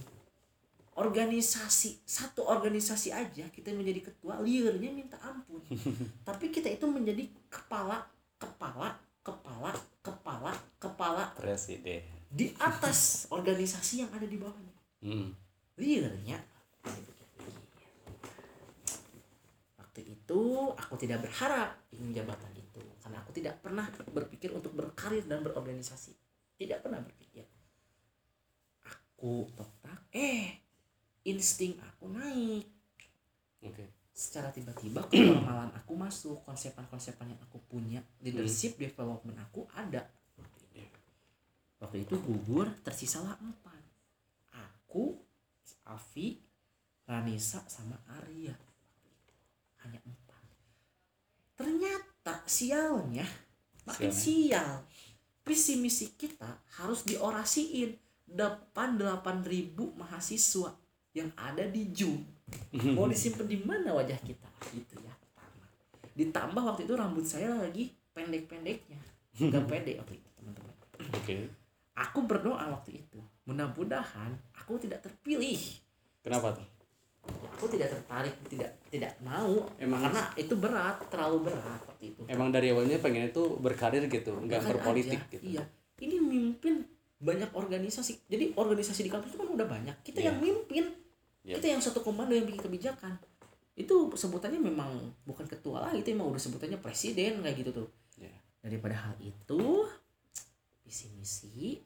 Organisasi 0.93 2.05
satu 2.05 2.45
organisasi 2.45 3.09
aja 3.09 3.49
kita 3.49 3.73
menjadi 3.73 4.13
ketua 4.13 4.37
liarnya 4.45 4.93
minta 4.93 5.17
ampun. 5.25 5.65
Tapi 6.29 6.53
kita 6.53 6.69
itu 6.69 6.85
menjadi 6.85 7.25
kepala 7.49 8.05
kepala 8.37 8.93
kepala 9.25 9.73
kepala 10.05 10.53
kepala 10.77 11.23
presiden 11.33 12.05
di 12.29 12.53
atas 12.61 13.25
organisasi 13.33 14.05
yang 14.05 14.11
ada 14.13 14.29
di 14.29 14.37
bawahnya 14.37 14.66
hmm. 15.03 15.29
liarnya 15.77 16.39
waktu 19.77 20.01
itu 20.13 20.41
aku 20.77 20.93
tidak 21.01 21.25
berharap 21.25 21.73
ingin 21.89 22.21
jabatan 22.21 22.53
itu 22.53 22.67
karena 23.01 23.23
aku 23.23 23.31
tidak 23.33 23.55
pernah 23.63 23.87
berpikir 24.11 24.51
untuk 24.51 24.75
berkarir 24.75 25.23
dan 25.25 25.39
berorganisasi. 25.39 26.11
Tidak 26.59 26.83
pernah 26.83 26.99
berpikir. 26.99 27.47
Aku 28.83 29.47
totak 29.55 30.11
eh 30.11 30.59
insting 31.23 31.79
aku 31.79 32.11
naik. 32.11 32.67
Oke. 33.63 33.95
Secara 34.11 34.51
tiba-tiba 34.51 35.07
kenormalan 35.07 35.71
aku 35.77 35.95
masuk 35.95 36.43
konsepan-konsepan 36.43 37.31
yang 37.31 37.41
aku 37.41 37.63
punya 37.65 38.03
leadership 38.19 38.75
development 38.75 39.39
aku 39.39 39.63
ada. 39.71 40.03
Waktu 40.35 40.63
itu 40.75 40.99
waktu 41.79 41.97
itu 42.03 42.15
gugur 42.21 42.67
tersisalah 42.83 43.39
empat 43.39 43.76
aku 44.97 45.13
Avi 45.93 46.41
Ranisa 47.05 47.61
sama 47.69 47.93
Arya. 48.17 48.57
Hanya 49.85 50.01
empat. 50.01 50.43
Ternyata 51.53 52.41
sialnya 52.49 53.23
makin 53.85 54.09
sial. 54.09 54.81
Visi 55.45 55.77
misi 55.77 56.17
kita 56.17 56.65
harus 56.81 57.05
diorasiin. 57.05 57.93
Depan 58.27 58.99
8000 58.99 59.77
mahasiswa 59.95 60.75
yang 61.15 61.31
ada 61.39 61.63
di 61.69 61.87
Zoom. 61.93 62.25
Mau 62.97 63.07
disimpan 63.07 63.47
di 63.47 63.61
mana 63.61 63.95
wajah 63.95 64.19
kita? 64.19 64.49
Gitu 64.73 64.99
ya 64.99 65.13
pertama. 65.15 65.63
Ditambah 66.17 66.63
waktu 66.73 66.89
itu 66.89 66.93
rambut 66.97 67.23
saya 67.23 67.53
lagi 67.55 67.93
pendek-pendeknya. 68.11 68.99
Gak 69.37 69.63
pede 69.71 70.01
waktu 70.01 70.19
itu 70.19 70.29
teman-teman. 70.35 70.75
Oke. 71.15 71.35
Aku 71.95 72.27
berdoa 72.27 72.67
waktu 72.67 72.99
itu 73.07 73.21
mudah-mudahan 73.47 74.31
aku 74.53 74.75
tidak 74.77 74.99
terpilih. 75.01 75.55
Kenapa 76.19 76.51
tuh? 76.53 76.67
Aku 77.57 77.65
tidak 77.67 77.91
tertarik 77.91 78.35
tidak 78.47 78.71
tidak 78.87 79.15
mau. 79.19 79.65
Emang- 79.79 80.03
karena 80.03 80.23
itu 80.35 80.53
berat 80.55 80.99
terlalu 81.07 81.51
berat 81.51 81.81
waktu 81.83 82.13
itu. 82.13 82.21
Emang 82.27 82.51
dari 82.51 82.71
awalnya 82.71 82.99
pengen 82.99 83.31
itu 83.31 83.43
berkarir 83.57 84.03
gitu 84.07 84.35
nggak 84.37 84.61
berpolitik 84.67 85.19
aja, 85.19 85.31
gitu. 85.33 85.43
iya. 85.57 85.63
Ini 85.97 86.21
mimpin 86.21 86.85
banyak 87.17 87.49
organisasi. 87.51 88.29
Jadi 88.29 88.53
organisasi 88.53 89.01
di 89.01 89.11
kampus 89.11 89.33
itu 89.33 89.39
kan 89.41 89.49
udah 89.49 89.67
banyak. 89.67 89.95
Kita 90.03 90.21
Iya. 90.21 90.31
yang 90.31 90.37
mimpin. 90.39 90.85
Yep. 91.47 91.63
kita 91.63 91.67
yang 91.71 91.79
satu 91.79 92.03
komando 92.03 92.35
yang 92.35 92.43
bikin 92.43 92.59
kebijakan. 92.59 93.15
Itu 93.71 94.11
sebutannya 94.11 94.59
memang 94.59 94.91
bukan 95.23 95.47
ketua 95.47 95.87
lah 95.87 95.95
itu 95.95 96.11
emang 96.11 96.27
udah 96.27 96.41
sebutannya 96.43 96.75
presiden 96.77 97.39
kayak 97.39 97.55
gitu 97.63 97.71
tuh. 97.71 97.87
Iya. 98.19 98.35
daripada 98.59 98.99
hal 98.99 99.15
itu 99.23 99.87
visi 100.83 101.07
misi 101.15 101.79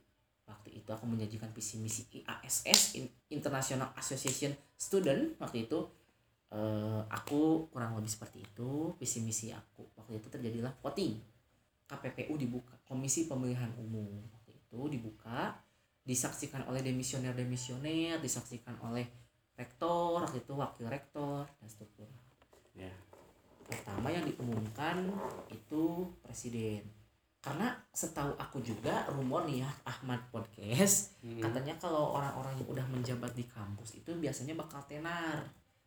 waktu 0.52 0.84
itu 0.84 0.90
aku 0.92 1.08
menyajikan 1.08 1.50
visi 1.56 1.80
misi 1.80 2.06
IASS 2.12 3.00
In- 3.00 3.14
International 3.32 3.96
Association 3.96 4.52
Student. 4.76 5.40
Waktu 5.40 5.72
itu 5.72 5.80
eh, 6.52 7.02
aku 7.08 7.72
kurang 7.72 7.96
lebih 7.96 8.12
seperti 8.12 8.44
itu 8.44 8.94
visi 9.00 9.24
misi 9.24 9.56
aku. 9.56 9.88
Waktu 9.96 10.20
itu 10.20 10.28
terjadilah 10.28 10.76
voting. 10.84 11.16
KPPU 11.88 12.36
dibuka 12.36 12.76
Komisi 12.84 13.32
Pemilihan 13.32 13.72
Umum. 13.80 14.20
Waktu 14.36 14.52
itu 14.56 14.80
dibuka 14.92 15.56
disaksikan 16.02 16.66
oleh 16.66 16.82
demisioner 16.82 17.32
demisioner 17.38 18.18
disaksikan 18.18 18.74
oleh 18.82 19.06
rektor 19.54 20.18
waktu 20.18 20.42
itu 20.42 20.54
wakil 20.58 20.90
rektor 20.90 21.46
dan 21.46 21.68
struktural 21.70 22.10
ya. 22.74 22.90
Pertama 23.70 24.12
yang 24.12 24.26
diumumkan 24.28 25.08
itu 25.48 26.10
presiden 26.26 26.84
karena 27.42 27.74
setahu 27.90 28.38
aku 28.38 28.62
juga 28.62 29.10
rumor 29.10 29.50
nih 29.50 29.66
ya 29.66 29.70
Ahmad 29.84 30.22
podcast 30.30 31.18
Hmm. 31.22 31.42
katanya 31.42 31.74
kalau 31.78 32.14
orang-orang 32.14 32.54
yang 32.62 32.70
udah 32.70 32.86
menjabat 32.88 33.34
di 33.34 33.46
kampus 33.46 33.98
itu 33.98 34.14
biasanya 34.14 34.54
bakal 34.54 34.82
tenar 34.86 35.42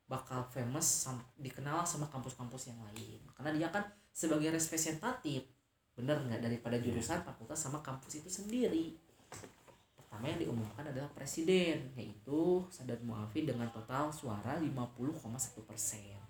bakal 0.04 0.44
famous 0.52 0.84
sam- 0.84 1.24
dikenal 1.40 1.80
sama 1.88 2.04
kampus-kampus 2.12 2.68
yang 2.68 2.76
lain. 2.84 3.24
Karena 3.32 3.56
dia 3.56 3.68
kan 3.72 3.80
sebagai 4.12 4.52
representatif 4.52 5.48
bener 5.96 6.20
nggak? 6.20 6.44
Daripada 6.44 6.76
jurusan 6.76 7.24
fakultas 7.24 7.56
sama 7.56 7.80
kampus 7.80 8.20
itu 8.20 8.28
sendiri. 8.28 8.92
Pertama 9.96 10.28
yang 10.28 10.44
diumumkan 10.44 10.84
adalah 10.84 11.08
presiden 11.08 11.88
yaitu 11.96 12.60
Sadat 12.68 13.00
Muafi 13.00 13.48
dengan 13.48 13.72
total 13.72 14.12
suara 14.12 14.60
50,1 14.60 15.64
persen. 15.64 16.20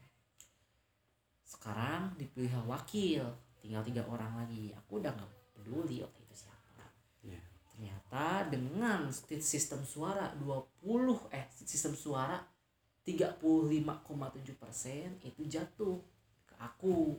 Sekarang 1.43 2.15
dipilih 2.15 2.55
wakil 2.65 3.27
tinggal 3.65 3.81
tiga 3.81 4.05
orang 4.05 4.45
lagi. 4.45 4.77
Aku 4.77 5.01
udah 5.01 5.09
nggak 5.09 5.33
peduli 5.57 6.05
waktu 6.05 6.21
itu 6.29 6.45
siapa. 6.45 6.85
Iya. 7.25 7.41
ternyata 7.73 8.53
dengan 8.53 9.09
sistem 9.41 9.81
suara 9.81 10.37
20 10.37 11.33
eh 11.33 11.49
sistem 11.57 11.97
suara 11.97 12.37
35,7 13.09 13.41
persen 14.61 15.17
itu 15.25 15.43
jatuh 15.49 15.97
ke 16.45 16.55
aku 16.61 17.17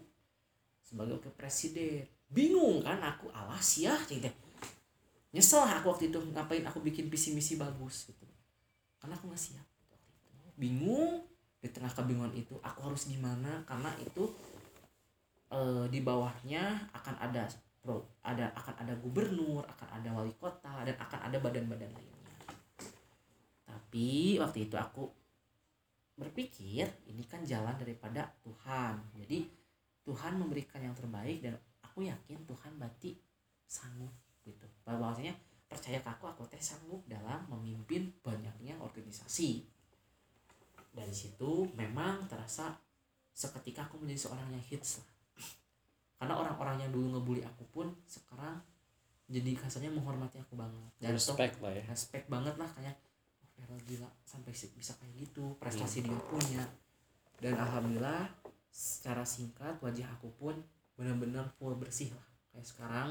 sebagai 0.85 1.17
wakil 1.17 1.33
presiden. 1.33 2.05
Bingung 2.29 2.85
kan 2.85 3.01
aku 3.01 3.33
alas 3.33 3.81
ya 3.81 3.97
gitu. 4.05 4.29
Nyesel 5.33 5.65
aku 5.65 5.91
waktu 5.91 6.13
itu 6.13 6.21
ngapain 6.31 6.63
aku 6.63 6.79
bikin 6.79 7.09
visi 7.09 7.33
misi 7.33 7.57
bagus 7.57 8.05
gitu. 8.05 8.25
Karena 9.01 9.17
aku 9.17 9.29
nggak 9.29 9.41
siap 9.41 9.67
waktu 9.89 10.09
itu. 10.13 10.33
Bingung 10.57 11.25
di 11.59 11.69
tengah 11.73 11.89
kebingungan 11.93 12.33
itu 12.37 12.57
aku 12.61 12.79
harus 12.85 13.09
gimana? 13.09 13.65
Karena 13.65 13.89
itu 14.01 14.29
eh, 15.55 15.85
di 15.87 15.99
bawahnya 16.03 16.91
akan 16.91 17.15
ada 17.19 17.43
ada 18.25 18.49
akan 18.57 18.75
ada 18.81 18.93
gubernur 18.97 19.61
akan 19.61 20.01
ada 20.01 20.09
wali 20.09 20.33
kota 20.41 20.81
dan 20.81 20.97
akan 20.97 21.19
ada 21.29 21.37
badan-badan 21.37 21.91
lainnya. 21.93 22.33
Tapi 23.61 24.41
waktu 24.41 24.65
itu 24.65 24.75
aku 24.75 25.05
berpikir 26.17 26.89
ini 27.05 27.23
kan 27.29 27.45
jalan 27.45 27.77
daripada 27.77 28.25
Tuhan. 28.41 28.97
Jadi 29.21 29.45
Tuhan 30.01 30.41
memberikan 30.41 30.81
yang 30.81 30.97
terbaik 30.97 31.45
dan 31.45 31.53
aku 31.85 32.09
yakin 32.09 32.41
Tuhan 32.49 32.71
berarti 32.81 33.13
sanggup 33.69 34.11
gitu. 34.41 34.65
Bahwasanya 34.81 35.37
percaya 35.69 36.01
ke 36.01 36.09
aku 36.09 36.25
aku 36.25 36.43
teh 36.49 36.61
sanggup 36.61 37.05
dalam 37.05 37.45
memimpin 37.53 38.09
banyaknya 38.25 38.81
organisasi. 38.81 39.61
Dari 40.89 41.13
situ 41.13 41.69
memang 41.77 42.25
terasa 42.25 42.73
seketika 43.35 43.85
aku 43.85 44.01
menjadi 44.01 44.25
seorang 44.25 44.47
yang 44.49 44.63
hits 44.63 45.03
lah 45.03 45.14
karena 46.15 46.33
orang-orang 46.39 46.87
yang 46.87 46.91
dulu 46.95 47.17
ngebully 47.17 47.43
aku 47.43 47.63
pun 47.71 47.87
sekarang 48.07 48.59
jadi 49.25 49.57
kasarnya 49.57 49.89
menghormati 49.89 50.37
aku 50.37 50.53
banget. 50.53 50.85
Dan 51.01 51.17
toh 51.17 51.17
respect 51.17 51.57
lah 51.59 51.73
ya. 51.73 51.83
respect 51.89 52.25
banget 52.29 52.55
lah 52.61 52.69
kayak 52.77 52.95
oh 53.41 53.47
Feral 53.57 53.79
gila 53.89 54.09
sampai 54.21 54.53
bisa 54.53 54.93
kayak 55.01 55.13
gitu 55.17 55.57
prestasi 55.57 56.05
dia 56.05 56.19
punya. 56.29 56.63
Dan 57.41 57.57
alhamdulillah 57.57 58.29
secara 58.69 59.25
singkat 59.25 59.81
wajah 59.81 60.07
aku 60.19 60.29
pun 60.37 60.55
benar-benar 60.95 61.49
full 61.57 61.75
bersih 61.75 62.13
lah. 62.13 62.27
Kayak 62.53 62.67
sekarang 62.69 63.09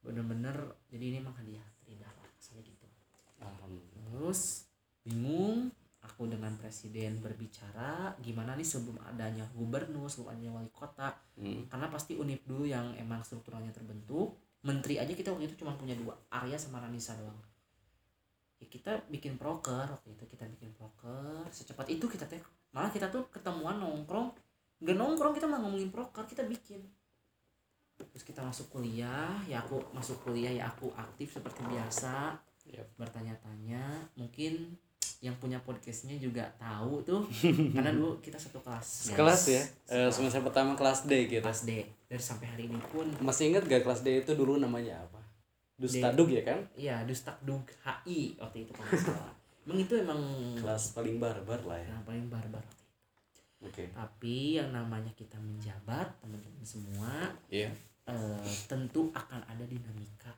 bener-bener 0.00 0.54
jadi 0.88 1.04
ini 1.12 1.16
emang 1.22 1.36
hadiah 1.36 1.66
terindah 1.82 2.10
lah 2.10 2.28
saya 2.40 2.64
gitu. 2.64 2.88
Alhamdulillah. 3.38 4.10
Terus 4.10 4.70
bingung 5.04 5.70
aku 6.06 6.30
dengan 6.30 6.54
presiden 6.54 7.18
berbicara 7.18 8.14
gimana 8.22 8.54
nih 8.54 8.64
sebelum 8.64 9.02
adanya 9.02 9.42
gubernur 9.52 10.06
sebelum 10.06 10.30
adanya 10.32 10.52
wali 10.62 10.70
kota 10.70 11.10
Hmm. 11.36 11.68
karena 11.68 11.92
pasti 11.92 12.16
unip 12.16 12.48
dulu 12.48 12.64
yang 12.64 12.96
emang 12.96 13.20
strukturalnya 13.20 13.68
terbentuk 13.68 14.40
menteri 14.64 14.96
aja 14.96 15.12
kita 15.12 15.28
waktu 15.28 15.52
itu 15.52 15.60
cuma 15.60 15.76
punya 15.76 15.92
dua 15.92 16.16
Arya 16.32 16.56
sama 16.56 16.80
Ranisa 16.80 17.12
doang 17.12 17.36
ya 18.56 18.64
kita 18.72 19.04
bikin 19.12 19.36
proker 19.36 19.84
waktu 19.84 20.16
itu 20.16 20.24
kita 20.24 20.48
bikin 20.48 20.72
proker 20.72 21.44
secepat 21.52 21.92
itu 21.92 22.08
kita 22.08 22.24
teh 22.24 22.40
malah 22.72 22.88
kita 22.88 23.12
tuh 23.12 23.28
ketemuan 23.28 23.76
nongkrong 23.76 24.32
gak 24.80 24.96
nongkrong 24.96 25.36
kita 25.36 25.44
malah 25.44 25.68
ngomongin 25.68 25.92
proker 25.92 26.24
kita 26.24 26.40
bikin 26.48 26.80
terus 27.96 28.24
kita 28.24 28.40
masuk 28.40 28.72
kuliah 28.72 29.36
ya 29.44 29.60
aku 29.60 29.80
masuk 29.92 30.24
kuliah 30.24 30.52
ya 30.52 30.72
aku 30.72 30.88
aktif 30.96 31.36
seperti 31.36 31.64
biasa 31.68 32.36
Yap. 32.66 32.96
bertanya-tanya 32.96 34.08
mungkin 34.16 34.72
yang 35.26 35.36
punya 35.42 35.58
podcastnya 35.66 36.14
juga 36.22 36.46
tahu 36.54 37.02
tuh. 37.02 37.26
Karena 37.74 37.90
dulu 37.90 38.22
kita 38.22 38.38
satu 38.38 38.62
kelas. 38.62 39.10
Kelas 39.18 39.42
ya? 39.50 39.62
Sekelas. 39.62 40.14
semester 40.14 40.40
pertama 40.46 40.78
kelas 40.78 41.10
D 41.10 41.26
gitu. 41.26 41.42
Kelas 41.42 41.66
D. 41.66 41.82
Dan 42.06 42.20
sampai 42.22 42.46
hari 42.46 42.70
ini 42.70 42.78
pun 42.94 43.10
masih 43.18 43.50
inget 43.50 43.66
gak 43.66 43.82
kelas 43.82 44.06
D 44.06 44.22
itu 44.22 44.32
dulu 44.38 44.62
namanya 44.62 45.02
apa? 45.02 45.18
Dustadug 45.76 46.30
ya 46.30 46.46
kan? 46.46 46.62
Iya, 46.78 47.02
Dustak 47.04 47.42
Dug 47.42 47.66
HI 47.82 48.38
waktu 48.38 48.64
itu 48.64 48.72
kalau 48.72 48.90
salah. 48.94 49.34
emang 49.66 49.78
itu 49.82 49.94
emang 49.98 50.20
kelas 50.62 50.94
paling 50.94 51.18
barbar 51.18 51.60
lah 51.66 51.78
ya. 51.82 51.90
Yang 51.90 52.04
paling 52.06 52.26
barbar 52.30 52.62
waktu 52.62 52.82
itu. 52.86 52.94
oke. 53.66 53.84
Tapi 53.92 54.36
yang 54.62 54.70
namanya 54.70 55.10
kita 55.18 55.36
menjabat 55.42 56.06
teman-teman 56.22 56.62
semua 56.62 57.34
iya. 57.50 57.68
eh, 58.06 58.50
tentu 58.70 59.10
akan 59.10 59.42
ada 59.42 59.64
dinamika. 59.66 60.30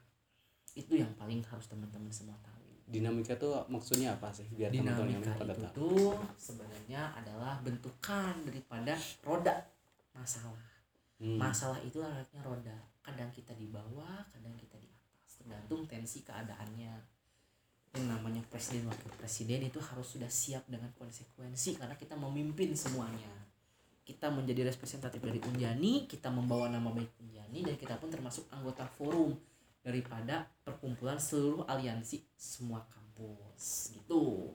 Itu 0.72 0.96
yang 0.96 1.12
paling 1.20 1.44
harus 1.44 1.68
teman-teman 1.68 2.08
semua 2.08 2.34
tahu 2.40 2.57
dinamika 2.88 3.36
tuh 3.36 3.52
maksudnya 3.68 4.16
apa 4.16 4.32
sih 4.32 4.48
biar 4.48 4.72
teman-teman 4.72 5.12
yang 5.12 5.20
dinamika 5.20 5.44
pada 5.44 5.52
itu 5.52 5.68
tuh 5.76 6.16
sebenarnya 6.40 7.12
adalah 7.12 7.60
bentukan 7.60 8.34
daripada 8.48 8.96
roda 9.20 9.54
masalah. 10.16 10.66
Hmm. 11.18 11.34
masalah 11.34 11.78
itu 11.82 11.98
layaknya 11.98 12.40
roda. 12.46 12.78
Kadang 13.02 13.28
kita 13.34 13.52
di 13.58 13.66
bawah 13.68 14.22
kadang 14.32 14.54
kita 14.56 14.78
di 14.80 14.88
atas. 14.88 15.42
Tergantung 15.42 15.84
tensi 15.84 16.24
keadaannya. 16.24 16.94
Yang 17.96 18.04
namanya 18.04 18.42
presiden 18.46 18.86
wakil 18.86 19.10
presiden 19.16 19.66
itu 19.66 19.80
harus 19.80 20.06
sudah 20.06 20.30
siap 20.30 20.64
dengan 20.70 20.92
konsekuensi 20.94 21.76
karena 21.76 21.98
kita 21.98 22.14
memimpin 22.14 22.72
semuanya. 22.72 23.32
Kita 24.06 24.32
menjadi 24.32 24.64
representatif 24.72 25.20
dari 25.20 25.40
Unjani 25.44 26.08
kita 26.08 26.32
membawa 26.32 26.72
nama 26.72 26.88
baik 26.88 27.20
Unjani 27.20 27.66
dan 27.68 27.76
kita 27.76 28.00
pun 28.00 28.08
termasuk 28.08 28.48
anggota 28.54 28.88
forum 28.88 29.36
daripada 29.88 30.44
perkumpulan 30.60 31.16
seluruh 31.16 31.64
aliansi 31.64 32.28
semua 32.36 32.84
kampus 32.92 33.96
gitu 33.96 34.52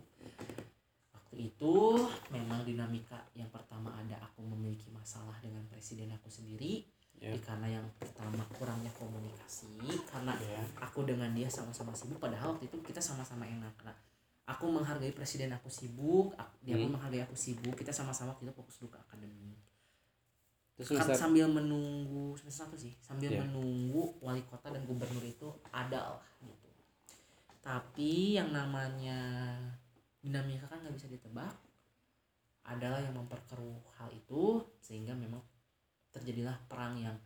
waktu 1.09 1.49
itu 1.49 1.73
memang 2.29 2.61
dinamika 2.61 3.25
yang 3.33 3.49
pertama 3.49 3.89
ada 3.97 4.21
aku 4.21 4.45
memiliki 4.45 4.93
masalah 4.93 5.33
dengan 5.41 5.65
presiden 5.65 6.13
aku 6.13 6.29
sendiri 6.29 6.85
Ya. 7.23 7.31
karena 7.39 7.79
yang 7.79 7.87
pertama 7.95 8.43
kurangnya 8.51 8.91
komunikasi 8.99 9.79
karena 10.11 10.35
Iya. 10.35 10.59
aku 10.83 11.07
dengan 11.07 11.31
dia 11.31 11.47
sama-sama 11.47 11.95
sibuk 11.95 12.19
padahal 12.19 12.51
waktu 12.57 12.67
itu 12.67 12.83
kita 12.83 12.99
sama-sama 12.99 13.47
enak 13.47 13.71
karena 13.79 13.95
aku 14.43 14.67
menghargai 14.67 15.15
presiden 15.15 15.55
aku 15.55 15.71
sibuk 15.71 16.35
dia 16.59 16.75
pun 16.75 16.91
Hmm. 16.91 16.99
menghargai 16.99 17.23
aku 17.23 17.31
sibuk 17.31 17.79
kita 17.79 17.95
sama-sama 17.95 18.35
kita 18.35 18.51
fokus 18.51 18.75
dulu 18.75 18.91
ke 18.91 18.99
akademik 18.99 19.55
terus 20.73 20.89
Kan 20.89 21.05
semester 21.05 21.15
sambil 21.15 21.45
menunggu 21.47 22.33
semester 22.35 22.65
satu 22.65 22.75
sih? 22.75 22.93
Sambil 22.99 23.29
Iya. 23.29 23.45
menunggu 23.45 24.17
wali 24.19 24.41
kota 24.43 24.73
dan 24.73 24.81
gubernur 24.83 25.21
itu 25.21 25.47
ada 25.69 26.17
lah 26.17 26.25
gitu. 26.41 26.69
Tapi 27.61 28.35
yang 28.35 28.49
namanya 28.49 29.19
dinamika 30.19 30.65
kan 30.65 30.81
nggak 30.81 30.95
bisa 30.95 31.07
ditebak. 31.07 31.53
Adalah 32.63 33.03
yang 33.03 33.11
memperkeruh 33.13 33.75
hal 33.99 34.07
itu 34.09 34.63
sehingga 34.79 35.11
memang 35.11 35.43
terjadilah 36.15 36.55
perang 36.65 36.95
yang 36.95 37.17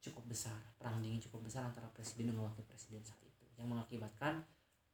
cukup 0.00 0.24
besar 0.32 0.56
perang 0.80 0.96
dingin 1.04 1.20
cukup 1.20 1.44
besar 1.44 1.60
antara 1.60 1.84
presiden 1.92 2.32
dengan 2.32 2.48
wakil 2.48 2.64
presiden 2.64 3.04
saat 3.04 3.20
itu 3.20 3.44
yang 3.60 3.68
mengakibatkan 3.68 4.40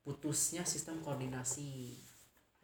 putusnya 0.03 0.66
sistem 0.66 0.99
koordinasi. 0.99 1.94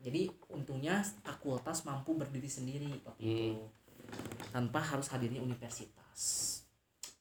Jadi 0.03 0.27
untungnya 0.51 0.99
fakultas 1.23 1.87
mampu 1.87 2.19
berdiri 2.19 2.51
sendiri 2.51 2.91
waktu 3.07 3.23
Hmm. 3.23 3.31
itu 3.31 3.55
tanpa 4.53 4.81
harus 4.85 5.09
hadirnya 5.09 5.41
universitas. 5.41 6.21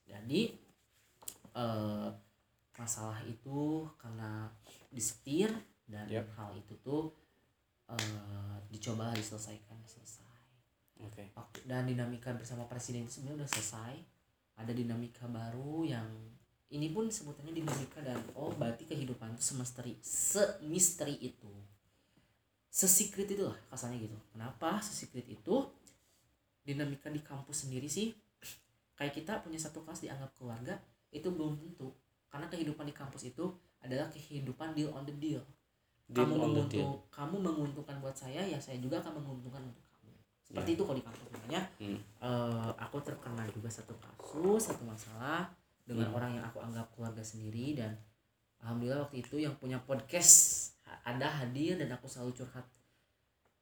Jadi 0.04 0.52
eh, 1.56 2.10
masalah 2.76 3.20
itu 3.28 3.88
karena 3.96 4.52
disetir 4.92 5.52
dan 5.88 6.08
Yap. 6.08 6.28
hal 6.36 6.52
itu 6.60 6.76
tuh 6.84 7.12
eh, 7.92 8.56
dicoba 8.68 9.16
diselesaikan 9.16 9.80
selesai. 9.88 10.32
Oke. 11.08 11.34
Waktu 11.34 11.66
dan 11.66 11.90
dinamika 11.90 12.32
bersama 12.36 12.68
presiden 12.70 13.08
itu 13.08 13.20
sebenarnya 13.20 13.44
udah 13.44 13.50
selesai. 13.50 13.94
Ada 14.62 14.72
dinamika 14.78 15.26
baru 15.26 15.88
yang 15.88 16.08
ini 16.72 16.88
pun 16.94 17.12
sebutannya 17.12 17.52
dinamika 17.52 18.00
dan 18.00 18.20
oh 18.38 18.54
berarti 18.56 18.88
kehidupan 18.88 19.36
itu 19.36 19.44
semesteri 19.44 19.98
semisteri 20.00 21.20
itu. 21.20 21.52
Sesikrit 22.72 23.28
itu 23.28 23.44
lah 23.44 23.58
kasarnya 23.68 24.08
gitu. 24.08 24.18
Kenapa 24.32 24.80
sesikrit 24.80 25.28
itu 25.28 25.68
dinamika 26.62 27.10
di 27.10 27.22
kampus 27.22 27.66
sendiri 27.68 27.90
sih 27.90 28.14
kayak 28.94 29.18
kita 29.18 29.42
punya 29.42 29.58
satu 29.58 29.82
kelas 29.82 30.06
dianggap 30.06 30.30
keluarga 30.38 30.78
itu 31.10 31.26
belum 31.28 31.58
tentu 31.58 31.90
karena 32.30 32.48
kehidupan 32.48 32.86
di 32.88 32.96
kampus 32.96 33.28
itu 33.28 33.50
adalah 33.82 34.08
kehidupan 34.14 34.78
deal 34.78 34.94
on 34.94 35.04
the 35.04 35.16
deal 35.18 35.42
Deal 36.06 36.28
kamu 36.28 36.34
menguntung 36.38 36.92
kamu 37.10 37.36
menguntungkan 37.40 37.98
buat 38.04 38.14
saya 38.14 38.44
ya 38.44 38.60
saya 38.60 38.78
juga 38.78 39.00
akan 39.00 39.24
menguntungkan 39.24 39.64
untuk 39.64 39.84
kamu 39.96 40.12
seperti 40.44 40.70
Ya. 40.70 40.76
itu 40.76 40.84
kalau 40.86 40.98
di 41.00 41.06
kampus 41.08 41.28
makanya 41.32 41.62
Hmm. 41.80 41.98
eh, 42.20 42.70
aku 42.78 42.98
terkena 43.02 43.44
juga 43.50 43.70
satu 43.72 43.96
kasus 43.98 44.62
satu 44.70 44.84
masalah 44.86 45.48
dengan 45.88 46.12
Hmm. 46.12 46.18
orang 46.20 46.32
yang 46.38 46.46
aku 46.46 46.60
anggap 46.62 46.88
keluarga 46.94 47.24
sendiri 47.24 47.74
dan 47.80 47.96
alhamdulillah 48.62 49.08
waktu 49.08 49.24
itu 49.24 49.42
yang 49.42 49.56
punya 49.58 49.80
podcast 49.82 50.70
ada 51.02 51.26
hadir 51.42 51.80
dan 51.82 51.90
aku 51.96 52.06
selalu 52.06 52.36
curhat 52.38 52.68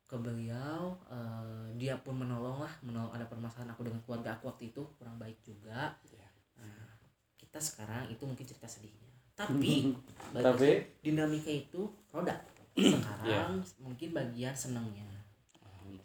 ke 0.10 0.18
beliau 0.18 0.98
eh, 1.06 1.70
dia 1.78 1.94
pun 2.02 2.18
menolong 2.18 2.66
lah 2.66 2.74
menolong 2.82 3.14
ada 3.14 3.30
permasalahan 3.30 3.70
aku 3.70 3.86
dengan 3.86 4.02
keluarga 4.02 4.34
aku 4.34 4.50
waktu 4.50 4.74
itu 4.74 4.82
kurang 4.98 5.22
baik 5.22 5.38
juga. 5.46 5.94
Ya. 6.10 6.26
nah, 6.58 6.98
kita 7.38 7.62
sekarang 7.62 8.10
itu 8.10 8.26
mungkin 8.26 8.42
cerita 8.42 8.66
sedihnya. 8.66 9.14
Tapi 9.38 9.94
tapi? 10.34 10.82
dinamika 11.06 11.54
itu 11.54 11.86
roda 12.10 12.34
sekarang 12.74 13.62
mungkin 13.78 14.10
bagian 14.18 14.58
senangnya. 14.58 15.06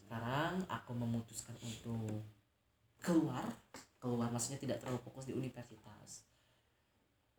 Sekarang 0.05 0.61
aku 0.69 0.93
memutuskan 0.93 1.57
untuk 1.65 2.21
keluar 3.01 3.49
keluar 3.97 4.29
maksudnya 4.29 4.61
tidak 4.61 4.85
terlalu 4.85 5.01
fokus 5.01 5.25
di 5.25 5.33
universitas. 5.33 6.29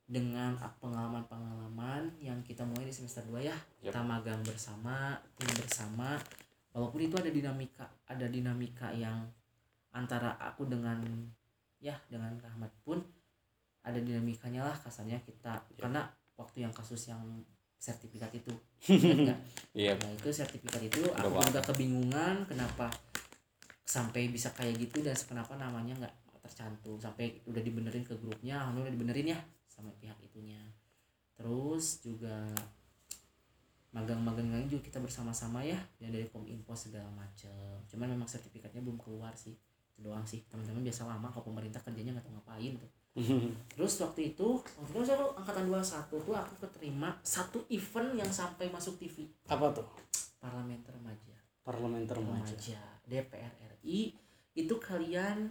Dengan 0.06 0.54
pengalaman-pengalaman 0.58 2.14
yang 2.22 2.38
kita 2.46 2.62
mulai 2.66 2.90
di 2.90 2.94
semester 2.94 3.26
2 3.30 3.42
ya. 3.42 3.54
Yap. 3.54 3.94
kita 3.94 4.02
magang 4.02 4.42
bersama 4.42 5.18
tim 5.38 5.50
bersama 5.58 6.18
walaupun 6.76 7.08
itu 7.08 7.16
ada 7.16 7.32
dinamika 7.32 7.88
ada 8.12 8.28
dinamika 8.28 8.92
yang 8.92 9.24
antara 9.96 10.36
aku 10.36 10.68
dengan 10.68 11.00
ya 11.80 11.96
dengan 12.12 12.36
Rahmat 12.36 12.72
pun 12.84 13.00
ada 13.86 14.02
dinamikanya 14.02 14.68
lah 14.68 14.76
kasarnya 14.76 15.22
kita. 15.24 15.56
Yap. 15.56 15.78
karena 15.80 16.02
waktu 16.36 16.68
yang 16.68 16.74
kasus 16.76 17.08
yang 17.08 17.22
sertifikat 17.80 18.34
itu 18.34 18.52
iya. 19.78 19.94
Nah 19.96 20.12
itu 20.12 20.30
sertifikat 20.34 20.82
itu 20.84 21.06
Udah 21.06 21.22
aku 21.22 21.54
juga 21.54 21.62
kebingungan 21.64 22.44
kenapa 22.50 22.92
sampai 23.86 24.34
bisa 24.34 24.52
kayak 24.52 24.82
gitu 24.82 25.06
dan 25.06 25.16
kenapa 25.16 25.56
namanya 25.56 25.94
nggak 26.04 26.16
tercantum. 26.44 26.98
Sampai 26.98 27.40
udah 27.48 27.62
dibenerin 27.62 28.04
ke 28.04 28.18
grupnya 28.20 28.66
alhamdulillah 28.66 28.94
dibenerin 28.94 29.38
ya 29.38 29.40
sama 29.70 29.94
pihak 30.02 30.18
itunya. 30.26 30.60
Terus 31.38 32.02
juga 32.02 32.52
magang-magang 33.96 34.52
lain 34.52 34.68
juga 34.68 34.92
kita 34.92 35.00
bersama-sama 35.00 35.64
ya 35.64 35.80
yang 36.04 36.12
dari 36.12 36.28
kominfo 36.28 36.76
segala 36.76 37.08
macem. 37.16 37.80
Cuman 37.88 38.12
memang 38.12 38.28
sertifikatnya 38.28 38.84
belum 38.84 39.00
keluar 39.00 39.32
sih 39.40 39.56
itu 39.96 40.04
doang 40.04 40.28
sih. 40.28 40.44
Teman-teman 40.52 40.84
biasa 40.84 41.08
lama 41.08 41.32
kalau 41.32 41.48
pemerintah 41.48 41.80
kerjanya 41.80 42.12
nggak 42.12 42.28
tahu 42.28 42.36
ngapain 42.36 42.74
tuh. 42.76 42.92
Terus 43.80 43.94
waktu 44.04 44.36
itu, 44.36 44.60
waktu 44.60 44.92
itu 44.92 45.08
saya 45.08 45.24
angkatan 45.40 45.72
21 45.72 46.12
tuh 46.12 46.36
aku 46.36 46.54
keterima 46.68 47.16
satu 47.24 47.64
event 47.72 48.12
yang 48.20 48.28
sampai 48.28 48.68
masuk 48.68 49.00
TV 49.00 49.32
apa 49.48 49.72
tuh? 49.72 49.88
Parlementer 50.44 50.92
Remaja. 50.92 51.34
parlementer 51.66 52.22
remaja 52.22 52.54
Remaja 52.54 52.82
DPR 53.10 53.50
RI 53.82 54.14
itu 54.54 54.76
kalian 54.78 55.50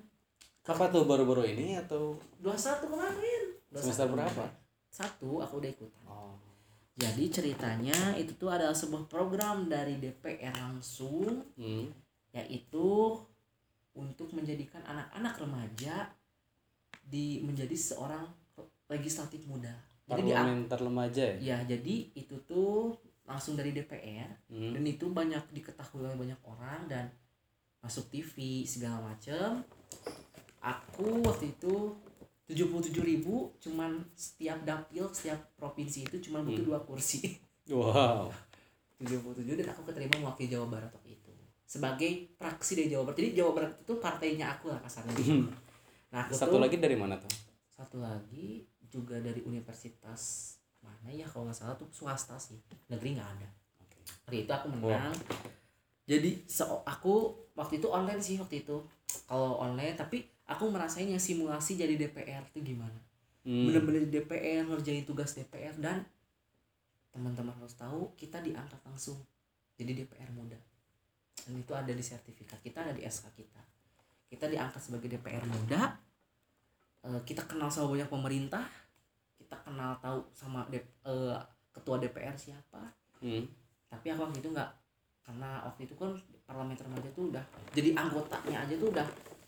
apa 0.68 0.84
tuh 0.92 1.09
baru-baru 1.09 1.49
ini 1.57 1.80
atau 1.80 2.20
21 2.45 2.84
kemarin. 2.84 3.42
21 3.72 3.80
Semester 3.80 4.07
berapa? 4.12 4.45
Satu 4.92 5.40
aku 5.40 5.59
udah 5.59 5.70
ikutan. 5.72 6.05
oh 6.07 6.43
Jadi 6.95 7.26
ceritanya 7.26 8.14
itu 8.14 8.38
tuh 8.38 8.55
adalah 8.55 8.74
sebuah 8.74 9.11
program 9.11 9.66
dari 9.66 9.99
DPR 9.99 10.55
langsung 10.55 11.42
hmm. 11.59 11.90
yaitu 12.30 13.18
untuk 13.99 14.30
menjadikan 14.30 14.82
anak-anak 14.86 15.34
remaja 15.42 16.14
di 17.03 17.42
menjadi 17.42 17.74
seorang 17.74 18.22
legislatif 18.86 19.42
muda. 19.51 19.74
Jadi 20.07 20.30
di 20.30 20.32
parlementer 20.36 20.80
remaja 20.84 21.22
ya 21.34 21.36
Ya, 21.40 21.59
jadi 21.64 22.14
itu 22.14 22.36
tuh 22.47 22.95
langsung 23.24 23.57
dari 23.57 23.72
DPR 23.72 24.30
hmm. 24.53 24.78
dan 24.78 24.82
itu 24.84 25.09
banyak 25.11 25.42
diketahui 25.51 26.05
oleh 26.05 26.14
banyak 26.14 26.40
orang 26.47 26.86
dan 26.86 27.11
masuk 27.82 28.07
TV 28.12 28.62
segala 28.68 29.03
macem. 29.03 29.66
Aku 30.62 31.26
waktu 31.26 31.53
itu 31.57 31.92
77.000 32.45 33.01
ribu 33.01 33.57
cuman 33.57 34.05
setiap 34.12 34.61
dapil 34.62 35.09
setiap 35.11 35.40
provinsi 35.57 36.05
itu 36.05 36.16
cuma 36.20 36.45
butuh 36.45 36.61
Hmm. 36.61 36.70
dua 36.70 36.80
kursi. 36.80 37.20
Wow. 37.64 38.28
77 39.01 39.57
dan 39.57 39.72
aku 39.72 39.88
keterima 39.88 40.20
mewakili 40.20 40.53
Jawa 40.53 40.68
Barat 40.68 40.92
waktu 40.92 41.16
itu. 41.16 41.32
Sebagai 41.64 42.28
praksi 42.36 42.76
dari 42.76 42.92
Jawa 42.92 43.09
Barat. 43.09 43.16
Jadi 43.24 43.30
Jawa 43.32 43.53
Barat 43.57 43.72
itu 43.80 43.95
partainya 43.97 44.47
aku 44.53 44.68
lah 44.68 44.78
kasarnya 44.78 45.16
nah 46.12 46.28
aku 46.28 46.36
satu 46.36 46.55
tuh 46.55 46.62
lagi 46.62 46.76
dari 46.76 46.95
mana 46.95 47.16
tuh? 47.16 47.32
Satu 47.66 47.99
lagi 47.99 48.62
juga 48.84 49.18
dari 49.18 49.40
universitas 49.42 50.55
mana 50.78 51.09
ya 51.09 51.24
kalau 51.24 51.49
nggak 51.49 51.57
salah 51.57 51.74
tuh 51.74 51.88
swasta 51.90 52.36
sih. 52.36 52.61
Negeri 52.86 53.16
nggak 53.16 53.30
ada. 53.32 53.49
Oke. 53.80 53.99
waktu 54.28 54.36
itu 54.45 54.53
aku 54.53 54.66
menang. 54.68 55.16
Jadi 56.05 56.45
so, 56.45 56.84
aku 56.84 57.32
waktu 57.57 57.80
itu 57.80 57.88
online 57.88 58.20
sih 58.20 58.36
waktu 58.36 58.61
itu. 58.61 58.76
Kalau 59.24 59.57
online 59.57 59.97
tapi 59.97 60.20
aku 60.45 60.68
merasain 60.68 61.07
yang 61.07 61.20
simulasi 61.20 61.74
jadi 61.74 61.97
DPR 61.97 62.45
itu 62.49 62.61
gimana 62.64 62.97
Hmm. 63.45 63.68
bener-bener 63.68 64.09
di 64.09 64.12
DPR 64.14 64.64
ngerjain 64.64 65.05
tugas 65.05 65.32
DPR 65.32 65.76
dan 65.76 66.01
teman-teman 67.11 67.53
harus 67.55 67.76
tahu 67.76 68.09
kita 68.14 68.40
diangkat 68.40 68.80
langsung 68.82 69.20
jadi 69.76 69.92
DPR 69.95 70.32
muda 70.32 70.57
dan 71.36 71.53
itu 71.55 71.70
ada 71.70 71.92
di 71.92 72.01
sertifikat 72.01 72.57
kita 72.59 72.80
ada 72.80 72.90
di 72.90 73.05
SK 73.05 73.36
kita 73.36 73.61
kita 74.26 74.49
diangkat 74.49 74.80
sebagai 74.80 75.09
DPR 75.11 75.45
muda 75.45 76.01
Eh, 77.05 77.20
kita 77.20 77.45
kenal 77.45 77.68
sama 77.68 77.92
banyak 77.92 78.09
pemerintah 78.09 78.64
kita 79.36 79.53
kenal 79.61 79.92
tahu 80.01 80.24
sama 80.32 80.64
D- 80.64 80.80
eh, 81.05 81.36
ketua 81.68 82.01
DPR 82.01 82.32
siapa 82.32 82.80
Hmm. 83.20 83.45
tapi 83.86 84.09
aku 84.09 84.24
waktu 84.24 84.40
itu 84.40 84.49
nggak 84.49 84.70
karena 85.20 85.61
waktu 85.62 85.84
itu 85.84 85.92
kan 85.95 86.16
parlemen 86.42 86.72
remaja 86.72 87.09
tuh 87.12 87.28
udah 87.28 87.45
jadi 87.70 87.92
anggotanya 87.92 88.64
aja 88.64 88.74
tuh 88.74 88.88
udah 88.88 89.05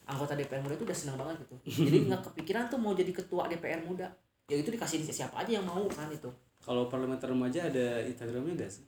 anggota 0.07 0.33
DPR 0.33 0.63
muda 0.63 0.75
tuh 0.75 0.87
udah 0.87 0.97
seneng 0.97 1.19
banget 1.19 1.37
gitu 1.43 1.55
jadi 1.87 1.99
nggak 2.07 2.23
kepikiran 2.31 2.65
tuh 2.67 2.79
mau 2.79 2.95
jadi 2.95 3.11
ketua 3.11 3.47
DPR 3.47 3.83
muda 3.83 4.07
ya 4.47 4.57
itu 4.57 4.71
dikasih 4.71 5.03
siapa 5.03 5.43
aja 5.43 5.59
yang 5.59 5.67
mau 5.67 5.83
kan 5.91 6.07
itu 6.09 6.31
Kalau 6.63 6.87
parlementer 6.87 7.31
remaja 7.31 7.71
ada 7.71 8.03
Instagramnya 8.03 8.55
nggak 8.59 8.71
sih? 8.71 8.83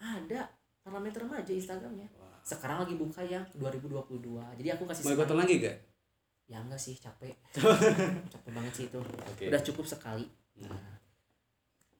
ada 0.00 0.48
parlemen 0.80 1.12
remaja 1.12 1.52
Instagramnya 1.52 2.08
sekarang 2.40 2.84
lagi 2.84 2.96
buka 2.96 3.20
yang 3.20 3.44
2022 3.52 4.16
jadi 4.56 4.68
aku 4.74 4.88
kasih 4.88 5.04
Mau 5.04 5.12
ikutan 5.12 5.36
lagi 5.36 5.60
gak? 5.60 5.76
ya 6.48 6.58
enggak 6.58 6.80
sih 6.80 6.96
capek 6.96 7.36
capek 8.32 8.50
banget 8.50 8.72
sih 8.74 8.84
itu 8.88 8.98
Oke. 8.98 9.52
udah 9.52 9.60
cukup 9.62 9.84
sekali 9.86 10.24
nah 10.58 10.98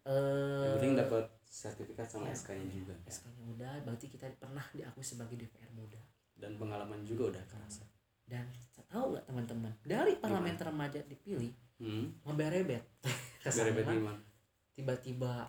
Yang 0.00 0.16
eh 0.64 0.72
penting 0.74 0.94
dapat 0.96 1.24
sertifikat 1.44 2.06
sama 2.08 2.26
ya. 2.26 2.34
SK-nya 2.34 2.66
juga. 2.66 2.94
ya. 2.96 3.11
SK-nya 3.12 3.42
muda 3.42 3.68
berarti 3.84 4.06
kita 4.08 4.26
pernah 4.34 4.64
diakui 4.72 5.04
sebagai 5.04 5.36
DPR 5.36 5.70
muda 5.70 6.00
Dan 6.34 6.56
pengalaman 6.56 7.04
juga 7.04 7.28
udah 7.30 7.44
kerasa. 7.46 7.84
Dan 8.31 8.47
tahu 8.87 9.14
nggak 9.14 9.26
teman-teman 9.26 9.72
dari 9.83 10.14
parlemen 10.18 10.55
remaja 10.55 11.03
dipilih 11.05 11.51
Hmm. 11.81 12.12
ngeberebet 12.28 12.85
tiba-tiba 14.76 15.49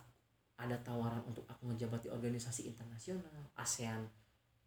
ada 0.56 0.78
tawaran 0.80 1.20
untuk 1.28 1.44
aku 1.44 1.68
ngejabat 1.68 2.06
di 2.06 2.10
organisasi 2.10 2.72
internasional 2.72 3.52
ASEAN 3.58 4.08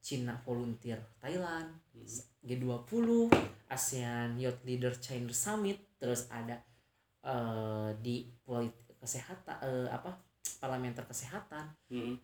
Cina 0.04 0.36
Volunteer 0.44 1.00
Thailand 1.18 1.72
Hmm. 1.94 2.04
G20 2.44 3.32
ASEAN 3.70 4.36
Youth 4.36 4.60
Leader 4.68 4.92
China 5.00 5.32
Summit 5.32 5.80
terus 5.96 6.28
ada 6.28 6.60
eh, 7.24 7.90
di 8.04 8.28
politik 8.44 9.00
kesehatan 9.00 9.56
eh, 9.64 9.88
apa 9.88 10.12
parlementer 10.60 11.08
kesehatan 11.08 11.64
Hmm. 11.88 12.20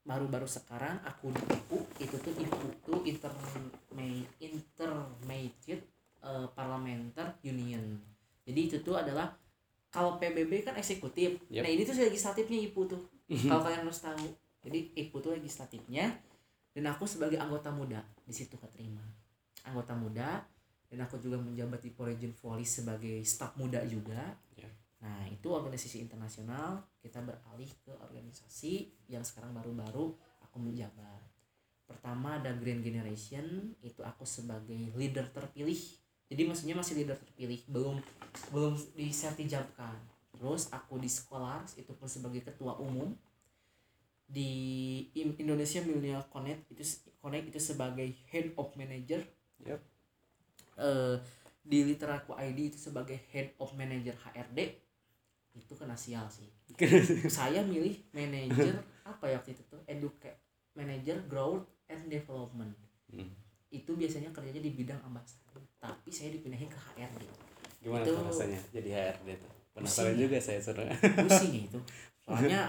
baru-baru 0.00 0.48
sekarang 0.48 0.96
aku 1.04 1.28
di 1.28 1.42
IPU 1.44 1.78
itu 1.98 2.16
tuh 2.18 2.32
IPU 2.34 2.68
tuh 2.86 3.00
interme, 3.04 4.24
intermediate 4.38 5.84
eh, 6.22 6.46
parliamentary 6.54 7.34
union. 7.46 7.98
Jadi 8.46 8.60
itu 8.70 8.76
tuh 8.80 8.96
adalah 8.96 9.34
kalau 9.92 10.16
PBB 10.16 10.64
kan 10.64 10.74
eksekutif. 10.78 11.42
Yep. 11.50 11.62
nah 11.64 11.70
ini 11.70 11.82
tuh 11.84 11.94
legislatifnya 11.96 12.58
IPU 12.70 12.82
tuh. 12.88 13.02
Kalau 13.48 13.60
kalian 13.60 13.84
harus 13.84 14.00
tahu. 14.00 14.28
Jadi 14.64 14.92
IPU 14.96 15.16
tuh 15.20 15.32
legislatifnya 15.36 16.16
dan 16.72 16.84
aku 16.92 17.04
sebagai 17.04 17.40
anggota 17.40 17.72
muda 17.72 18.04
di 18.24 18.32
situ 18.32 18.56
keterima 18.60 19.00
anggota 19.68 19.92
muda 19.92 20.40
dan 20.88 21.04
aku 21.04 21.20
juga 21.20 21.36
menjabat 21.36 21.84
di 21.84 21.92
Foreign 21.92 22.32
Police 22.32 22.80
sebagai 22.80 23.20
staf 23.28 23.52
muda 23.60 23.84
juga. 23.84 24.32
Ya. 24.56 24.68
nah 25.04 25.28
itu 25.28 25.52
organisasi 25.52 26.00
internasional. 26.00 26.80
Kita 26.96 27.20
beralih 27.20 27.68
ke 27.84 27.92
organisasi 27.92 28.88
yang 29.12 29.20
sekarang 29.20 29.52
baru-baru 29.52 30.16
aku 30.40 30.56
menjabat 30.56 31.27
pertama 31.88 32.36
ada 32.36 32.52
Grand 32.52 32.84
Generation 32.84 33.72
itu 33.80 34.04
aku 34.04 34.28
sebagai 34.28 34.92
leader 34.92 35.24
terpilih. 35.32 35.80
Jadi 36.28 36.44
maksudnya 36.44 36.76
masih 36.76 37.00
leader 37.00 37.16
terpilih 37.16 37.64
belum 37.64 37.96
belum 38.52 38.76
disertijabkan. 38.92 39.96
Terus 40.36 40.68
aku 40.68 41.00
di 41.00 41.08
Scholars 41.08 41.80
itu 41.80 41.96
pun 41.96 42.06
sebagai 42.06 42.44
ketua 42.44 42.76
umum. 42.76 43.16
Di 44.28 44.52
In- 45.16 45.40
Indonesia 45.40 45.80
Millennial 45.80 46.28
Connect 46.28 46.68
itu 46.68 46.84
Connect 47.24 47.48
itu 47.48 47.58
sebagai 47.58 48.12
head 48.28 48.52
of 48.60 48.68
manager. 48.76 49.24
Yep. 49.64 49.80
Eh, 50.78 51.16
di 51.64 51.84
Literaku 51.88 52.36
ID 52.36 52.76
itu 52.76 52.78
sebagai 52.78 53.16
head 53.32 53.56
of 53.56 53.72
manager 53.72 54.12
HRD 54.28 54.76
itu 55.56 55.72
kena 55.74 55.96
sial 55.96 56.28
sih. 56.28 56.48
Saya 57.32 57.64
milih 57.64 57.96
manager 58.12 58.84
apa 59.08 59.32
ya 59.32 59.40
waktu 59.40 59.56
itu 59.56 59.64
tuh? 59.64 59.80
Educate 59.88 60.38
manager 60.76 61.18
growth 61.26 61.66
and 61.88 62.06
development 62.06 62.72
Hmm. 63.08 63.32
itu 63.68 63.88
biasanya 63.90 64.28
kerjanya 64.30 64.60
di 64.60 64.72
bidang 64.74 65.00
ambasador 65.02 65.56
tapi 65.76 66.08
saya 66.08 66.28
dipindahin 66.30 66.66
ke 66.66 66.76
HRD 66.94 67.24
Gimana 67.78 68.02
Itu- 68.02 68.20
rasanya 68.20 68.60
jadi 68.68 68.90
HRD 68.92 69.28
tuh? 69.38 69.52
Penasaran 69.70 70.10
Pusing 70.10 70.18
juga 70.18 70.36
saya 70.38 70.58
sebenarnya. 70.58 70.98
pusing 71.18 71.52
ya 71.52 71.62
itu 71.64 71.80
soalnya 72.22 72.62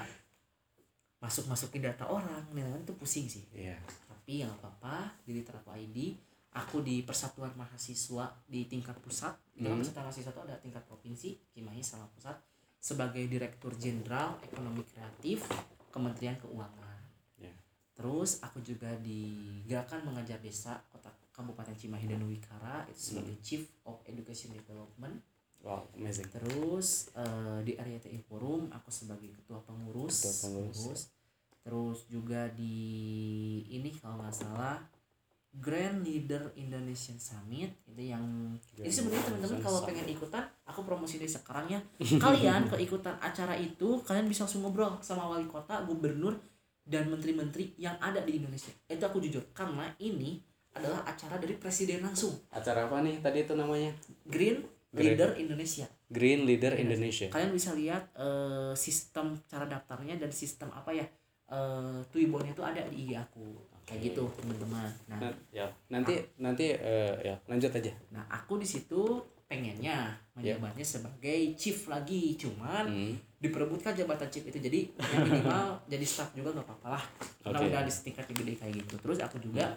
masuk 1.20 1.46
masukin 1.46 1.82
data 1.82 2.06
orang 2.06 2.40
nih 2.50 2.64
kan 2.64 2.80
itu 2.80 2.94
pusing 2.96 3.26
sih 3.26 3.44
Iya. 3.52 3.76
tapi 4.08 4.40
yang 4.40 4.54
apa 4.56 5.12
di 5.22 5.36
Literaku 5.36 5.74
ID 5.74 6.16
aku 6.52 6.80
di 6.80 7.04
Persatuan 7.04 7.52
Mahasiswa 7.54 8.26
di 8.46 8.64
tingkat 8.66 8.96
pusat 8.98 9.36
di 9.52 9.62
dalam 9.62 9.76
Hmm. 9.76 9.84
Persatuan 9.84 10.06
Mahasiswa 10.06 10.32
itu 10.32 10.42
ada 10.42 10.56
tingkat 10.58 10.84
provinsi 10.84 11.30
Cimahi 11.50 11.82
sama 11.82 12.08
pusat 12.10 12.40
sebagai 12.78 13.26
Direktur 13.26 13.76
Jenderal 13.76 14.40
Ekonomi 14.42 14.86
Kreatif 14.86 15.44
Kementerian 15.90 16.38
Keuangan. 16.38 16.89
Terus 18.00 18.40
aku 18.40 18.64
juga 18.64 18.88
di 19.04 19.60
Gerakan 19.68 20.08
Mengajar 20.08 20.40
Desa 20.40 20.80
Kota 20.88 21.12
Kabupaten 21.36 21.76
Cimahi 21.76 22.08
dan 22.08 22.24
Wikara 22.24 22.88
itu 22.88 23.12
sebagai 23.12 23.36
Chief 23.44 23.68
of 23.84 24.00
Education 24.08 24.56
Development. 24.56 25.20
Wow, 25.60 25.92
amazing. 25.92 26.32
terus 26.32 27.12
eh, 27.20 27.60
di 27.68 27.76
RYTI 27.76 28.24
Forum 28.24 28.72
aku 28.72 28.88
sebagai 28.88 29.28
ketua 29.36 29.60
pengurus, 29.68 30.24
Ketua 30.24 30.36
pengurus, 30.48 31.12
terus 31.60 32.08
juga 32.08 32.48
di 32.56 32.80
ini 33.68 33.92
kalau 34.00 34.24
nggak 34.24 34.32
salah 34.32 34.80
Grand 35.60 36.00
Leader 36.00 36.56
Indonesian 36.56 37.20
Summit 37.20 37.76
itu 37.92 38.16
yang 38.16 38.24
Grand 38.72 38.88
jadi 38.88 38.92
sebenarnya 38.96 39.24
teman-teman 39.28 39.60
kalau 39.60 39.80
pengen 39.84 40.08
ikutan 40.08 40.48
aku 40.64 40.88
promosi 40.88 41.20
dari 41.20 41.28
sekarang 41.28 41.68
ya. 41.68 41.80
Kalian 42.00 42.64
ke 42.72 42.80
ikutan 42.80 43.20
acara 43.20 43.60
itu 43.60 44.00
kalian 44.08 44.32
bisa 44.32 44.48
langsung 44.48 44.64
ngobrol 44.64 44.96
sama 45.04 45.28
wali 45.28 45.44
kota 45.44 45.84
gubernur 45.84 46.40
dan 46.90 47.06
menteri-menteri 47.06 47.78
yang 47.78 47.96
ada 48.02 48.20
di 48.20 48.42
Indonesia 48.42 48.74
itu 48.84 49.00
aku 49.00 49.22
jujur 49.22 49.46
karena 49.54 49.94
ini 50.02 50.42
adalah 50.70 51.06
acara 51.06 51.38
dari 51.38 51.54
presiden 51.56 52.02
langsung 52.02 52.34
Acara 52.50 52.86
apa 52.86 53.02
nih 53.02 53.22
tadi 53.22 53.42
itu 53.42 53.54
namanya? 53.54 53.94
Green 54.26 54.66
Green. 54.90 55.14
Leader 55.14 55.38
Indonesia 55.38 55.86
Green 56.10 56.50
Leader. 56.50 56.74
Indonesia. 56.74 57.30
kalian 57.30 57.54
bisa 57.54 57.78
lihat 57.78 58.10
eh, 58.18 58.74
sistem 58.74 59.38
cara 59.46 59.66
daftarnya 59.66 60.18
dan 60.18 60.34
sistem 60.34 60.74
apa 60.74 60.90
ya 60.90 61.06
eh 61.48 62.00
Twibbonnya 62.10 62.54
itu 62.54 62.62
ada 62.66 62.82
di 62.86 63.06
IG 63.06 63.14
aku 63.16 63.42
kayak 63.86 64.02
gitu 64.10 64.26
teman-teman 64.38 64.90
nah 65.06 65.18
Nah, 65.20 65.34
ya, 65.50 65.66
nanti 65.90 66.14
nanti 66.38 66.74
eh, 66.74 67.14
ya 67.24 67.36
lanjut 67.46 67.70
aja. 67.70 67.94
nah 68.10 68.26
aku 68.30 68.58
di 68.58 68.66
situ 68.66 69.02
pengennya 69.50 70.14
menjabatnya 70.38 70.86
sebagai 70.86 71.58
chief 71.58 71.90
lagi 71.90 72.38
cuman 72.38 72.86
Hmm. 72.86 73.14
diperebutkan 73.42 73.98
jabatan 73.98 74.30
chief 74.30 74.46
itu 74.46 74.62
jadi 74.62 74.80
yang 75.10 75.26
minimal 75.26 75.66
jadi 75.92 76.06
staff 76.06 76.30
juga 76.32 76.54
nggak 76.54 76.68
apa-apa 76.70 76.88
lah 76.94 77.04
karena 77.42 77.58
Oke. 77.58 77.68
udah 77.68 77.82
di 77.82 77.92
setingkat 77.92 78.26
gede 78.30 78.54
kayak 78.56 78.74
gitu 78.78 78.96
terus 79.02 79.18
aku 79.18 79.42
juga 79.42 79.74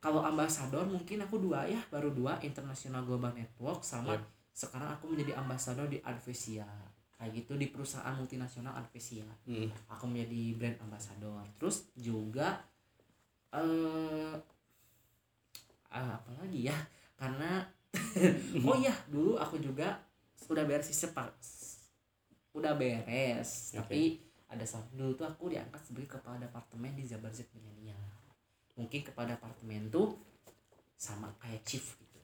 kalau 0.00 0.20
ambasador 0.20 0.84
mungkin 0.84 1.20
aku 1.20 1.36
dua 1.38 1.64
ya 1.64 1.80
baru 1.88 2.08
dua 2.08 2.40
international 2.40 3.04
global 3.04 3.32
network 3.32 3.84
sama 3.84 4.16
Yep. 4.16 4.24
sekarang 4.54 4.90
aku 4.90 5.12
menjadi 5.12 5.36
ambasador 5.36 5.84
di 5.86 6.00
Advesia 6.00 6.64
kayak 7.14 7.30
gitu 7.36 7.54
di 7.54 7.68
perusahaan 7.68 8.16
multinasional 8.16 8.72
Advesia 8.74 9.28
Hmm. 9.44 9.68
aku 9.92 10.08
menjadi 10.08 10.56
brand 10.56 10.78
ambassador 10.80 11.44
terus 11.60 11.92
juga 11.94 12.64
eh 13.52 14.34
ah, 15.90 16.10
apa 16.16 16.30
lagi 16.40 16.66
ya 16.66 16.74
karena 17.14 17.62
oh 18.68 18.76
iya 18.76 18.94
dulu 19.08 19.38
aku 19.38 19.58
juga 19.58 19.98
udah 20.50 20.64
beres 20.66 20.90
sepak 20.92 21.30
udah 22.54 22.72
beres. 22.78 23.74
Oke. 23.74 23.76
tapi 23.82 24.00
ada 24.46 24.62
satu 24.62 24.94
dulu 24.94 25.12
tuh 25.18 25.26
aku 25.26 25.50
diangkat 25.50 25.82
sebagai 25.82 26.14
kepala 26.18 26.38
departemen 26.38 26.94
di 26.94 27.02
Jabar 27.02 27.34
Z 27.34 27.50
Millennial. 27.58 27.98
Mungkin 28.78 29.02
kepala 29.02 29.34
departemen 29.34 29.90
tuh 29.90 30.14
sama 30.94 31.26
kayak 31.42 31.66
chief 31.66 31.98
gitu 31.98 32.22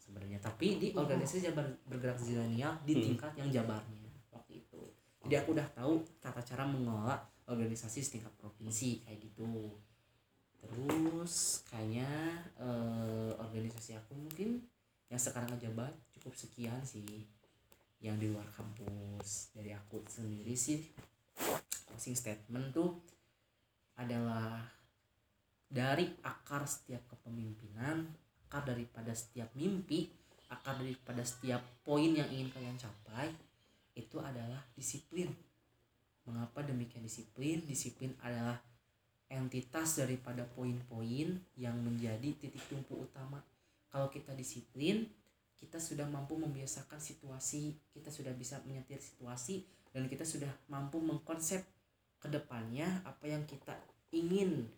sebenarnya. 0.00 0.40
Tapi 0.40 0.80
di 0.80 0.88
organisasi 0.96 1.52
Jabar 1.52 1.68
bergerak 1.84 2.16
zilenial 2.16 2.80
di 2.88 2.96
Hmm. 2.96 3.04
tingkat 3.12 3.32
yang 3.36 3.48
Jabarnya 3.52 4.08
waktu 4.32 4.64
itu. 4.64 4.80
Jadi 5.28 5.34
aku 5.36 5.52
udah 5.52 5.68
tahu 5.76 6.00
tata 6.24 6.40
cara 6.40 6.64
mengelola 6.64 7.20
organisasi 7.44 8.00
setingkat 8.00 8.32
provinsi 8.40 9.04
kayak 9.04 9.20
gitu. 9.20 9.76
Terus 10.56 11.60
kayaknya 11.68 12.08
eh, 12.56 13.30
organisasi 13.36 14.00
aku 14.00 14.16
mungkin 14.16 14.64
yang 15.06 15.20
sekarang 15.22 15.54
ngejabat 15.54 15.92
cukup 16.18 16.34
sekian 16.34 16.80
sih 16.82 17.26
yang 18.02 18.18
di 18.18 18.28
luar 18.30 18.46
kampus. 18.52 19.54
Dari 19.54 19.70
aku 19.72 20.02
sendiri 20.06 20.52
sih 20.58 20.82
closing 21.86 22.18
statement 22.18 22.74
tuh 22.74 22.90
adalah 23.96 24.60
dari 25.66 26.06
akar 26.22 26.68
setiap 26.68 27.02
kepemimpinan 27.10 28.06
akar 28.46 28.62
daripada 28.68 29.10
setiap 29.10 29.50
mimpi 29.58 30.06
akar 30.46 30.78
daripada 30.78 31.26
setiap 31.26 31.58
poin 31.82 32.14
yang 32.14 32.30
ingin 32.30 32.50
kalian 32.54 32.78
capai 32.78 33.34
itu 33.96 34.20
adalah 34.20 34.62
disiplin. 34.76 35.32
Mengapa 36.28 36.62
demikian 36.62 37.02
disiplin? 37.02 37.64
Disiplin 37.64 38.12
adalah 38.22 38.60
entitas 39.26 39.98
daripada 39.98 40.46
poin-poin 40.54 41.34
yang 41.58 41.76
menjadi 41.82 42.30
titik 42.38 42.62
tumpu 42.70 42.94
utama 43.02 43.42
kalau 43.96 44.12
kita 44.12 44.36
disiplin 44.36 45.08
kita 45.56 45.80
sudah 45.80 46.04
mampu 46.04 46.36
membiasakan 46.36 47.00
situasi 47.00 47.80
kita 47.96 48.12
sudah 48.12 48.36
bisa 48.36 48.60
menyetir 48.68 49.00
situasi 49.00 49.64
dan 49.96 50.04
kita 50.12 50.28
sudah 50.28 50.52
mampu 50.68 51.00
mengkonsep 51.00 51.64
ke 52.20 52.28
depannya 52.28 53.00
apa 53.08 53.24
yang 53.24 53.40
kita 53.48 53.72
ingin 54.12 54.68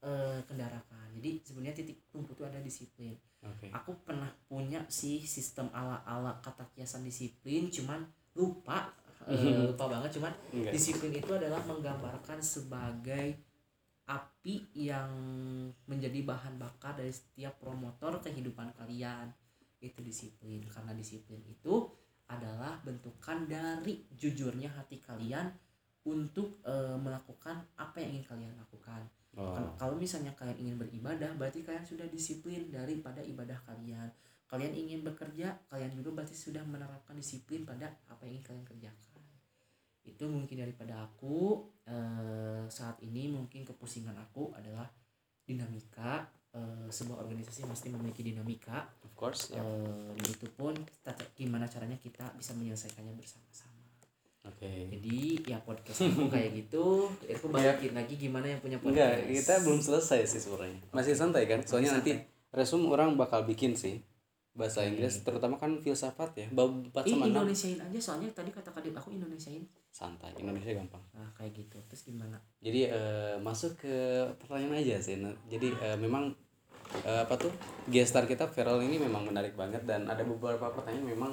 eh, 0.00 0.40
kendarakan. 0.48 1.12
Jadi 1.20 1.44
sebenarnya 1.44 1.76
titik 1.84 2.08
tumpu 2.08 2.32
itu 2.32 2.48
ada 2.48 2.56
disiplin. 2.64 3.12
Oke. 3.44 3.68
Aku 3.68 3.92
pernah 4.00 4.32
punya 4.48 4.80
sih 4.88 5.20
sistem 5.20 5.68
ala-ala 5.76 6.40
kata 6.40 6.64
kiasan 6.72 7.04
disiplin 7.04 7.68
cuman 7.68 8.00
lupa 8.32 8.88
eh, 9.28 9.36
lupa 9.68 9.92
banget 9.92 10.16
cuman 10.16 10.32
enggak. 10.56 10.72
disiplin 10.72 11.12
itu 11.12 11.30
adalah 11.36 11.60
menggambarkan 11.68 12.40
sebagai 12.40 13.36
api 14.08 14.74
yang 14.74 15.10
menjadi 15.86 16.26
bahan 16.26 16.58
bakar 16.58 16.98
dari 16.98 17.14
setiap 17.14 17.58
promotor 17.62 18.18
kehidupan 18.18 18.74
kalian. 18.74 19.30
Itu 19.82 20.02
disiplin 20.02 20.62
karena 20.66 20.94
disiplin 20.94 21.42
itu 21.46 21.86
adalah 22.30 22.80
bentukan 22.82 23.44
dari 23.46 24.06
jujurnya 24.14 24.72
hati 24.72 24.98
kalian 25.02 25.50
untuk 26.02 26.62
eh, 26.66 26.98
melakukan 26.98 27.62
apa 27.78 27.96
yang 28.02 28.18
ingin 28.18 28.26
kalian 28.26 28.54
lakukan. 28.58 29.02
Oh. 29.38 29.54
Kalau, 29.54 29.70
kalau 29.78 29.96
misalnya 29.96 30.34
kalian 30.34 30.58
ingin 30.60 30.76
beribadah 30.76 31.30
berarti 31.38 31.64
kalian 31.64 31.86
sudah 31.86 32.04
disiplin 32.10 32.68
daripada 32.68 33.22
ibadah 33.22 33.56
kalian. 33.64 34.10
Kalian 34.50 34.76
ingin 34.76 35.00
bekerja 35.00 35.56
kalian 35.72 35.96
juga 35.96 36.20
berarti 36.20 36.36
sudah 36.36 36.60
menerapkan 36.68 37.16
disiplin 37.16 37.64
pada 37.64 37.88
apa 38.10 38.28
yang 38.28 38.36
ingin 38.36 38.44
kalian 38.44 38.66
kerjakan 38.68 39.11
itu 40.02 40.24
mungkin 40.26 40.58
daripada 40.58 41.06
aku 41.06 41.62
eh, 41.86 42.66
saat 42.66 42.98
ini 43.02 43.30
mungkin 43.30 43.62
kepusingan 43.62 44.14
aku 44.18 44.50
adalah 44.54 44.86
dinamika 45.46 46.26
eh, 46.54 46.88
sebuah 46.90 47.22
organisasi 47.22 47.66
mesti 47.66 47.88
memiliki 47.90 48.22
dinamika. 48.26 48.86
Of 49.06 49.12
course 49.14 49.54
ya 49.54 49.62
eh, 49.62 50.14
itu 50.26 50.46
pun 50.58 50.74
tata- 51.02 51.30
gimana 51.38 51.66
caranya 51.70 51.98
kita 51.98 52.34
bisa 52.34 52.54
menyelesaikannya 52.58 53.14
bersama-sama. 53.14 53.70
Oke. 54.42 54.90
Jadi 54.90 55.38
ya 55.46 55.62
podcast 55.62 56.02
aku 56.02 56.26
kayak 56.26 56.50
gitu. 56.66 57.06
Aku 57.30 57.46
balikin 57.46 57.94
lagi 57.94 58.18
gimana 58.18 58.50
yang 58.50 58.58
punya 58.58 58.78
podcast. 58.82 58.98
enggak 58.98 59.14
kita 59.30 59.54
belum 59.62 59.80
selesai 59.80 60.20
sih 60.26 60.40
sebenarnya. 60.42 60.82
Masih 60.90 61.14
santai 61.14 61.46
kan? 61.46 61.62
Soalnya 61.62 62.02
nanti 62.02 62.18
resume 62.50 62.90
orang 62.90 63.14
bakal 63.14 63.46
bikin 63.46 63.78
sih 63.78 64.02
bahasa 64.52 64.84
Inggris 64.84 65.24
terutama 65.24 65.56
kan 65.56 65.78
filsafat 65.80 66.30
ya. 66.36 66.46
Bab 66.52 66.68
4 66.90 67.08
Ih, 67.08 67.12
sama 67.16 67.24
6 67.24 67.32
Indonesiain 67.32 67.78
aja 67.80 67.98
soalnya 68.02 68.28
tadi 68.34 68.50
kata 68.52 68.68
kadip 68.74 68.92
aku 68.92 69.14
Indonesiain 69.14 69.64
santai. 69.92 70.32
Indonesia 70.40 70.72
gampang. 70.72 71.04
Nah 71.12 71.28
kayak 71.36 71.52
gitu. 71.52 71.76
Terus 71.84 72.02
gimana? 72.08 72.40
Jadi 72.64 72.88
eh, 72.88 73.36
masuk 73.38 73.76
ke 73.76 74.24
pertanyaan 74.40 74.80
aja 74.80 74.96
sih 74.98 75.20
jadi 75.46 75.68
eh, 75.68 75.98
memang 76.00 76.32
eh, 77.04 77.20
apa 77.22 77.36
tuh 77.36 77.52
gestar 77.92 78.24
kita 78.24 78.48
Feral 78.48 78.80
ini 78.80 78.96
memang 78.96 79.28
menarik 79.28 79.52
banget 79.52 79.84
dan 79.84 80.08
ada 80.08 80.24
beberapa 80.24 80.72
pertanyaan 80.72 81.12
memang 81.12 81.32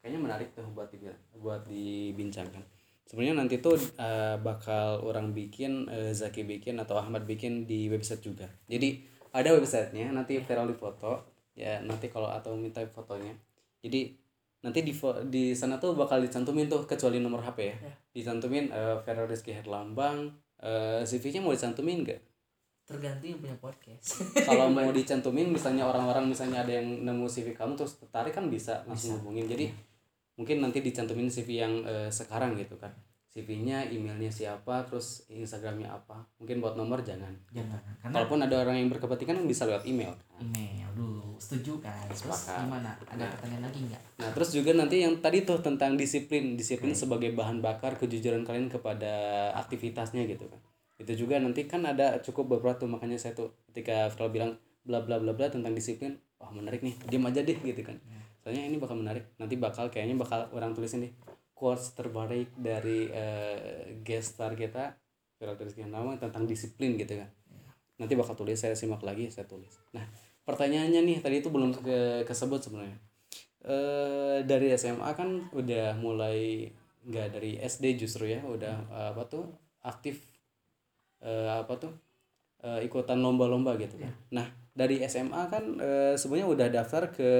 kayaknya 0.00 0.20
menarik 0.20 0.48
tuh 0.56 0.64
buat 0.72 0.88
dibi- 0.88 1.20
buat 1.36 1.68
dibincangkan. 1.68 2.64
Sebenarnya 3.04 3.36
nanti 3.36 3.60
tuh 3.60 3.76
eh, 3.76 4.40
bakal 4.40 5.04
orang 5.04 5.36
bikin 5.36 5.84
eh, 5.92 6.16
Zaki 6.16 6.48
bikin 6.48 6.80
atau 6.80 6.96
Ahmad 6.96 7.28
bikin 7.28 7.68
di 7.68 7.92
website 7.92 8.24
juga. 8.24 8.48
Jadi 8.64 9.04
ada 9.36 9.52
websitenya 9.52 10.08
nanti 10.10 10.40
Feral 10.40 10.64
di 10.66 10.74
foto. 10.74 11.36
Ya 11.52 11.84
nanti 11.84 12.08
kalau 12.08 12.32
atau 12.32 12.56
minta 12.56 12.80
fotonya. 12.88 13.36
Jadi 13.84 14.19
nanti 14.60 14.84
di 14.84 14.92
di 15.32 15.56
sana 15.56 15.80
tuh 15.80 15.96
bakal 15.96 16.20
dicantumin 16.20 16.68
tuh 16.68 16.84
kecuali 16.84 17.16
nomor 17.16 17.40
HP 17.40 17.58
ya, 17.64 17.76
Ya. 17.80 17.92
dicantumin 18.12 18.68
uh, 18.68 19.00
Feral 19.00 19.24
Rizky 19.24 19.56
Herlambang 19.56 20.30
uh, 20.60 21.00
CV-nya 21.00 21.40
mau 21.40 21.56
dicantumin 21.56 22.04
nggak? 22.04 22.20
Tergantung 22.84 23.28
yang 23.30 23.40
punya 23.40 23.56
podcast. 23.56 24.20
Kalau 24.48 24.68
mau 24.68 24.90
dicantumin 24.90 25.48
misalnya 25.48 25.86
orang-orang 25.88 26.28
misalnya 26.28 26.66
ada 26.66 26.76
yang 26.76 27.06
nemu 27.06 27.24
CV 27.24 27.54
kamu 27.56 27.78
terus 27.78 27.96
tertarik 28.02 28.34
kan 28.34 28.50
bisa 28.50 28.82
langsung 28.84 29.16
Bisa. 29.16 29.20
hubungin. 29.22 29.46
Jadi 29.48 29.70
mungkin 30.36 30.60
nanti 30.64 30.80
dicantumin 30.80 31.28
CV 31.28 31.48
yang 31.60 31.74
uh, 31.84 32.08
sekarang 32.08 32.56
gitu 32.56 32.76
kan 32.80 32.90
CV-nya 33.30 33.86
emailnya 33.86 34.26
siapa 34.26 34.82
terus 34.82 35.22
Instagramnya 35.30 35.86
apa. 35.86 36.18
Mungkin 36.42 36.58
buat 36.58 36.74
nomor 36.74 36.98
jangan. 37.06 37.30
Jangan 37.54 37.78
karena 38.02 38.14
kalaupun 38.18 38.42
ada 38.42 38.56
orang 38.58 38.82
yang 38.82 38.90
berkepentingan 38.90 39.46
bisa 39.46 39.70
lewat 39.70 39.86
email. 39.86 40.10
Email 40.42 40.90
dulu 40.98 41.38
setuju 41.38 41.78
kan? 41.78 42.10
Terus 42.10 42.26
Sepakat. 42.26 42.66
gimana? 42.66 42.90
Ada 43.06 43.22
Nah. 43.22 43.30
pertanyaan 43.30 43.62
lagi 43.70 43.78
nggak? 43.86 44.02
Nah, 44.18 44.30
terus 44.34 44.50
juga 44.50 44.74
nanti 44.74 45.06
yang 45.06 45.14
tadi 45.22 45.46
tuh 45.46 45.62
tentang 45.62 45.94
disiplin, 45.94 46.58
disiplin 46.58 46.90
sebagai 46.90 47.30
bahan 47.30 47.62
bakar 47.62 47.94
kejujuran 48.02 48.42
kalian 48.42 48.66
kepada 48.66 49.12
aktivitasnya 49.54 50.26
gitu 50.26 50.50
kan. 50.50 50.58
Itu 50.98 51.14
juga 51.14 51.38
nanti 51.38 51.70
kan 51.70 51.86
ada 51.86 52.18
cukup 52.18 52.58
beberapa 52.58 52.82
tuh. 52.82 52.90
Makanya 52.90 53.14
saya 53.14 53.38
tuh 53.38 53.54
ketika 53.70 54.10
Fral 54.10 54.34
bilang 54.34 54.58
bla 54.82 55.06
bla 55.06 55.22
bla 55.22 55.30
bla 55.30 55.46
tentang 55.46 55.70
disiplin, 55.70 56.18
wah 56.42 56.50
menarik 56.50 56.82
nih, 56.82 56.98
diam 57.06 57.22
aja 57.30 57.46
deh 57.46 57.54
gitu 57.62 57.78
kan. 57.86 57.94
Soalnya 58.42 58.66
ini 58.66 58.74
bakal 58.74 58.98
menarik. 58.98 59.22
Nanti 59.38 59.54
bakal 59.54 59.86
kayaknya 59.86 60.18
bakal 60.18 60.50
orang 60.50 60.74
tulisin 60.74 61.06
nih 61.06 61.14
quotes 61.60 61.92
terbaik 61.92 62.56
dari 62.56 63.12
eh, 63.12 64.00
guest 64.00 64.40
star 64.40 64.56
kita 64.56 64.96
Fral 65.36 65.56
Rizky 65.56 65.84
nama 65.84 66.16
tentang 66.16 66.48
disiplin 66.48 66.96
gitu 66.96 67.20
kan. 67.20 67.28
Nanti 68.00 68.16
bakal 68.16 68.32
tulis 68.32 68.56
saya 68.56 68.72
simak 68.72 69.04
lagi, 69.04 69.28
saya 69.28 69.44
tulis. 69.44 69.72
Nah, 69.92 70.04
pertanyaannya 70.48 71.00
nih 71.04 71.18
tadi 71.20 71.44
itu 71.44 71.52
belum 71.52 71.76
ke 71.76 72.24
kesebut 72.24 72.64
sebenarnya 72.64 72.96
eh 73.60 74.40
dari 74.48 74.72
SMA 74.72 75.10
kan 75.12 75.52
udah 75.52 75.92
mulai 76.00 76.72
nggak 77.04 77.28
dari 77.36 77.60
SD 77.60 78.00
justru 78.00 78.32
ya 78.32 78.40
udah 78.44 78.76
eh, 78.88 79.08
apa 79.12 79.22
tuh 79.28 79.44
aktif 79.84 80.16
eh, 81.20 81.48
apa 81.48 81.76
tuh 81.76 81.92
eh, 82.64 82.80
ikutan 82.84 83.20
lomba-lomba 83.20 83.76
gitu 83.76 84.00
kan. 84.00 84.12
Nah 84.32 84.48
dari 84.72 85.04
SMA 85.04 85.42
kan 85.52 85.64
eh, 85.76 86.14
sebenarnya 86.16 86.48
udah 86.48 86.68
daftar 86.72 87.02
ke 87.12 87.30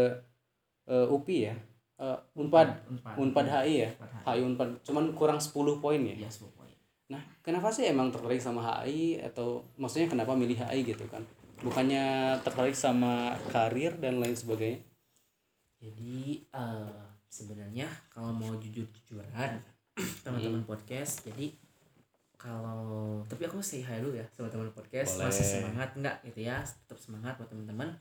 eh, 0.89 1.07
UPI 1.09 1.39
ya 1.49 1.57
Eh, 2.01 2.19
Unpad 2.41 2.69
Unpad. 2.89 3.15
Unpad 3.21 3.47
HI 3.61 3.75
ya 3.85 3.91
Unpad 3.93 4.11
HI 4.25 4.41
Unpad 4.41 4.71
cuman 4.89 5.05
kurang 5.13 5.37
10 5.37 5.53
poin 5.85 6.01
ya. 6.01 6.17
ya 6.25 6.31
semua 6.33 6.49
poin 6.57 6.73
Nah 7.13 7.21
kenapa 7.45 7.69
sih 7.69 7.85
emang 7.91 8.09
tertarik 8.09 8.41
sama 8.41 8.65
HI 8.65 9.21
atau 9.21 9.61
maksudnya 9.77 10.09
kenapa 10.09 10.33
milih 10.33 10.57
HI 10.57 10.87
gitu 10.87 11.05
kan? 11.11 11.21
Bukannya 11.61 12.39
tertarik 12.41 12.73
sama 12.73 13.37
karir 13.53 13.99
dan 14.01 14.23
lain 14.23 14.33
sebagainya? 14.33 14.81
jadi 15.81 16.45
eh, 16.45 17.01
sebenarnya 17.33 17.89
kalau 18.13 18.37
mau 18.37 18.53
jujur-jujuran 18.61 19.65
teman-teman 20.25 20.63
podcast 20.69 21.25
jadi 21.25 21.57
kalau 22.37 23.21
tapi 23.29 23.49
aku 23.49 23.65
say 23.65 23.81
hi 23.81 24.01
dulu 24.01 24.17
ya 24.17 24.25
sama 24.33 24.53
teman 24.53 24.69
podcast 24.73 25.17
Boleh. 25.17 25.33
masih 25.33 25.45
semangat 25.45 25.89
enggak 25.97 26.17
gitu 26.29 26.41
ya 26.45 26.61
tetap 26.61 27.01
semangat 27.01 27.37
buat 27.41 27.49
teman-teman 27.49 27.97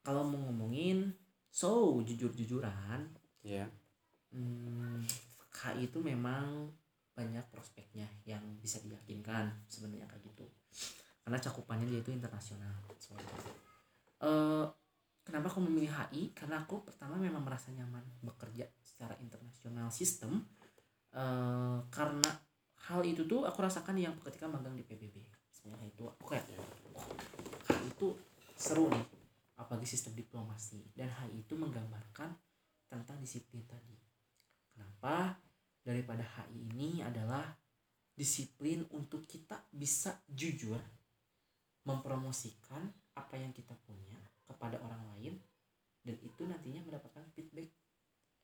kalau 0.00 0.24
mau 0.24 0.48
ngomongin 0.48 1.12
so 1.54 2.02
jujur-jujuran. 2.02 3.06
Ya. 3.46 3.70
hmm, 4.34 5.06
KI 5.54 5.86
itu 5.86 6.02
memang 6.02 6.66
banyak 7.14 7.46
prospeknya 7.54 8.10
yang 8.26 8.42
bisa 8.58 8.82
diyakinkan 8.82 9.46
sebenarnya 9.70 10.10
kayak 10.10 10.26
gitu. 10.34 10.42
Karena 11.22 11.38
cakupannya 11.38 11.86
dia 11.86 12.02
itu 12.02 12.10
internasional. 12.10 12.74
Eh, 14.18 14.66
kenapa 15.22 15.46
aku 15.46 15.62
memilih 15.62 15.94
HI 15.94 16.34
karena 16.34 16.66
aku 16.66 16.82
pertama 16.82 17.14
memang 17.14 17.46
merasa 17.46 17.70
nyaman 17.70 18.02
bekerja 18.26 18.66
secara 18.82 19.14
internasional 19.22 19.94
sistem. 19.94 20.42
Eh, 21.14 21.78
karena 21.94 22.30
hal 22.90 23.06
itu 23.06 23.22
tuh 23.30 23.46
aku 23.46 23.62
rasakan 23.62 23.94
yang 23.94 24.18
ketika 24.26 24.50
magang 24.50 24.74
di 24.74 24.82
PBB 24.82 25.22
sebenarnya 25.48 25.88
itu 25.88 26.04
aku 26.04 26.34
kayak 26.34 26.44
oh, 26.92 27.06
HI 27.70 27.88
itu 27.88 28.12
seru 28.52 28.92
nih 28.92 29.13
apalagi 29.54 29.86
sistem 29.86 30.18
diplomasi 30.18 30.94
dan 30.98 31.10
HI 31.10 31.46
itu 31.46 31.54
menggambarkan 31.54 32.34
tentang 32.90 33.16
disiplin 33.22 33.62
tadi 33.66 33.94
kenapa 34.74 35.38
daripada 35.84 36.24
HI 36.24 36.74
ini 36.74 36.90
adalah 37.04 37.46
disiplin 38.14 38.86
untuk 38.94 39.26
kita 39.26 39.58
bisa 39.70 40.22
jujur 40.30 40.78
mempromosikan 41.84 42.86
apa 43.14 43.34
yang 43.36 43.52
kita 43.52 43.76
punya 43.84 44.16
kepada 44.46 44.80
orang 44.80 45.02
lain 45.14 45.34
dan 46.04 46.16
itu 46.22 46.42
nantinya 46.46 46.80
mendapatkan 46.84 47.24
feedback 47.36 47.68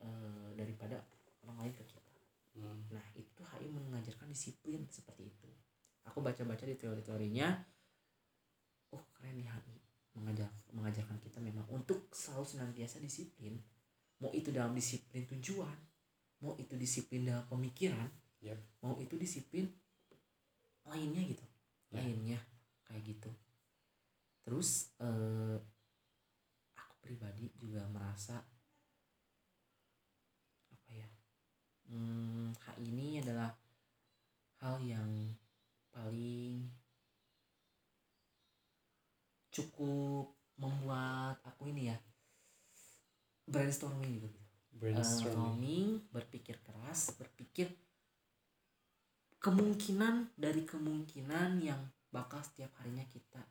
eh, 0.03 0.49
daripada 0.55 1.01
orang 1.45 1.67
lain 1.67 1.75
ke 1.77 1.85
kita. 1.87 2.15
Hmm. 2.59 2.83
Nah 2.91 3.07
itu 3.17 3.41
HI 3.41 3.69
mengajarkan 3.71 4.29
disiplin 4.29 4.85
seperti 4.91 5.31
itu. 5.31 5.51
Aku 6.09 6.25
baca-baca 6.25 6.65
di 6.65 6.75
teori-teorinya, 6.75 7.49
oh 8.97 9.05
keren 9.15 9.39
nih 9.39 9.49
HI 9.49 9.80
mengajar 10.21 10.53
mengajarkan 10.77 11.17
kita 11.25 11.41
memang 11.41 11.65
untuk 11.73 12.13
selalu 12.13 12.45
senantiasa 12.45 13.01
disiplin. 13.01 13.57
Mau 14.21 14.29
itu 14.37 14.53
dalam 14.53 14.77
disiplin 14.77 15.25
tujuan, 15.25 15.77
mau 16.45 16.53
itu 16.61 16.77
disiplin 16.77 17.25
dalam 17.25 17.49
pemikiran, 17.49 18.05
Yap. 18.45 18.61
mau 18.85 19.01
itu 19.01 19.17
disiplin 19.17 19.65
lainnya 20.85 21.25
gitu, 21.25 21.45
Ya. 21.91 22.05
lainnya 22.05 22.39
kayak 22.85 23.17
gitu. 23.17 23.33
Terus 24.45 24.93
eh, 25.01 25.57
aku 26.77 26.95
pribadi 27.01 27.49
juga 27.57 27.89
merasa 27.89 28.37
apa 30.71 30.91
ya 30.93 31.09
hmm, 31.91 32.55
hal 32.61 32.77
ini 32.83 33.25
adalah 33.25 33.51
hal 34.61 34.77
yang 34.85 35.33
paling 35.91 36.69
cukup 39.51 40.31
membuat 40.61 41.43
aku 41.43 41.71
ini 41.71 41.91
ya 41.91 41.99
brainstorming 43.51 44.23
gitu. 44.23 44.41
Brainstorming. 44.71 44.79
Brainstorming 44.79 45.89
berpikir 46.15 46.57
keras 46.63 47.19
berpikir 47.19 47.75
kemungkinan 49.43 50.37
dari 50.39 50.63
kemungkinan 50.63 51.59
yang 51.65 51.81
bakal 52.15 52.39
setiap 52.45 52.71
harinya 52.79 53.03
kita 53.11 53.43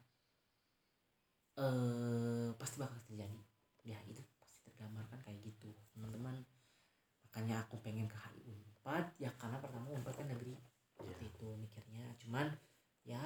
eh 1.60 2.56
pasti 2.56 2.80
bakal 2.80 2.96
terjadi. 3.12 3.40
Ya 3.84 4.00
itu 4.08 4.24
pasti 4.40 4.64
tergambarkan 4.64 5.20
kayak 5.28 5.44
gitu 5.44 5.76
teman-teman. 5.92 6.40
Makanya 7.28 7.68
aku 7.68 7.76
pengen 7.84 8.08
ke 8.08 8.16
HI 8.16 8.56
Unpad 8.56 9.06
ya 9.20 9.30
karena 9.36 9.60
pertama 9.60 9.92
Unpad 9.92 10.16
kan 10.16 10.28
negeri. 10.32 10.56
Seperti 10.96 11.28
itu 11.28 11.48
mikirnya 11.60 12.08
cuman 12.24 12.48
ya 13.10 13.26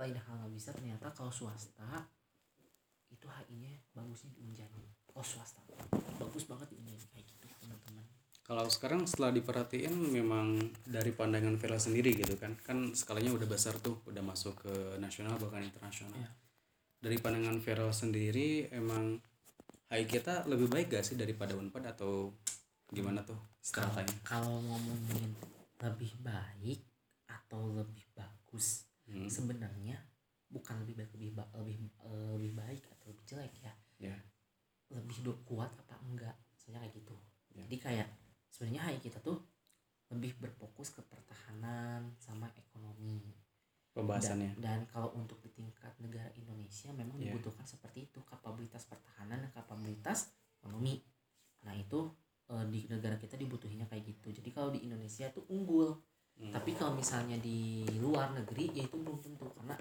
lain 0.00 0.16
hal 0.16 0.34
nggak 0.40 0.52
bisa. 0.56 0.72
Ternyata 0.72 1.12
kalau 1.12 1.28
swasta 1.28 2.08
itu 3.12 3.28
HI-nya 3.28 3.76
bagusnya 3.92 4.32
di 4.32 4.40
Unjani 4.40 4.82
oh 5.12 5.24
swasta. 5.24 5.60
Bagus 6.16 6.48
banget 6.48 6.72
di 6.72 6.80
Unjani 6.80 7.04
kayak 7.12 7.24
gitu 7.28 7.44
teman-teman. 7.60 8.04
Kalau 8.42 8.66
sekarang 8.72 9.04
setelah 9.04 9.30
diperhatiin 9.36 9.92
memang 9.92 10.56
dari 10.88 11.12
pandangan 11.12 11.60
Vera 11.60 11.76
sendiri 11.76 12.16
gitu 12.16 12.40
kan. 12.40 12.56
Kan 12.64 12.96
skalanya 12.96 13.36
udah 13.36 13.46
besar 13.46 13.76
tuh 13.78 14.00
udah 14.08 14.24
masuk 14.24 14.64
ke 14.64 14.74
nasional 14.96 15.36
bahkan 15.36 15.60
internasional. 15.60 16.16
Iya. 16.16 16.32
dari 17.02 17.18
pandangan 17.18 17.58
Vera 17.58 17.90
sendiri 17.90 18.70
emang 18.70 19.18
HI 19.90 20.06
kita 20.06 20.46
lebih 20.46 20.70
baik 20.70 20.94
gak 20.94 21.02
sih 21.02 21.18
daripada 21.18 21.58
Unpad 21.58 21.98
atau 21.98 22.30
gimana 22.94 23.26
tuh 23.26 23.34
kalau 23.34 23.58
stratanya 23.58 24.16
kalau 24.22 24.62
ngomongin 24.62 25.34
lebih 25.82 26.14
baik 26.22 26.78
atau 27.26 27.74
lebih 27.74 28.06
bagus 28.14 28.91
hmm. 29.12 29.28
sebenarnya 29.28 29.96
bukan 30.52 30.84
lebih 30.84 30.94
baik 31.00 31.10
lebih 31.16 31.30
ba- 31.36 31.52
lebih 31.60 31.76
eh, 31.80 32.30
lebih 32.36 32.52
baik 32.56 32.82
atau 32.92 33.12
lebih 33.12 33.24
jelek 33.24 33.54
ya. 33.60 33.72
Ya. 34.00 34.16
Lebih 34.92 35.24
kuat 35.48 35.72
apa 35.72 35.96
enggak? 36.04 36.36
Soalnya 36.56 36.84
kayak 36.88 36.96
gitu. 37.00 37.16
Ya. 37.52 37.68
jadi 37.68 37.76
kayak 37.84 38.08
sebenarnya 38.48 38.80
HI 38.88 38.98
kita 39.04 39.20
tuh 39.20 39.36
lebih 40.12 40.36
berfokus 40.40 40.92
ke 40.92 41.00
pertahanan 41.04 42.16
sama 42.16 42.48
ekonomi. 42.56 43.20
Pembahasannya. 43.92 44.56
Dan, 44.56 44.64
dan 44.64 44.80
kalau 44.88 45.12
untuk 45.16 45.36
di 45.44 45.52
tingkat 45.52 45.92
negara 46.00 46.32
Indonesia 46.36 46.88
memang 46.96 47.20
Ya. 47.20 47.28
dibutuhkan 47.32 47.64
seperti 47.68 48.08
itu 48.08 48.24
kapabilitas 48.24 48.88
pertahanan 48.88 49.44
dan 49.44 49.52
kapabilitas 49.52 50.32
ekonomi. 50.60 51.00
Nah 51.64 51.76
itu 51.76 52.08
eh, 52.48 52.64
di 52.72 52.88
negara 52.88 53.16
kita 53.20 53.36
dibutuhinnya 53.36 53.88
kayak 53.88 54.04
gitu. 54.16 54.32
Jadi 54.32 54.48
kalau 54.52 54.72
di 54.72 54.84
Indonesia 54.84 55.28
tuh 55.32 55.44
unggul 55.52 55.92
Hmm. 56.42 56.50
tapi 56.50 56.74
kalau 56.74 56.98
misalnya 56.98 57.38
di 57.38 57.86
luar 58.02 58.34
negeri 58.34 58.74
ya 58.74 58.82
itu 58.82 58.98
belum 58.98 59.22
tentu. 59.22 59.46
Karena 59.54 59.78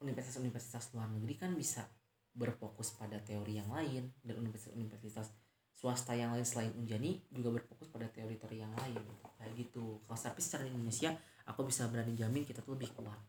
universitas-universitas 0.00 0.96
luar 0.96 1.12
negeri 1.12 1.34
kan 1.36 1.52
bisa 1.52 1.84
berfokus 2.32 2.96
pada 2.96 3.20
teori 3.20 3.60
yang 3.60 3.68
lain 3.68 4.12
dan 4.24 4.34
universitas-universitas 4.40 5.32
swasta 5.76 6.16
yang 6.16 6.32
lain 6.32 6.44
selain 6.44 6.72
Unjani 6.72 7.20
juga 7.28 7.52
berfokus 7.60 7.92
pada 7.92 8.08
teori-teori 8.08 8.64
yang 8.64 8.72
lain. 8.72 8.96
Kayak 9.36 9.52
gitu. 9.60 10.00
Kalau 10.08 10.16
tapi 10.16 10.40
secara 10.40 10.64
Indonesia 10.64 11.12
aku 11.44 11.68
bisa 11.68 11.84
berani 11.92 12.16
jamin 12.16 12.48
kita 12.48 12.64
tuh 12.64 12.80
lebih 12.80 12.96
kuat. 12.96 13.20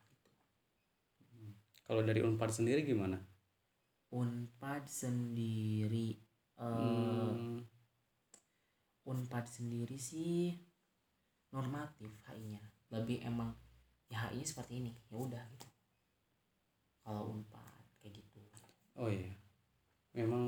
Kalau 1.88 2.03
dari 2.03 2.24
Unpad 2.24 2.51
sendiri 2.51 2.84
gimana? 2.88 3.20
Unpad 4.12 4.88
sendiri 4.88 6.16
eh 6.60 7.32
Hmm, 7.36 7.64
Unpad 9.08 9.47
sendiri 9.47 9.95
sih 9.95 10.66
normatif 11.58 12.14
HI-nya 12.30 12.62
lebih 12.93 13.26
emang 13.26 13.49
ya 14.14 14.30
HI 14.30 14.45
seperti 14.45 14.78
ini 14.78 14.93
ya 15.10 15.18
udah 15.18 15.41
gitu. 15.58 15.68
Kalau 17.01 17.34
Unpad 17.34 17.97
kayak 17.97 18.14
gitu. 18.22 18.38
Oh 18.93 19.10
iya. 19.10 19.34
Memang 20.14 20.45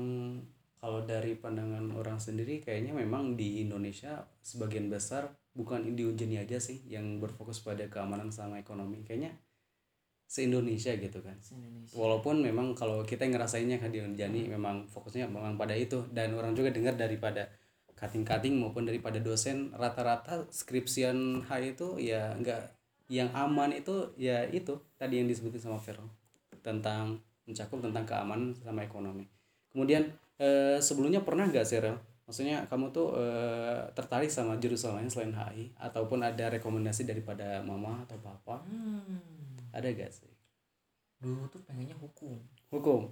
kalau 0.78 1.02
dari 1.04 1.34
pandangan 1.36 1.92
orang 1.92 2.16
sendiri 2.16 2.62
kayaknya 2.62 2.94
memang 2.94 3.34
di 3.34 3.60
Indonesia 3.60 4.24
sebagian 4.40 4.88
besar 4.88 5.28
bukan 5.50 5.92
di 5.98 6.06
Unjani 6.06 6.40
aja 6.40 6.62
sih 6.62 6.80
yang 6.86 7.18
berfokus 7.18 7.60
pada 7.60 7.84
keamanan 7.90 8.30
sama 8.30 8.62
ekonomi. 8.62 9.02
Kayaknya 9.02 9.34
se 10.30 10.46
Indonesia 10.46 10.94
gitu 10.94 11.18
kan. 11.20 11.36
Se-Indonesia. 11.42 11.92
Walaupun 11.98 12.38
memang 12.40 12.72
kalau 12.78 13.02
kita 13.02 13.26
ngerasainnya 13.26 13.82
kan 13.82 13.90
di 13.90 13.98
Unjani 13.98 14.46
memang 14.46 14.86
fokusnya 14.86 15.26
memang 15.26 15.58
pada 15.58 15.74
itu. 15.74 16.06
Dan 16.14 16.38
orang 16.38 16.54
juga 16.54 16.70
dengar 16.70 16.94
daripada 16.94 17.50
cutting-cutting 18.00 18.56
maupun 18.56 18.88
daripada 18.88 19.20
dosen 19.20 19.70
rata-rata 19.76 20.48
skripsian 20.48 21.44
H 21.44 21.50
itu 21.60 22.00
ya 22.00 22.32
enggak 22.32 22.72
yang 23.12 23.28
aman 23.36 23.76
itu 23.76 24.16
ya 24.16 24.48
itu 24.48 24.80
tadi 24.96 25.20
yang 25.20 25.28
disebutin 25.28 25.60
sama 25.60 25.76
Vero 25.76 26.08
tentang 26.64 27.20
mencakup 27.44 27.82
tentang 27.82 28.06
keamanan 28.06 28.56
sama 28.56 28.86
ekonomi. 28.86 29.26
Kemudian 29.68 30.08
eh, 30.38 30.78
sebelumnya 30.78 31.20
pernah 31.20 31.44
nggak 31.50 31.66
sih 31.66 31.82
Rel? 31.82 31.98
Maksudnya 32.30 32.62
kamu 32.70 32.94
tuh 32.94 33.18
eh, 33.18 33.82
tertarik 33.92 34.30
sama 34.30 34.54
jurusan 34.62 34.94
lain 34.94 35.10
selain 35.10 35.34
HI 35.34 35.74
ataupun 35.76 36.22
ada 36.22 36.46
rekomendasi 36.54 37.02
daripada 37.02 37.60
mama 37.66 38.06
atau 38.06 38.16
papa? 38.22 38.62
Hmm. 38.64 39.18
ada 39.70 39.86
gak 39.86 40.10
sih? 40.10 40.30
Dulu 41.22 41.46
tuh 41.46 41.62
pengennya 41.62 41.94
hukum. 41.98 42.38
Hukum? 42.74 43.06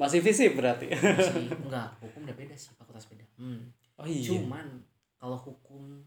Masih 0.00 0.24
fisip 0.24 0.56
berarti? 0.56 0.88
Sih 0.92 1.48
enggak 1.64 1.92
hukum 2.00 2.24
udah 2.24 2.36
beda 2.36 2.56
sih 2.56 2.72
fakultas 2.76 3.08
beda. 3.08 3.24
Hmm. 3.36 3.68
Oh 4.00 4.06
iya. 4.08 4.24
Cuman 4.24 4.66
kalau 5.20 5.36
hukum 5.36 6.00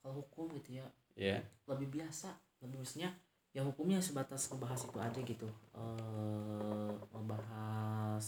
kalau 0.00 0.24
hukum 0.24 0.48
gitu 0.56 0.80
ya 0.80 0.86
ya 1.18 1.36
lebih 1.68 1.90
biasa 2.00 2.32
lebih 2.64 2.80
maksudnya 2.80 3.10
ya 3.52 3.60
hukumnya 3.66 3.98
sebatas 4.00 4.48
ngebahas 4.48 4.80
itu 4.88 4.98
aja 4.98 5.20
gitu. 5.20 5.48
Eh 5.76 6.92
ngebahas 7.12 8.24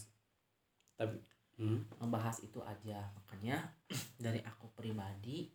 tapi 1.00 1.16
hmm, 1.56 1.96
ngebahas 1.96 2.36
itu 2.44 2.60
aja. 2.60 3.00
Makanya 3.16 3.56
dari 4.24 4.44
aku 4.44 4.68
pribadi 4.76 5.48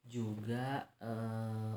juga 0.00 0.80
eh 1.02 1.74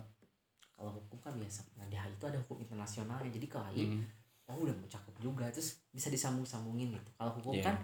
kalau 0.73 0.91
hukum 0.99 1.19
kan 1.19 1.35
biasa. 1.35 1.63
Nah 1.79 1.85
di 1.91 1.95
HI 1.99 2.15
itu 2.15 2.25
ada 2.27 2.39
hukum 2.39 2.59
internasionalnya. 2.63 3.29
Jadi 3.31 3.47
kalau 3.51 3.67
HI 3.71 3.83
hmm, 3.91 4.03
oh 4.51 4.63
udah 4.63 4.75
mau 4.75 4.87
cakep 4.87 5.15
juga. 5.19 5.47
Terus 5.51 5.79
bisa 5.91 6.07
disambung 6.07 6.47
sambungin 6.47 6.91
gitu. 6.95 7.09
Kalau 7.19 7.31
hukum 7.39 7.55
Iya. 7.55 7.71
kan 7.71 7.75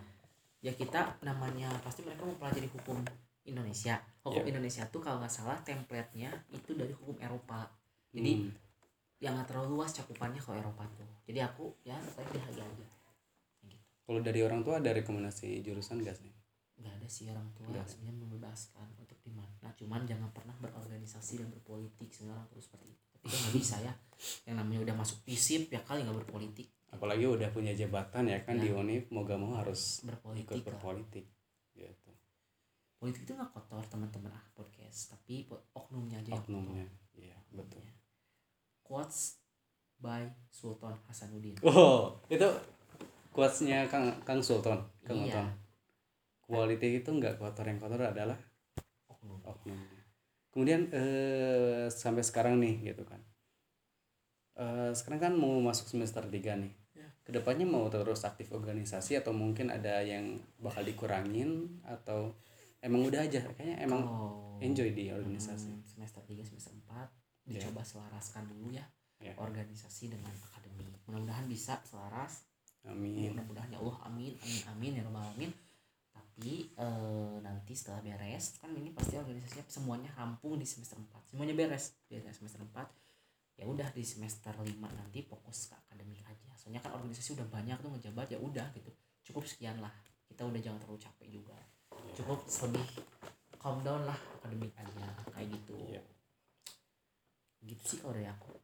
ya 0.60 0.76
kita 0.76 1.24
namanya 1.24 1.72
pasti 1.80 2.04
mereka 2.04 2.28
mau 2.28 2.36
pelajari 2.36 2.68
hukum 2.68 3.00
Indonesia. 3.48 3.96
Hukum 4.22 4.44
Iya. 4.44 4.52
Indonesia 4.56 4.84
tuh 4.92 5.02
kalau 5.02 5.24
nggak 5.24 5.32
salah 5.32 5.58
template-nya 5.64 6.30
itu 6.52 6.76
dari 6.76 6.92
hukum 6.94 7.16
Eropa. 7.18 7.72
Jadi 8.12 8.32
hmm. 8.44 8.52
yang 9.24 9.40
nggak 9.40 9.48
terlalu 9.50 9.80
luas 9.80 9.96
cakupannya 9.96 10.40
kalau 10.44 10.60
Eropa 10.60 10.84
tuh. 10.94 11.08
Jadi 11.26 11.40
aku 11.40 11.72
ya 11.88 11.96
tertarik 11.98 12.30
di 12.36 12.40
aja 12.44 12.64
gitu. 12.66 12.96
Kalau 14.10 14.26
dari 14.26 14.42
orang 14.42 14.66
tua 14.66 14.82
ada 14.82 14.90
rekomendasi 14.90 15.62
jurusan 15.62 16.02
gak 16.02 16.18
sih? 16.18 16.34
Nggak 16.82 16.94
ada 16.98 17.08
sih 17.08 17.30
orang 17.30 17.46
tua. 17.54 17.70
Ada. 17.70 17.86
sebenarnya 17.86 18.26
membebaskan 18.26 18.88
untuk 18.98 19.22
di 19.22 19.30
mana. 19.30 19.70
Cuman 19.78 20.02
jangan 20.10 20.34
pernah 20.34 20.58
berorganisasi 20.58 21.46
dan 21.46 21.54
berpolitik 21.54 22.10
sebenarnya 22.10 22.42
orang 22.42 22.50
terus 22.50 22.66
seperti 22.66 22.90
itu. 22.90 23.06
Tapi 23.14 23.26
kan 23.30 23.38
nggak 23.38 23.56
bisa 23.62 23.76
ya. 23.86 23.94
Yang 24.50 24.56
namanya 24.66 24.80
udah 24.90 24.96
masuk 24.98 25.22
fisip 25.22 25.70
ya 25.70 25.78
kali 25.86 26.02
nggak 26.02 26.26
berpolitik 26.26 26.74
apalagi 26.90 27.24
udah 27.24 27.50
punya 27.50 27.72
jabatan 27.72 28.26
ya 28.26 28.42
kan 28.42 28.56
Ya. 28.56 28.62
di 28.62 28.70
UNIF 28.72 29.10
mau 29.10 29.22
gak 29.22 29.38
mau 29.38 29.54
harus 29.54 30.02
berpolitik 30.02 30.46
ikut 30.46 30.58
lah. 30.58 30.66
berpolitik 30.68 31.26
gitu. 31.72 32.12
Politik 32.96 33.22
itu 33.24 33.32
nggak 33.32 33.50
kotor 33.50 33.80
teman-teman. 33.86 34.28
Ah 34.28 34.44
podcast. 34.52 35.10
Tapi 35.10 35.48
oknumnya 35.72 36.20
aja 36.20 36.36
oknumnya 36.36 36.84
iya 37.14 37.38
betul. 37.50 37.80
Ya. 37.80 37.94
quotes 38.82 39.38
by 39.96 40.26
Sultan 40.50 40.98
Hasanuddin. 41.06 41.56
Oh 41.62 42.18
itu 42.28 42.48
quotesnya 43.30 43.86
kang 43.86 44.10
kang 44.22 44.42
Sultan 44.42 44.82
kang 45.02 45.22
Iya. 45.22 45.32
Sultan. 45.32 45.48
Quality 46.42 46.90
itu 46.98 47.10
nggak 47.10 47.38
kotor 47.38 47.64
yang 47.64 47.78
kotor 47.78 48.02
adalah 48.02 48.36
oknum. 49.08 49.38
oknumnya. 49.40 50.02
Kemudian 50.50 50.90
eh, 50.90 51.86
sampai 51.88 52.26
sekarang 52.26 52.58
nih 52.58 52.90
gitu 52.90 53.06
kan 53.06 53.22
Eh, 54.60 54.92
sekarang 54.92 55.20
kan 55.22 55.34
mau 55.40 55.56
masuk 55.64 55.88
semester 55.88 56.20
3 56.28 56.60
nih. 56.60 56.74
Ya. 56.92 57.08
ke 57.24 57.32
depannya 57.32 57.64
mau 57.64 57.88
terus 57.88 58.28
aktif 58.28 58.52
organisasi 58.52 59.16
atau 59.16 59.32
mungkin 59.32 59.72
ada 59.72 60.04
yang 60.04 60.36
bakal 60.60 60.84
dikurangin 60.84 61.80
atau 61.88 62.36
emang 62.84 63.08
udah 63.08 63.24
aja? 63.24 63.40
Kayaknya 63.56 63.88
emang 63.88 64.04
Kalau, 64.04 64.60
enjoy 64.60 64.92
di 64.92 65.08
organisasi. 65.16 65.72
Hmm, 65.72 65.86
semester 65.88 66.20
3 66.28 66.44
semester 66.44 66.76
4 66.76 67.08
Ya. 67.48 67.58
dicoba 67.58 67.82
selaraskan 67.82 68.46
dulu 68.46 68.70
ya 68.70 68.84
Ya. 69.18 69.32
organisasi 69.38 70.12
dengan 70.12 70.30
akademi. 70.44 70.86
Mudah-mudahan 71.08 71.48
bisa 71.48 71.80
selaras. 71.82 72.44
Amin. 72.84 73.32
Mudah-mudahan 73.32 73.72
ya 73.72 73.80
Allah 73.80 73.98
amin 74.06 74.34
amin 74.36 74.62
amin 74.68 74.92
ya 75.00 75.02
rabbal 75.08 75.24
alamin. 75.24 75.52
Tapi 76.12 76.72
eh, 76.74 77.36
nanti 77.40 77.72
setelah 77.76 78.00
beres 78.02 78.60
kan 78.60 78.72
ini 78.72 78.92
pasti 78.92 79.16
organisasinya 79.16 79.64
semuanya 79.68 80.12
rampung 80.16 80.60
di 80.60 80.68
semester 80.68 81.00
4 81.00 81.32
semuanya 81.32 81.56
beres. 81.56 81.96
Beres 82.12 82.36
semester 82.36 82.60
4 82.60 83.09
ya 83.60 83.68
udah 83.68 83.92
di 83.92 84.08
semester 84.08 84.56
5 84.56 84.66
nanti 84.80 85.20
fokus 85.28 85.68
ke 85.68 85.76
akademik 85.76 86.24
aja. 86.24 86.48
Soalnya 86.56 86.80
kan 86.80 86.96
organisasi 86.96 87.36
udah 87.36 87.48
banyak 87.52 87.76
tuh 87.84 87.92
ngejabat 87.92 88.32
ya 88.32 88.40
udah 88.40 88.68
gitu. 88.72 88.92
Cukup 89.28 89.44
sekian 89.44 89.84
lah. 89.84 89.92
Kita 90.24 90.48
udah 90.48 90.60
jangan 90.64 90.80
terlalu 90.80 91.00
capek 91.04 91.28
juga. 91.28 91.60
Cukup 92.16 92.40
lebih 92.48 92.86
calm 93.60 93.84
down 93.84 94.08
lah 94.08 94.16
akademik 94.40 94.72
aja 94.80 95.06
kayak 95.36 95.48
gitu. 95.52 95.76
Iya. 95.76 96.04
gitu 97.60 97.84
sih 97.84 97.98
kalau 98.00 98.16
dari 98.16 98.32
aku. 98.32 98.56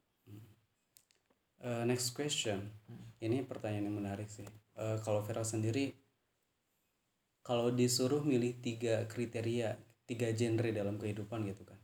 Eh, 1.67 1.83
next 1.83 2.15
question. 2.15 2.71
Ini 3.19 3.43
pertanyaan 3.43 3.91
yang 3.91 3.99
menarik 3.99 4.31
sih. 4.31 4.47
Eh, 4.79 4.97
kalau 5.03 5.19
Vera 5.27 5.43
sendiri 5.43 5.91
kalau 7.45 7.69
disuruh 7.69 8.25
milih 8.25 8.57
tiga 8.57 9.05
kriteria 9.05 9.77
tiga 10.09 10.33
genre 10.33 10.65
dalam 10.73 10.97
kehidupan 10.97 11.45
gitu 11.45 11.61
kan 11.61 11.77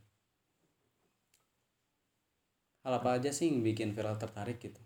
hal 2.82 2.92
apa 2.98 3.18
aja 3.18 3.30
sih 3.30 3.50
yang 3.50 3.62
bikin 3.62 3.94
Vera 3.94 4.14
tertarik 4.18 4.58
gitu? 4.58 4.82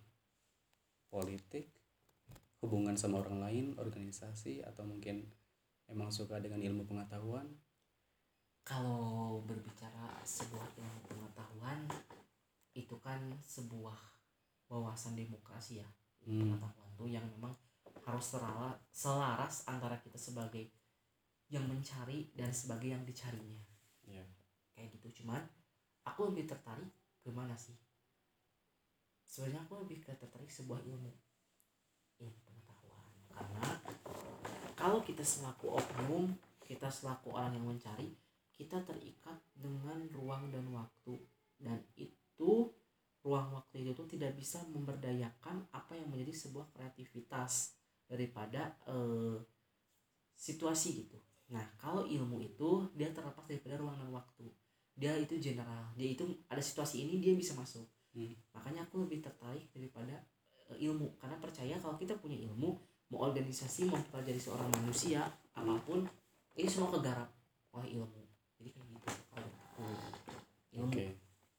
Politik 1.09 1.73
hubungan 2.61 2.97
sama 2.97 3.21
orang 3.21 3.41
lain 3.41 3.67
organisasi 3.77 4.65
atau 4.65 4.85
mungkin 4.85 5.29
emang 5.89 6.13
suka 6.13 6.41
dengan 6.41 6.61
ilmu 6.61 6.85
pengetahuan? 6.89 7.49
Kalau 8.67 9.41
berbicara 9.47 10.21
sebuah 10.27 10.67
ilmu 10.77 11.01
pengetahuan 11.09 11.87
itu 12.77 12.97
kan 13.01 13.21
sebuah 13.41 13.97
wawasan 14.69 15.17
demokrasi 15.17 15.81
ya. 15.85 15.89
Hmm. 16.27 16.43
pengetahuan 16.43 16.91
tuh 16.99 17.07
yang 17.07 17.23
memang 17.39 17.55
harus 18.03 18.35
selaras, 18.35 18.75
selaras 18.91 19.63
antara 19.71 19.95
kita 20.03 20.19
sebagai 20.19 20.75
yang 21.47 21.63
mencari 21.71 22.35
dan 22.35 22.51
sebagai 22.51 22.91
yang 22.91 23.07
dicarinya. 23.07 23.63
Ya 24.11 24.27
kayak 24.77 24.93
gitu 25.01 25.25
cuman 25.25 25.41
aku 26.05 26.29
lebih 26.31 26.45
tertarik 26.45 26.93
ke 27.25 27.33
mana 27.33 27.57
sih 27.57 27.75
sebenarnya 29.27 29.67
aku 29.67 29.83
lebih 29.85 29.99
ke 30.07 30.15
tertarik 30.15 30.49
sebuah 30.49 30.81
ilmu. 30.87 31.13
Ilmu 32.23 32.39
pengetahuan. 32.47 33.07
Karena 33.29 33.71
kalau 34.79 35.03
kita 35.03 35.27
selaku 35.27 35.77
oknum 35.77 36.33
kita 36.67 36.91
selaku 36.91 37.31
orang 37.31 37.55
yang 37.55 37.67
mencari 37.67 38.11
kita 38.51 38.83
terikat 38.83 39.39
dengan 39.55 40.03
ruang 40.11 40.51
dan 40.51 40.67
waktu. 40.75 41.15
Dan 41.57 41.79
itu 41.95 42.73
ruang 43.23 43.55
waktu 43.55 43.87
itu 43.87 43.91
tuh 43.95 44.07
tidak 44.07 44.35
bisa 44.35 44.63
memberdayakan 44.71 45.67
apa 45.71 45.93
yang 45.95 46.11
menjadi 46.11 46.47
sebuah 46.47 46.71
kreativitas 46.75 47.79
daripada 48.07 48.75
eh, 48.87 49.39
situasi 50.35 51.07
gitu. 51.07 51.19
Nah 51.55 51.65
kalau 51.79 52.07
ilmu 52.07 52.43
itu 52.43 52.91
dia 52.95 53.11
terlepas 53.15 53.47
daripada 53.47 53.79
ruang 53.79 53.99
dan 53.99 54.11
waktu. 54.11 54.47
Dia 54.97 55.13
itu 55.21 55.37
general. 55.37 55.93
Dia 55.95 56.17
itu 56.17 56.25
ada 56.49 56.63
situasi 56.63 57.05
ini 57.05 57.21
dia 57.21 57.37
bisa 57.37 57.53
masuk 57.53 57.85
Hmm. 58.17 58.33
makanya 58.57 58.89
aku 58.89 59.05
lebih 59.05 59.21
tertarik 59.21 59.69
daripada 59.77 60.17
eh, 60.73 60.79
ilmu. 60.89 61.21
Karena 61.21 61.37
percaya 61.37 61.77
kalau 61.77 62.01
kita 62.01 62.17
punya 62.17 62.41
ilmu 62.49 62.73
mau 63.13 63.21
organisasi 63.29 63.87
mau 63.87 64.01
kita 64.01 64.25
jadi 64.25 64.41
seorang 64.41 64.73
manusia 64.73 65.23
apa 65.53 65.77
pun 65.85 66.03
ini 66.57 66.67
semua 66.67 66.89
kegarap 66.97 67.29
oleh 67.77 68.01
ilmu. 68.01 68.25
Jadi 68.57 68.73
kayak 68.73 68.89
gitu. 68.89 69.09
Ilmu 70.81 70.89
oke. 70.89 71.07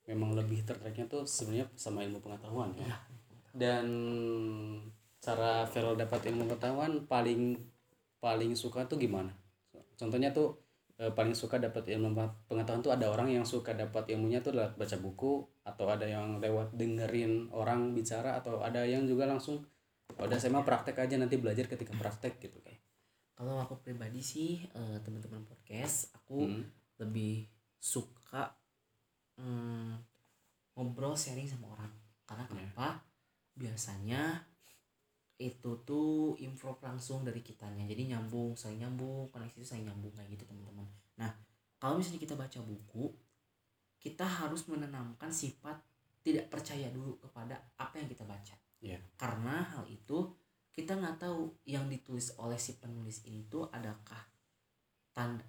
Memang 0.09 0.33
lebih 0.33 0.65
tertariknya 0.65 1.05
tuh 1.05 1.23
sebenarnya 1.29 1.69
sama 1.77 2.01
ilmu 2.01 2.17
pengetahuan 2.19 2.73
ya. 2.73 2.89
Iya. 2.89 2.97
dan 3.57 3.85
cara 5.17 5.65
Feral 5.65 5.97
dapat 5.97 6.29
ilmu 6.29 6.45
pengetahuan 6.45 7.09
paling 7.09 7.57
paling 8.21 8.53
suka 8.57 8.85
tuh 8.89 8.97
gimana? 8.97 9.33
Contohnya 9.97 10.29
tuh 10.33 10.66
eh, 10.97 11.11
paling 11.13 11.33
suka 11.33 11.57
dapat 11.57 11.85
ilmu 11.87 12.13
pengetahuan 12.45 12.81
tuh 12.81 12.93
ada 12.93 13.07
orang 13.07 13.29
yang 13.29 13.45
suka 13.45 13.73
dapat 13.73 14.09
ilmunya 14.09 14.41
tuh 14.41 14.53
lewat 14.57 14.75
baca 14.75 14.97
buku 14.97 15.33
atau 15.63 15.85
ada 15.87 16.05
yang 16.05 16.41
lewat 16.41 16.73
dengerin 16.73 17.49
orang 17.53 17.93
bicara 17.93 18.37
atau 18.37 18.61
ada 18.61 18.81
yang 18.83 19.05
juga 19.05 19.25
langsung 19.25 19.61
"Oh, 20.17 20.25
udah 20.25 20.39
saya 20.39 20.49
mah 20.49 20.65
praktek 20.65 20.97
aja 20.97 21.15
nanti 21.15 21.37
belajar 21.37 21.67
ketika 21.67 21.93
praktek 21.93 22.41
gitu 22.41 22.57
kan 22.63 22.73
kalau 23.37 23.61
aku 23.61 23.77
pribadi 23.77 24.19
sih 24.19 24.65
eh, 24.65 24.97
teman-teman 25.01 25.45
podcast 25.45 26.09
aku 26.17 26.49
Hmm. 26.49 26.65
lebih 26.97 27.45
suka 27.77 28.57
mm, 29.37 29.93
ngobrol 30.73 31.13
sharing 31.13 31.45
sama 31.45 31.69
orang 31.73 31.93
karena 32.25 32.43
Iya. 32.43 32.49
kenapa 32.49 32.87
biasanya 33.53 34.21
itu 35.37 35.71
tuh 35.85 36.33
improve 36.41 36.81
langsung 36.81 37.21
dari 37.21 37.45
kitanya 37.45 37.85
jadi 37.85 38.17
nyambung 38.17 38.57
saling 38.57 38.81
nyambung 38.81 39.29
koneksi 39.29 39.61
itu 39.61 39.67
saling 39.69 39.85
nyambung 39.85 40.09
kayak 40.17 40.33
gitu 40.33 40.49
teman-teman 40.49 40.85
nah 41.13 41.29
kalau 41.77 42.01
misalnya 42.01 42.21
kita 42.25 42.33
baca 42.33 42.57
buku 42.65 43.13
kita 44.01 44.25
harus 44.25 44.65
menanamkan 44.65 45.29
sifat 45.29 45.77
tidak 46.25 46.49
percaya 46.49 46.89
dulu 46.89 47.17
kepada 47.21 47.57
apa 47.77 48.01
yang 48.01 48.09
kita 48.09 48.25
baca 48.25 48.55
Iya. 48.77 49.01
karena 49.17 49.65
hal 49.73 49.89
itu 49.89 50.29
kita 50.69 50.93
nggak 50.93 51.17
tahu 51.17 51.49
yang 51.65 51.89
ditulis 51.89 52.37
oleh 52.37 52.61
si 52.61 52.77
penulis 52.77 53.25
ini 53.25 53.41
tuh 53.49 53.65
adakah 53.73 54.21
tanda 55.17 55.41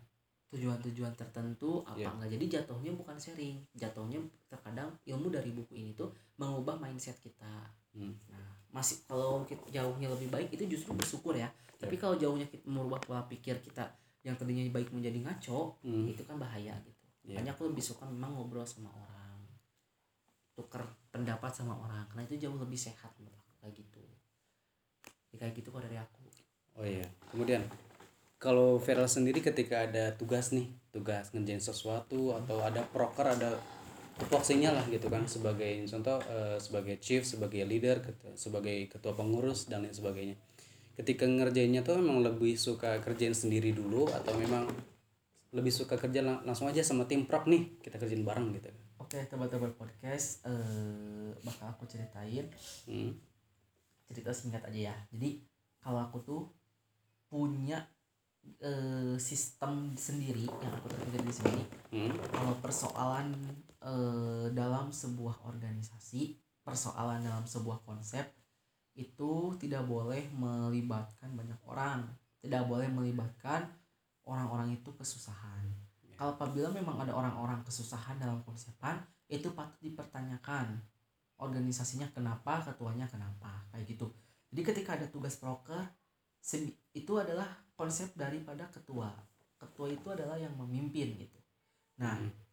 tujuan-tujuan 0.49 1.13
tertentu 1.13 1.85
apa 1.85 2.01
Iya. 2.01 2.09
enggak 2.09 2.31
jadi 2.41 2.45
jatuhnya 2.61 2.97
bukan 2.97 3.21
sharing 3.21 3.61
jatuhnya 3.77 4.17
terkadang 4.49 4.89
ilmu 5.05 5.29
dari 5.29 5.53
buku 5.53 5.77
ini 5.77 5.93
tuh 5.93 6.09
mengubah 6.41 6.81
mindset 6.81 7.21
kita 7.21 7.69
Hmm. 7.93 8.17
nah 8.33 8.58
masih 8.71 9.01
kalau 9.05 9.43
kita 9.45 9.65
jauhnya 9.71 10.09
lebih 10.13 10.29
baik 10.29 10.49
itu 10.53 10.65
justru 10.69 10.93
bersyukur 10.93 11.33
ya 11.33 11.49
tapi 11.79 11.95
kalau 11.95 12.15
jauhnya 12.15 12.45
kita 12.45 12.67
merubah 12.67 13.01
pola 13.01 13.23
pikir 13.25 13.59
kita 13.61 13.87
yang 14.23 14.35
tadinya 14.35 14.67
baik 14.69 14.91
menjadi 14.91 15.19
ngaco 15.25 15.79
Hmm. 15.81 16.05
itu 16.07 16.23
kan 16.23 16.37
bahaya 16.37 16.75
gitu 16.85 16.97
Iya. 17.25 17.41
makanya 17.41 17.53
aku 17.55 17.63
lebih 17.69 17.85
suka 17.85 18.05
memang 18.05 18.33
ngobrol 18.35 18.65
sama 18.65 18.89
orang 18.91 19.41
tuker 20.53 20.83
pendapat 21.09 21.53
sama 21.55 21.77
orang 21.77 22.05
karena 22.11 22.23
itu 22.25 22.35
jauh 22.47 22.59
lebih 22.59 22.77
sehat 22.77 23.13
menurut 23.17 23.39
aku 23.39 23.53
kayak 23.63 23.75
gitu 23.79 23.99
ya, 24.01 24.17
kayak 25.37 25.55
gitu 25.55 25.69
kok 25.71 25.83
dari 25.85 25.97
aku 25.97 26.25
Oh 26.79 26.87
iya. 26.87 27.03
Kemudian 27.35 27.67
kalau 28.39 28.79
Feral 28.79 29.11
sendiri 29.11 29.43
ketika 29.43 29.91
ada 29.91 30.15
tugas 30.15 30.55
nih, 30.55 30.71
tugas 30.95 31.27
ngerjain 31.35 31.59
sesuatu 31.59 32.31
atau 32.39 32.63
ada 32.63 32.87
proker, 32.87 33.35
ada 33.35 33.59
tupoksinya 34.19 34.71
lah 34.73 34.85
gitu 34.87 35.07
kan 35.07 35.25
sebagai 35.25 35.87
contoh 35.87 36.19
eh, 36.25 36.59
sebagai 36.59 36.99
chief, 36.99 37.23
sebagai 37.23 37.63
leader, 37.63 37.99
ket- 37.99 38.35
sebagai 38.35 38.87
ketua 38.89 39.15
pengurus 39.15 39.67
dan 39.67 39.83
lain 39.83 39.95
sebagainya. 39.95 40.35
Ketika 40.95 41.25
ngerjainnya 41.25 41.81
tuh 41.81 41.97
memang 41.97 42.21
lebih 42.21 42.59
suka 42.59 42.99
kerjain 42.99 43.31
sendiri 43.31 43.71
dulu 43.71 44.11
atau 44.11 44.35
memang 44.35 44.67
lebih 45.49 45.71
suka 45.71 45.95
kerja 45.95 46.21
lang- 46.21 46.43
langsung 46.43 46.67
aja 46.67 46.83
sama 46.83 47.07
tim 47.07 47.25
prok 47.25 47.47
nih 47.47 47.81
kita 47.81 47.97
kerjain 47.97 48.21
bareng 48.21 48.53
gitu. 48.53 48.69
oke 48.99 49.17
teman-teman 49.25 49.73
podcast 49.73 50.45
eh 50.45 51.33
bakal 51.41 51.73
aku 51.73 51.89
ceritain 51.89 52.45
Hmm. 52.85 53.17
cerita 54.05 54.29
singkat 54.29 54.61
aja 54.63 54.93
ya 54.93 54.97
jadi 55.09 55.41
kalau 55.81 56.05
aku 56.05 56.21
tuh 56.21 56.43
punya 57.25 57.81
eh, 58.61 59.17
sistem 59.17 59.95
sendiri 59.95 60.45
yang 60.45 60.73
aku 60.75 60.89
terapkan 60.89 61.23
di 61.23 61.33
sini 61.33 61.63
Hmm. 61.89 62.13
kalau 62.29 62.53
persoalan 62.61 63.33
eh, 63.83 64.47
dalam 64.55 64.91
sebuah 64.91 65.47
organisasi 65.47 66.37
persoalan 66.67 67.25
dalam 67.25 67.49
sebuah 67.49 67.81
konsep 67.89 68.29
itu 68.99 69.55
tidak 69.57 69.87
boleh 69.87 70.29
melibatkan 70.35 71.33
banyak 71.33 71.57
orang. 71.65 72.05
Tidak 72.39 72.67
boleh 72.67 72.87
melibatkan 72.91 73.67
orang-orang 74.27 74.77
itu 74.79 74.91
kesusahan. 74.95 75.65
Kalau 76.19 76.35
apabila 76.35 76.71
memang 76.75 76.99
ada 77.07 77.15
orang-orang 77.15 77.63
kesusahan 77.63 78.19
dalam 78.19 78.43
konsepan 78.43 78.99
itu 79.31 79.55
patut 79.55 79.79
dipertanyakan. 79.81 80.83
Organisasinya 81.39 82.11
kenapa 82.11 82.67
ketuanya 82.67 83.07
kenapa 83.07 83.63
kayak 83.71 83.87
gitu. 83.87 84.11
Jadi 84.51 84.63
ketika 84.67 84.99
ada 84.99 85.07
tugas 85.07 85.39
proker 85.39 85.87
itu 86.91 87.13
adalah 87.15 87.47
konsep 87.79 88.11
daripada 88.19 88.67
ketua. 88.75 89.15
Ketua 89.59 89.87
itu 89.95 90.11
adalah 90.11 90.35
yang 90.35 90.55
memimpin 90.59 91.15
gitu. 91.15 91.39
Nah 92.03 92.19
Hmm. 92.19 92.48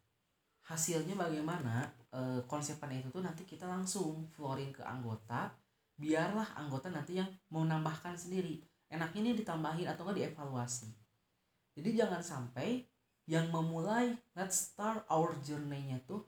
Hasilnya 0.66 1.14
bagaimana 1.14 1.86
e, 2.10 2.42
konsepan 2.50 2.90
itu 2.98 3.08
tuh 3.14 3.22
nanti 3.22 3.46
kita 3.46 3.70
langsung 3.70 4.26
flooring 4.34 4.74
ke 4.74 4.82
anggota 4.82 5.54
biarlah 5.96 6.58
anggota 6.58 6.92
nanti 6.92 7.16
yang 7.16 7.30
mau 7.48 7.64
nambahkan 7.64 8.18
sendiri. 8.18 8.60
Enaknya 8.92 9.20
ini 9.24 9.32
ditambahin 9.40 9.88
atau 9.88 10.04
enggak 10.04 10.30
dievaluasi. 10.30 10.92
Jadi 11.78 11.90
jangan 11.96 12.20
sampai 12.20 12.84
yang 13.26 13.50
memulai 13.50 14.14
let's 14.36 14.70
start 14.70 15.02
our 15.10 15.34
journey-nya 15.42 15.98
tuh 16.04 16.22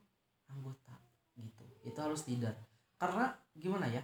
anggota 0.49 0.97
gitu. 1.36 1.64
Itu 1.84 1.99
harus 2.01 2.24
leader 2.26 2.57
karena 2.99 3.30
gimana 3.55 3.86
ya 3.86 4.03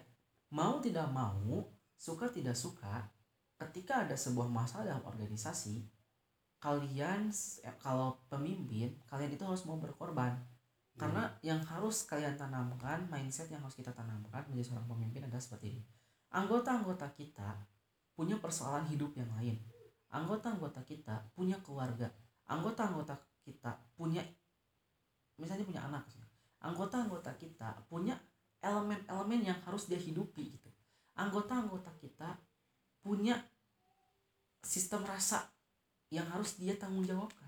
mau 0.55 0.79
tidak 0.79 1.11
mau 1.11 1.67
suka 1.99 2.31
tidak 2.31 2.55
suka 2.55 3.11
ketika 3.59 4.07
ada 4.07 4.15
sebuah 4.15 4.47
masalah 4.47 4.95
dalam 4.95 5.05
organisasi 5.05 5.83
kalian 6.65 7.29
eh, 7.61 7.77
kalau 7.77 8.17
pemimpin 8.33 8.97
kalian 9.05 9.37
itu 9.37 9.45
harus 9.45 9.69
mau 9.69 9.77
berkorban. 9.77 10.33
Karena 10.95 11.27
yang 11.43 11.59
harus 11.67 12.07
kalian 12.07 12.39
tanamkan 12.39 13.05
mindset 13.11 13.51
yang 13.51 13.59
harus 13.61 13.75
kita 13.75 13.91
tanamkan 13.91 14.47
menjadi 14.47 14.73
seorang 14.73 14.87
pemimpin 14.89 15.27
adalah 15.27 15.43
seperti 15.43 15.77
ini. 15.77 15.83
Anggota-anggota 16.33 17.11
kita 17.11 17.51
punya 18.15 18.39
persoalan 18.39 18.87
hidup 18.89 19.11
yang 19.19 19.29
lain. 19.35 19.59
Anggota-anggota 20.15 20.87
kita 20.87 21.35
punya 21.35 21.59
keluarga. 21.67 22.09
Anggota-anggota 22.47 23.19
kita 23.43 23.75
punya 23.99 24.23
misalnya 25.35 25.67
punya 25.67 25.83
anak 25.83 26.07
anggota-anggota 26.65 27.37
kita 27.37 27.77
punya 27.93 28.17
elemen-elemen 28.65 29.45
yang 29.45 29.59
harus 29.69 29.85
dia 29.85 30.01
hidupi 30.01 30.57
gitu. 30.57 30.73
Anggota-anggota 31.21 31.93
kita 32.01 32.41
punya 33.05 33.37
sistem 34.65 35.05
rasa 35.05 35.45
yang 36.15 36.27
harus 36.31 36.57
dia 36.57 36.79
tanggung 36.79 37.03
jawabkan 37.03 37.45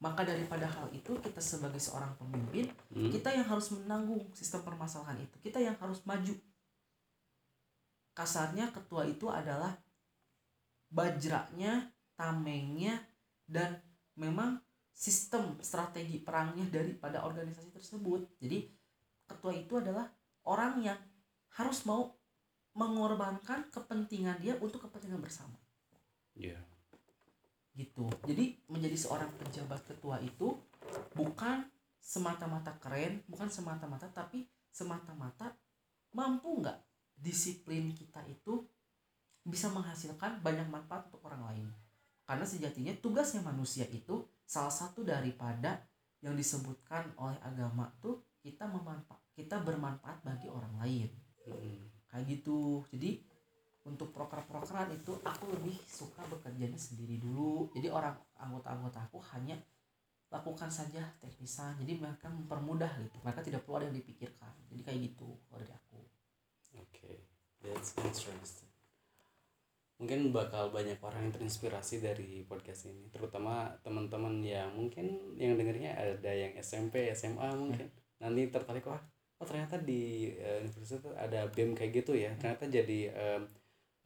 maka 0.00 0.24
daripada 0.24 0.64
hal 0.64 0.88
itu 0.96 1.12
kita 1.20 1.44
sebagai 1.44 1.76
seorang 1.76 2.16
pemimpin 2.16 2.72
Hmm. 2.88 3.12
kita 3.12 3.36
yang 3.36 3.44
harus 3.44 3.68
menanggung 3.70 4.24
sistem 4.32 4.64
permasalahan 4.64 5.20
itu. 5.20 5.36
Kita 5.44 5.60
yang 5.60 5.76
harus 5.76 6.00
maju. 6.08 6.32
Kasarnya 8.16 8.72
ketua 8.72 9.04
itu 9.04 9.28
adalah 9.28 9.76
bajraknya 10.90 11.92
tamengnya 12.16 12.98
dan 13.44 13.78
memang 14.16 14.58
sistem 14.90 15.60
strategi 15.62 16.18
perangnya 16.18 16.66
daripada 16.66 17.22
organisasi 17.22 17.70
tersebut. 17.70 18.40
Jadi 18.40 18.72
ketua 19.28 19.52
itu 19.54 19.78
adalah 19.78 20.08
orang 20.48 20.80
yang 20.82 20.98
harus 21.60 21.84
mau 21.84 22.16
mengorbankan 22.72 23.68
kepentingan 23.68 24.40
dia 24.40 24.56
untuk 24.58 24.88
kepentingan 24.88 25.20
bersama. 25.20 25.60
Iya. 26.34 26.69
Gitu. 27.74 28.10
Jadi 28.26 28.58
menjadi 28.66 28.96
seorang 28.96 29.30
pejabat 29.38 29.80
ketua 29.86 30.18
itu 30.22 30.58
bukan 31.14 31.66
semata-mata 32.00 32.74
keren 32.80 33.20
bukan 33.28 33.52
semata-mata 33.52 34.08
tapi 34.10 34.48
semata-mata 34.72 35.52
mampu 36.16 36.64
nggak 36.64 36.78
disiplin 37.20 37.92
kita 37.92 38.24
itu 38.26 38.64
bisa 39.44 39.68
menghasilkan 39.70 40.40
banyak 40.40 40.66
manfaat 40.66 41.06
untuk 41.12 41.22
orang 41.28 41.42
lain? 41.52 41.66
Karena 42.24 42.46
sejatinya 42.46 42.94
tugasnya 42.98 43.42
manusia 43.42 43.86
itu 43.90 44.26
salah 44.46 44.72
satu 44.72 45.02
daripada 45.06 45.82
yang 46.20 46.36
disebutkan 46.36 47.10
oleh 47.16 47.38
agama 47.42 47.90
tuh 48.02 48.22
kita 48.40 48.68
memanfaat 48.68 49.20
kita 49.36 49.62
bermanfaat 49.64 50.20
bagi 50.20 50.48
orang 50.50 50.74
lain. 50.80 51.10
Mm. 51.48 51.88
kayak 52.10 52.26
gitu. 52.26 52.84
Jadi 52.90 53.22
untuk 53.90 54.14
proker-prokeran 54.14 54.94
itu 54.94 55.12
aku 55.26 55.50
lebih 55.50 55.74
suka 55.84 56.22
bekerjanya 56.30 56.78
sendiri 56.78 57.18
dulu 57.18 57.68
jadi 57.74 57.90
orang 57.90 58.14
anggota-anggota 58.38 59.10
aku 59.10 59.18
hanya 59.34 59.58
lakukan 60.30 60.70
saja 60.70 61.02
teknisan 61.18 61.74
jadi 61.82 61.98
mereka 61.98 62.30
mempermudah 62.30 62.90
gitu 63.02 63.18
mereka 63.26 63.42
tidak 63.42 63.66
perlu 63.66 63.82
ada 63.82 63.90
yang 63.90 63.98
dipikirkan 63.98 64.54
jadi 64.70 64.80
kayak 64.86 65.00
gitu 65.10 65.28
kalau 65.50 65.58
dari 65.58 65.74
aku 65.74 65.90
Oke, 66.78 67.26
that's 67.62 67.98
interesting. 67.98 68.70
Mungkin 70.00 70.32
bakal 70.32 70.72
banyak 70.72 70.96
orang 71.04 71.28
yang 71.28 71.34
terinspirasi 71.34 72.00
dari 72.00 72.46
podcast 72.46 72.88
ini, 72.88 73.10
terutama 73.12 73.68
teman-teman 73.84 74.40
yang 74.40 74.72
mungkin 74.72 75.36
yang 75.36 75.58
dengernya 75.60 75.92
ada 75.92 76.32
yang 76.32 76.56
SMP, 76.56 77.12
SMA 77.12 77.52
mungkin. 77.52 77.90
Nanti 78.16 78.48
tertarik 78.48 78.86
wah, 78.88 79.02
oh 79.36 79.46
ternyata 79.46 79.76
di 79.76 80.32
eh, 80.40 80.64
universitas 80.64 81.04
ada 81.12 81.44
BEM 81.52 81.76
kayak 81.76 81.92
gitu 82.00 82.16
ya. 82.16 82.32
Ternyata 82.40 82.64
jadi 82.70 83.00
em, 83.12 83.42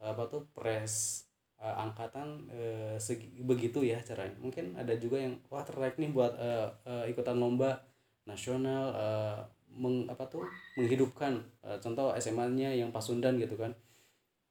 apa 0.01 0.23
tuh 0.31 0.43
pres 0.55 1.25
eh, 1.61 1.75
angkatan 1.83 2.47
eh, 2.51 2.95
segi, 2.99 3.27
begitu 3.43 3.81
ya 3.85 3.99
caranya. 4.03 4.35
Mungkin 4.41 4.75
ada 4.79 4.93
juga 4.99 5.17
yang 5.21 5.39
wah 5.51 5.63
tertarik 5.65 5.97
nih 6.01 6.11
buat 6.13 6.33
eh, 6.39 6.67
eh, 6.87 7.05
ikutan 7.11 7.37
lomba 7.39 7.79
nasional 8.27 8.83
eh, 8.95 9.39
meng, 9.75 10.07
apa 10.11 10.25
tuh 10.31 10.43
menghidupkan 10.79 11.33
eh, 11.65 11.77
contoh 11.83 12.11
SMA-nya 12.17 12.71
yang 12.75 12.89
Pasundan 12.95 13.37
gitu 13.41 13.55
kan. 13.59 13.71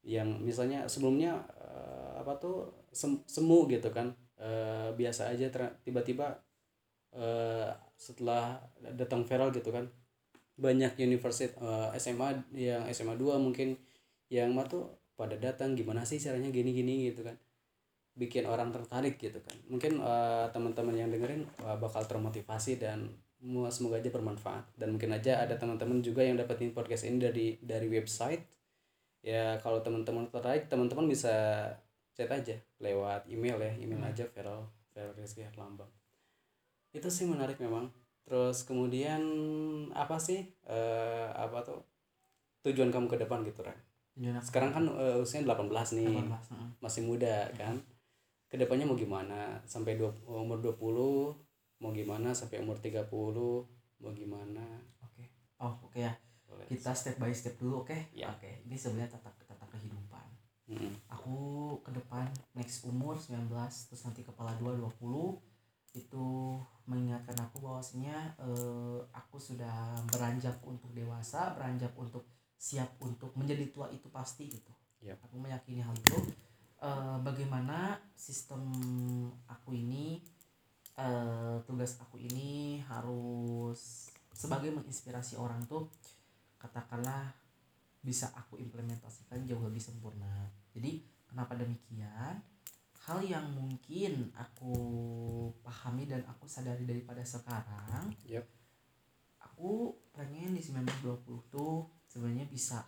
Yang 0.05 0.29
misalnya 0.43 0.79
sebelumnya 0.91 1.41
eh, 1.57 2.11
apa 2.21 2.33
tuh 2.37 2.85
sem- 2.93 3.23
semu 3.27 3.65
gitu 3.71 3.89
kan. 3.93 4.13
Eh, 4.39 4.89
biasa 4.99 5.31
aja 5.33 5.47
tiba-tiba 5.85 6.37
eh, 7.15 7.69
setelah 7.97 8.59
datang 8.99 9.23
viral 9.27 9.49
gitu 9.55 9.69
kan. 9.73 9.85
Banyak 10.57 10.97
universitas 11.01 11.55
eh, 11.57 11.89
SMA 11.99 12.29
yang 12.55 12.83
SMA 12.89 13.15
2 13.19 13.35
mungkin 13.41 13.75
yang 14.31 14.51
mah 14.55 14.67
tuh 14.67 14.83
pada 15.15 15.35
datang 15.39 15.73
gimana 15.73 16.03
sih 16.03 16.19
caranya 16.19 16.51
gini-gini? 16.51 17.09
gitu 17.11 17.23
kan. 17.23 17.35
Bikin 18.15 18.47
orang 18.47 18.71
tertarik 18.71 19.19
gitu 19.19 19.39
kan. 19.43 19.55
Mungkin 19.67 19.99
eh, 19.99 20.47
teman-teman 20.51 20.95
yang 20.95 21.09
dengerin 21.11 21.43
eh, 21.63 21.77
bakal 21.79 22.03
termotivasi 22.07 22.79
dan 22.79 23.11
semoga 23.71 23.99
aja 23.99 24.11
bermanfaat. 24.11 24.63
Dan 24.79 24.95
mungkin 24.95 25.11
aja 25.15 25.43
ada 25.43 25.55
teman-teman 25.59 25.99
juga 26.03 26.23
yang 26.23 26.39
dapetin 26.39 26.71
podcast 26.75 27.07
ini 27.07 27.17
dari 27.19 27.47
dari 27.59 27.87
website. 27.91 28.43
Ya 29.25 29.57
kalau 29.59 29.81
teman-teman 29.81 30.29
tertarik 30.29 30.69
teman-teman 30.69 31.09
bisa 31.09 31.33
chat 32.15 32.29
aja 32.31 32.55
lewat 32.79 33.27
email 33.27 33.59
ya. 33.59 33.73
Email 33.79 33.99
Hmm. 34.03 34.11
aja 34.11 34.23
Feral 34.31 34.63
Feral 34.95 35.11
Rizky 35.17 35.43
Herlambang. 35.43 35.89
Itu 36.95 37.11
sih 37.11 37.27
menarik 37.27 37.59
memang. 37.59 37.91
Terus 38.25 38.63
kemudian 38.65 39.21
apa 39.91 40.17
sih 40.17 40.43
eh, 40.65 41.27
apa 41.35 41.61
tuh 41.61 41.83
tujuan 42.65 42.89
kamu 42.89 43.05
ke 43.11 43.17
depan 43.21 43.45
gitu 43.45 43.61
Ran 43.61 43.77
Tujuan 44.15 44.35
aku 44.39 44.47
sekarang 44.47 44.71
kan 44.71 44.83
eh, 44.95 45.17
usianya 45.19 45.53
18 45.53 45.99
nih 45.99 46.15
18, 46.23 46.31
heeh. 46.31 46.69
masih 46.79 47.01
muda 47.03 47.35
kan? 47.59 47.75
Ke 48.47 48.55
depannya 48.55 48.87
mau 48.87 48.95
gimana? 48.95 49.59
Sampai 49.67 49.99
dua, 49.99 50.15
umur 50.23 50.63
20 50.63 51.83
mau 51.83 51.91
gimana? 51.91 52.31
Sampai 52.31 52.63
umur 52.63 52.79
30 52.79 53.11
mau 53.99 54.11
gimana? 54.15 54.63
Oke. 55.03 55.27
Oh 55.59 55.75
oke 55.83 55.99
ya. 55.99 56.15
Boleh. 56.47 56.63
Kita 56.71 56.95
step 56.95 57.19
by 57.19 57.35
step 57.35 57.59
dulu 57.59 57.83
oke? 57.83 57.97
Ya. 58.15 58.31
oke 58.31 58.63
ini 58.63 58.79
sebenarnya 58.79 59.19
tata 59.19 59.29
tata 59.43 59.65
kehidupan. 59.67 60.25
Mm-mm. 60.65 60.97
aku 61.13 61.37
ke 61.85 61.93
depan 61.93 62.25
next 62.57 62.89
umur 62.89 63.13
19 63.13 63.53
terus 63.53 64.01
nanti 64.01 64.25
kepala 64.25 64.49
2 64.57 64.81
20 64.81 64.97
itu 65.93 66.25
mengingatkan 66.89 67.37
aku 67.37 67.61
bahwasanya 67.61 68.33
eh, 68.41 68.99
aku 69.13 69.37
sudah 69.37 69.93
beranjak 70.09 70.57
untuk 70.65 70.89
dewasa 70.97 71.53
beranjak 71.53 71.93
untuk 71.93 72.25
siap 72.55 72.97
untuk 73.03 73.35
menjadi 73.37 73.69
tua 73.69 73.87
itu 73.91 74.07
pasti 74.09 74.49
gitu 74.49 74.73
Yap. 75.05 75.21
aku 75.27 75.37
meyakini 75.37 75.85
hal 75.85 75.93
itu 75.93 76.17
Eh, 76.85 77.17
bagaimana 77.25 77.97
sistem 78.13 78.61
aku 79.49 79.73
ini 79.73 80.21
eh, 80.93 81.57
tugas 81.65 81.97
aku 81.97 82.21
ini 82.21 82.77
harus 82.85 84.11
sebagai 84.29 84.69
menginspirasi 84.69 85.39
orang 85.39 85.65
tuh 85.65 85.89
katakanlah 86.61 87.33
bisa 88.05 88.29
aku 88.37 88.61
implementasikan 88.61 89.47
jauh 89.49 89.65
lebih 89.65 89.81
sempurna 89.81 90.51
jadi 90.77 91.01
kenapa 91.25 91.57
demikian 91.57 92.37
hal 93.07 93.19
yang 93.23 93.49
mungkin 93.55 94.29
aku 94.37 94.75
pahami 95.65 96.05
dan 96.05 96.21
aku 96.29 96.45
sadari 96.45 96.85
daripada 96.85 97.25
sekarang 97.25 98.13
Yap. 98.29 98.45
aku 99.41 99.95
pengen 100.13 100.53
di 100.53 100.61
1920 100.61 101.49
tuh 101.49 101.87
sebenarnya 102.15 102.47
bisa 102.47 102.79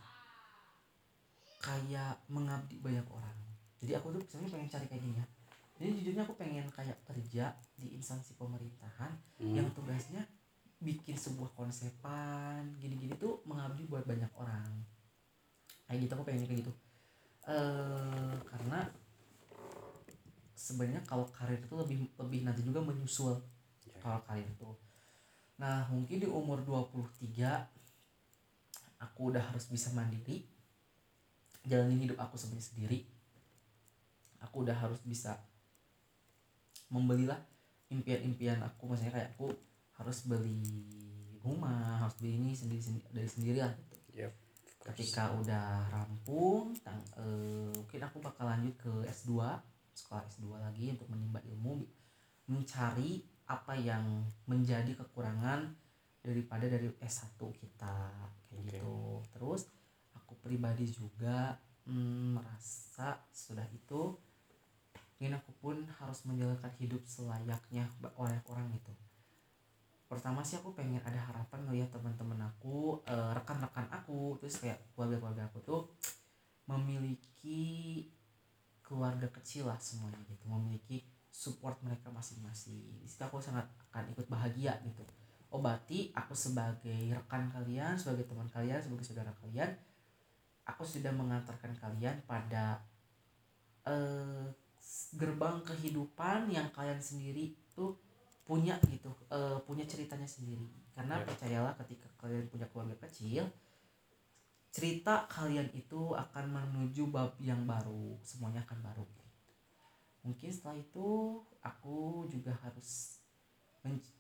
kayak 1.60 2.16
mengabdi 2.32 2.80
banyak 2.80 3.04
orang. 3.12 3.36
Jadi 3.84 3.92
aku 4.00 4.16
tuh 4.16 4.24
sebenarnya 4.24 4.52
pengen 4.56 4.70
cari 4.72 4.86
kayak 4.88 5.04
gini 5.04 5.16
ya. 5.20 5.26
Jadi 5.78 5.90
jujurnya 6.00 6.24
aku 6.24 6.34
pengen 6.40 6.66
kayak 6.72 6.98
kerja 7.04 7.52
di 7.76 7.88
instansi 7.94 8.40
pemerintahan 8.40 9.12
Hmm. 9.38 9.52
yang 9.54 9.68
tugasnya 9.76 10.24
bikin 10.80 11.20
sebuah 11.20 11.52
konsepan 11.54 12.72
gini-gini 12.80 13.14
tuh 13.20 13.44
mengabdi 13.44 13.84
buat 13.86 14.08
banyak 14.08 14.32
orang. 14.34 14.72
Kayak 15.86 16.08
gitu 16.08 16.12
aku 16.16 16.24
pengennya 16.24 16.48
kayak 16.48 16.62
gitu. 16.64 16.74
Eh 17.52 18.34
karena 18.48 18.80
sebenarnya 20.58 21.04
kalau 21.06 21.28
karir 21.30 21.62
itu 21.62 21.76
lebih 21.78 21.98
lebih 22.18 22.40
nanti 22.42 22.66
juga 22.66 22.82
menyusul 22.82 23.38
Ya. 23.88 23.96
kalau 24.04 24.20
karir 24.26 24.44
itu 24.44 24.68
nah 25.58 25.88
mungkin 25.90 26.22
di 26.22 26.28
umur 26.30 26.62
23 26.62 27.66
aku 28.98 29.34
udah 29.34 29.44
harus 29.44 29.70
bisa 29.70 29.94
mandiri 29.94 30.46
jalanin 31.68 32.08
hidup 32.08 32.18
aku 32.22 32.40
sendiri 32.40 33.06
aku 34.42 34.64
udah 34.64 34.74
harus 34.74 35.02
bisa 35.04 35.38
membelilah 36.88 37.38
impian-impian 37.92 38.64
aku 38.64 38.88
maksudnya 38.88 39.14
kayak 39.14 39.30
aku 39.36 39.52
harus 40.00 40.24
beli 40.28 40.64
rumah 41.44 42.04
harus 42.04 42.16
beli 42.20 42.40
ini 42.40 42.52
sendiri 42.56 42.82
sendiri 42.82 43.06
dari 43.12 43.30
sendiri 43.30 43.60
lah 43.64 43.72
gitu 43.76 43.96
course. 44.88 44.96
ketika 44.96 45.36
udah 45.36 45.92
rampung 45.92 46.72
tang, 46.80 47.04
eh, 47.20 47.68
mungkin 47.76 48.02
aku 48.08 48.18
bakal 48.24 48.48
lanjut 48.48 48.72
ke 48.80 48.92
S2 49.12 49.36
sekolah 49.92 50.24
S2 50.32 50.48
lagi 50.64 50.96
untuk 50.96 51.12
menimba 51.12 51.44
ilmu 51.44 51.84
mencari 52.48 53.20
apa 53.48 53.76
yang 53.76 54.24
menjadi 54.48 54.96
kekurangan 54.96 55.76
daripada 56.28 56.68
dari 56.68 56.92
S1 57.00 57.40
kita 57.40 57.96
kayak 58.52 58.60
Oke. 58.60 58.76
gitu. 58.76 58.96
Terus 59.32 59.62
aku 60.12 60.36
pribadi 60.44 60.84
juga 60.92 61.56
mm, 61.88 62.36
merasa 62.36 63.24
sudah 63.32 63.64
itu 63.72 64.12
ingin 65.18 65.40
aku 65.40 65.52
pun 65.58 65.82
harus 65.98 66.20
menjalankan 66.30 66.70
hidup 66.78 67.02
selayaknya 67.08 67.90
oleh 68.20 68.38
orang 68.52 68.70
itu 68.70 68.94
pertama 70.08 70.40
sih 70.40 70.56
aku 70.56 70.72
pengen 70.72 71.04
ada 71.04 71.20
harapan 71.20 71.68
ngeliat 71.68 71.90
teman-teman 71.92 72.48
aku 72.48 73.02
eh, 73.04 73.32
rekan-rekan 73.36 73.92
aku 73.92 74.40
terus 74.40 74.62
kayak 74.64 74.80
keluarga-keluarga 74.96 75.52
aku 75.52 75.60
tuh 75.68 75.82
memiliki 76.70 78.08
keluarga 78.86 79.28
kecil 79.36 79.68
lah 79.68 79.76
semuanya 79.84 80.22
gitu 80.32 80.48
memiliki 80.48 81.04
support 81.28 81.78
mereka 81.86 82.10
masing-masing. 82.10 82.82
Di 82.98 83.06
situ 83.06 83.22
aku 83.22 83.38
sangat 83.38 83.68
akan 83.92 84.10
ikut 84.16 84.26
bahagia 84.26 84.74
gitu 84.82 85.06
oh 85.52 85.60
berarti 85.64 86.12
aku 86.12 86.36
sebagai 86.36 87.16
rekan 87.16 87.48
kalian 87.48 87.96
sebagai 87.96 88.28
teman 88.28 88.48
kalian 88.52 88.80
sebagai 88.84 89.06
saudara 89.08 89.32
kalian 89.40 89.72
aku 90.68 90.84
sudah 90.84 91.12
mengantarkan 91.16 91.72
kalian 91.80 92.20
pada 92.28 92.84
eh, 93.88 94.46
gerbang 95.16 95.64
kehidupan 95.64 96.52
yang 96.52 96.68
kalian 96.76 97.00
sendiri 97.00 97.56
tuh 97.72 97.96
punya 98.44 98.76
gitu 98.92 99.12
eh, 99.32 99.60
punya 99.64 99.88
ceritanya 99.88 100.28
sendiri 100.28 100.68
karena 100.96 101.20
Ya. 101.20 101.24
percayalah 101.24 101.74
ketika 101.86 102.08
kalian 102.20 102.50
punya 102.52 102.68
keluarga 102.72 103.08
kecil 103.08 103.48
cerita 104.72 105.26
kalian 105.32 105.72
itu 105.74 106.14
akan 106.14 106.52
menuju 106.52 107.10
bab 107.10 107.34
yang 107.40 107.64
baru 107.64 108.20
semuanya 108.22 108.62
akan 108.68 108.84
baru 108.84 109.08
mungkin 110.28 110.52
setelah 110.52 110.76
itu 110.76 111.40
aku 111.64 112.28
juga 112.28 112.52
harus 112.60 113.24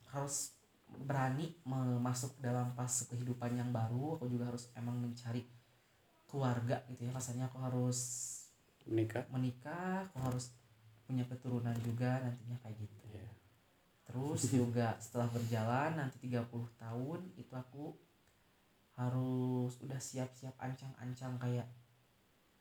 harus 0.07 0.56
berani 0.87 1.55
masuk 2.01 2.39
dalam 2.39 2.71
fase 2.73 3.07
kehidupan 3.11 3.55
yang 3.55 3.69
baru 3.71 4.17
aku 4.19 4.27
juga 4.31 4.51
harus 4.51 4.71
emang 4.75 4.97
mencari 4.97 5.43
keluarga 6.27 6.83
gitu 6.91 7.07
ya. 7.07 7.11
Rasanya 7.15 7.47
aku 7.51 7.57
harus 7.63 7.99
menikah. 8.87 9.23
menikah 9.31 10.07
aku 10.07 10.17
harus 10.23 10.55
punya 11.07 11.23
keturunan 11.27 11.75
juga 11.83 12.19
nantinya 12.23 12.59
kayak 12.63 12.77
gitu. 12.83 12.99
Iya. 13.11 13.27
terus 14.07 14.41
juga 14.59 14.95
setelah 15.03 15.27
berjalan 15.31 15.99
nanti 15.99 16.15
30 16.23 16.47
tahun 16.79 17.19
itu 17.35 17.51
aku 17.51 17.95
harus 18.97 19.77
udah 19.83 19.99
siap-siap 19.99 20.57
ancang-ancang 20.57 21.37
kayak 21.37 21.67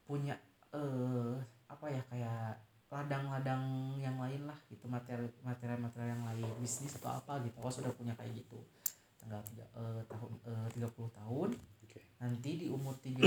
punya 0.04 0.36
eh 0.70 1.38
apa 1.66 1.86
ya 1.90 2.02
kayak 2.12 2.60
ladang-ladang 2.86 3.98
yang 3.98 4.14
lain 4.14 4.46
lah 4.46 4.54
gitu 4.70 4.86
materi 4.86 5.26
materi-materi 5.42 6.06
yang 6.06 6.22
lain 6.22 6.46
bisnis 6.62 6.94
atau 7.02 7.18
apa 7.18 7.42
gitu. 7.42 7.58
Aku 7.58 7.70
sudah 7.70 7.90
punya 7.90 8.14
kayak 8.14 8.46
gitu. 8.46 8.62
Tanggal 9.18 9.42
tiga 9.50 9.66
eh, 9.74 10.02
tahun 10.06 10.30
eh, 10.46 10.68
30 10.78 11.18
tahun. 11.18 11.50
Oke. 11.82 12.00
nanti 12.16 12.50
di 12.62 12.66
umur 12.70 12.94
35 13.02 13.18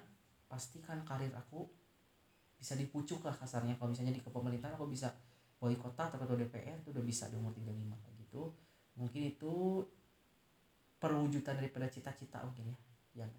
pastikan 0.50 1.00
karir 1.02 1.32
aku 1.32 1.64
bisa 2.60 2.76
dipucuk 2.76 3.24
lah 3.24 3.32
kasarnya. 3.32 3.80
Kalau 3.80 3.88
misalnya 3.88 4.12
di 4.12 4.20
kepemerintahan 4.20 4.76
aku 4.76 4.88
bisa 4.92 5.08
wali 5.64 5.80
kota 5.80 6.12
atau 6.12 6.20
ketua 6.20 6.36
DPR 6.36 6.76
itu 6.84 6.92
udah 6.92 7.04
bisa 7.04 7.32
di 7.32 7.40
umur 7.40 7.56
35 7.56 7.72
kayak 8.04 8.16
gitu. 8.20 8.42
Mungkin 9.00 9.22
itu 9.32 9.80
perwujudan 11.00 11.56
daripada 11.56 11.88
cita-cita 11.88 12.44
mungkin 12.44 12.68
ya. 12.68 12.78
Yang 13.24 13.32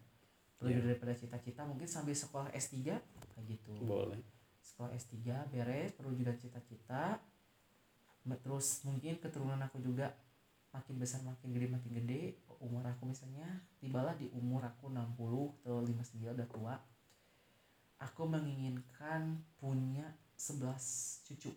perwujudan 0.57 0.89
daripada 0.89 1.13
cita-cita 1.13 1.61
mungkin 1.69 1.85
sambil 1.85 2.17
sekolah 2.17 2.49
S3 2.49 2.97
kayak 3.29 3.45
gitu. 3.45 3.77
Boleh 3.85 4.34
sekolah 4.65 4.91
S3 4.97 5.21
beres 5.53 5.93
perwujudan 5.93 6.33
cita-cita. 6.41 7.21
Me- 8.25 8.41
terus 8.41 8.81
mungkin 8.81 9.21
keturunan 9.21 9.61
aku 9.61 9.77
juga 9.77 10.09
makin 10.73 10.97
besar 10.97 11.21
makin 11.21 11.53
gede 11.53 11.67
makin 11.69 11.91
gede. 11.93 12.41
Umur 12.57 12.81
aku 12.81 13.05
misalnya 13.05 13.45
tibalah 13.77 14.17
di 14.17 14.25
umur 14.33 14.65
aku 14.65 14.89
60 14.89 15.61
atau 15.61 15.85
59 15.85 16.33
udah 16.33 16.49
tua. 16.49 16.75
Aku 18.01 18.25
menginginkan 18.25 19.45
punya 19.61 20.09
11 20.35 21.21
cucu. 21.29 21.53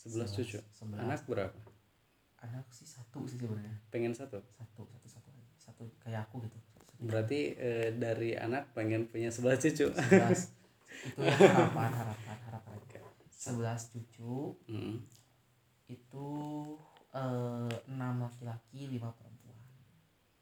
11 0.00 0.36
cucu? 0.40 0.58
11. 0.58 0.96
anak 0.98 1.20
berapa? 1.28 1.60
Anak 2.40 2.66
sih 2.72 2.88
satu 2.88 3.24
sih 3.28 3.36
sebenarnya. 3.36 3.76
Pengen 3.92 4.12
satu? 4.16 4.40
Satu 4.56 4.84
satu 4.88 5.06
satu 5.08 5.28
aja. 5.30 5.44
Satu 5.56 5.82
kayak 6.00 6.28
aku 6.28 6.44
gitu. 6.48 6.56
Satu. 6.72 6.92
berarti 7.04 7.40
eh, 7.56 7.88
dari 7.96 8.32
anak 8.36 8.72
pengen 8.72 9.06
punya 9.08 9.28
11 9.28 9.60
cucu. 9.60 9.86
11 9.92 9.92
itu 11.04 11.20
harapan 11.28 11.90
harapan 11.92 12.36
harapan. 12.48 12.76
Sebelas 13.28 13.92
cucu. 13.92 14.56
Hmm. 14.70 15.04
itu 15.84 16.28
eh, 17.12 17.76
enam 17.92 18.24
laki-laki 18.24 18.88
lima 18.88 19.12
perempuan. 19.12 19.60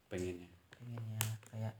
Pengennya. 0.07 0.47
Pengennya 0.71 1.19
kayak 1.51 1.75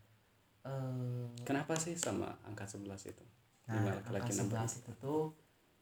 eh 0.68 1.28
kenapa 1.48 1.80
sih 1.80 1.96
sama 1.96 2.36
angka 2.44 2.68
11 2.68 3.16
itu? 3.16 3.24
Nah 3.72 4.04
angka 4.04 4.32
sebelas 4.32 4.84
itu 4.84 4.92
tuh 5.00 5.32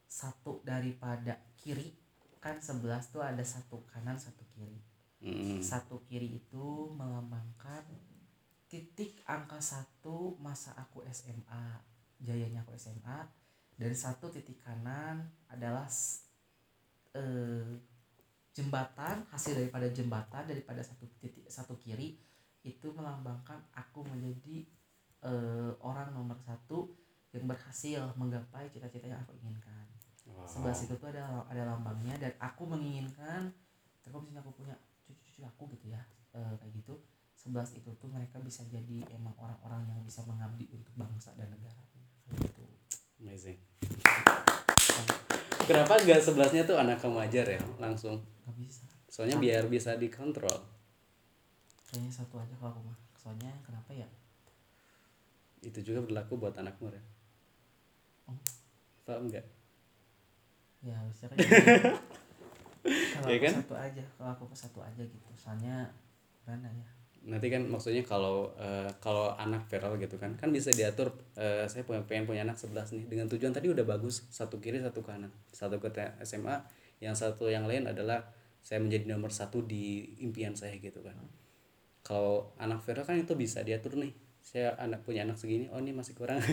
satu 0.06 0.62
daripada 0.62 1.42
kiri. 1.58 1.90
Kan 2.38 2.62
sebelas 2.62 3.10
tuh 3.10 3.26
ada 3.26 3.42
satu 3.42 3.82
kanan 3.90 4.18
satu 4.18 4.46
kiri. 4.54 4.78
Hmm. 5.22 5.62
satu 5.62 6.02
kiri 6.10 6.42
itu 6.42 6.90
melambangkan 6.98 7.86
titik 8.66 9.22
angka 9.30 9.62
satu 9.62 10.34
masa 10.42 10.74
aku 10.74 11.06
SMA 11.14 11.91
jayanya 12.22 12.62
aku 12.62 12.78
SMA 12.78 13.20
dan 13.82 13.92
satu 13.98 14.30
titik 14.30 14.62
kanan 14.62 15.26
adalah 15.50 15.90
eh, 17.18 17.72
jembatan 18.54 19.26
hasil 19.34 19.58
daripada 19.58 19.88
jembatan 19.90 20.44
daripada 20.46 20.84
satu 20.86 21.08
titik 21.18 21.48
satu 21.50 21.74
kiri 21.82 22.20
itu 22.62 22.88
melambangkan 22.94 23.58
aku 23.74 24.06
menjadi 24.06 24.70
eh, 25.26 25.72
orang 25.82 26.14
nomor 26.14 26.38
satu 26.46 26.94
yang 27.32 27.48
berhasil 27.48 28.12
menggapai 28.20 28.70
cita-cita 28.70 29.08
yang 29.08 29.22
aku 29.24 29.34
inginkan. 29.42 29.88
Wow. 30.22 30.46
sebelas 30.46 30.86
itu 30.86 30.94
tuh 31.02 31.10
ada 31.10 31.44
ada 31.50 31.66
lambangnya 31.66 32.14
dan 32.22 32.32
aku 32.38 32.70
menginginkan 32.70 33.50
kalau 34.06 34.22
misalnya 34.22 34.46
aku 34.46 34.54
punya 34.54 34.76
cucu-cucu 35.04 35.42
aku 35.44 35.64
gitu 35.74 35.90
ya 35.90 36.02
eh, 36.38 36.54
kayak 36.62 36.74
gitu. 36.78 37.02
Sebelas 37.34 37.74
itu 37.74 37.90
tuh 37.98 38.06
mereka 38.06 38.38
bisa 38.38 38.62
jadi 38.70 39.02
emang 39.18 39.34
orang-orang 39.42 39.90
yang 39.90 40.00
bisa 40.06 40.22
mengabdi 40.30 40.70
untuk 40.70 40.94
bangsa 40.94 41.34
dan 41.34 41.50
negara 41.50 41.82
amazing. 43.18 43.58
Kenapa 45.62 45.94
gak 45.98 46.20
sebelasnya 46.20 46.64
tuh 46.64 46.76
anak 46.76 47.00
kamu 47.00 47.22
ajar 47.22 47.46
ya 47.48 47.62
langsung? 47.78 48.20
Nggak 48.44 48.56
bisa. 48.58 48.84
Soalnya 49.08 49.38
biar 49.38 49.64
bisa 49.66 49.96
dikontrol. 49.96 50.60
Kayaknya 51.86 52.12
satu 52.14 52.36
aja 52.38 52.54
kalau 52.58 52.72
aku 52.72 52.82
mah. 52.84 52.98
Soalnya 53.16 53.52
kenapa 53.62 53.92
ya? 53.92 54.08
Itu 55.62 55.80
juga 55.80 56.02
berlaku 56.02 56.36
buat 56.38 56.56
anakmu 56.56 56.90
ya 56.90 57.04
Oh. 58.24 58.38
paham 59.04 59.28
nggak? 59.28 59.44
Ya 60.82 60.94
harusnya 60.96 61.28
kan 61.28 61.36
gitu. 61.42 61.52
kalau 63.14 63.28
Ya 63.28 63.38
kan? 63.40 63.54
satu 63.60 63.76
aja 63.76 64.04
kalau 64.16 64.30
aku 64.32 64.44
satu 64.52 64.80
aja 64.80 65.04
gitu. 65.04 65.30
Soalnya 65.36 65.92
gimana 66.34 66.68
ya 66.72 66.88
nanti 67.22 67.54
kan 67.54 67.62
maksudnya 67.70 68.02
kalau 68.02 68.50
eh, 68.58 68.90
kalau 68.98 69.38
anak 69.38 69.70
viral 69.70 69.94
gitu 70.02 70.18
kan 70.18 70.34
kan 70.34 70.50
bisa 70.50 70.74
diatur 70.74 71.14
eh, 71.38 71.70
saya 71.70 71.86
punya 71.86 72.02
pengen 72.02 72.26
punya 72.26 72.42
anak 72.42 72.58
11 72.58 72.98
nih 72.98 73.06
dengan 73.06 73.30
tujuan 73.30 73.54
tadi 73.54 73.70
udah 73.70 73.86
bagus 73.86 74.26
satu 74.34 74.58
kiri 74.58 74.82
satu 74.82 75.06
kanan. 75.06 75.30
Satu 75.54 75.78
ke 75.78 75.94
SMA 76.26 76.58
yang 77.02 77.14
satu 77.14 77.50
yang 77.50 77.70
lain 77.70 77.86
adalah 77.86 78.26
saya 78.62 78.82
menjadi 78.82 79.10
nomor 79.14 79.30
satu 79.30 79.62
di 79.62 80.18
impian 80.22 80.58
saya 80.58 80.74
gitu 80.82 81.02
kan. 81.06 81.14
Kalau 82.02 82.58
anak 82.58 82.82
viral 82.82 83.06
kan 83.06 83.18
itu 83.22 83.38
bisa 83.38 83.62
diatur 83.62 84.02
nih 84.02 84.14
saya 84.42 84.74
anak 84.82 85.06
punya 85.06 85.22
anak 85.22 85.38
segini 85.38 85.70
oh 85.70 85.78
ini 85.78 85.94
masih 85.94 86.18
kurang 86.18 86.42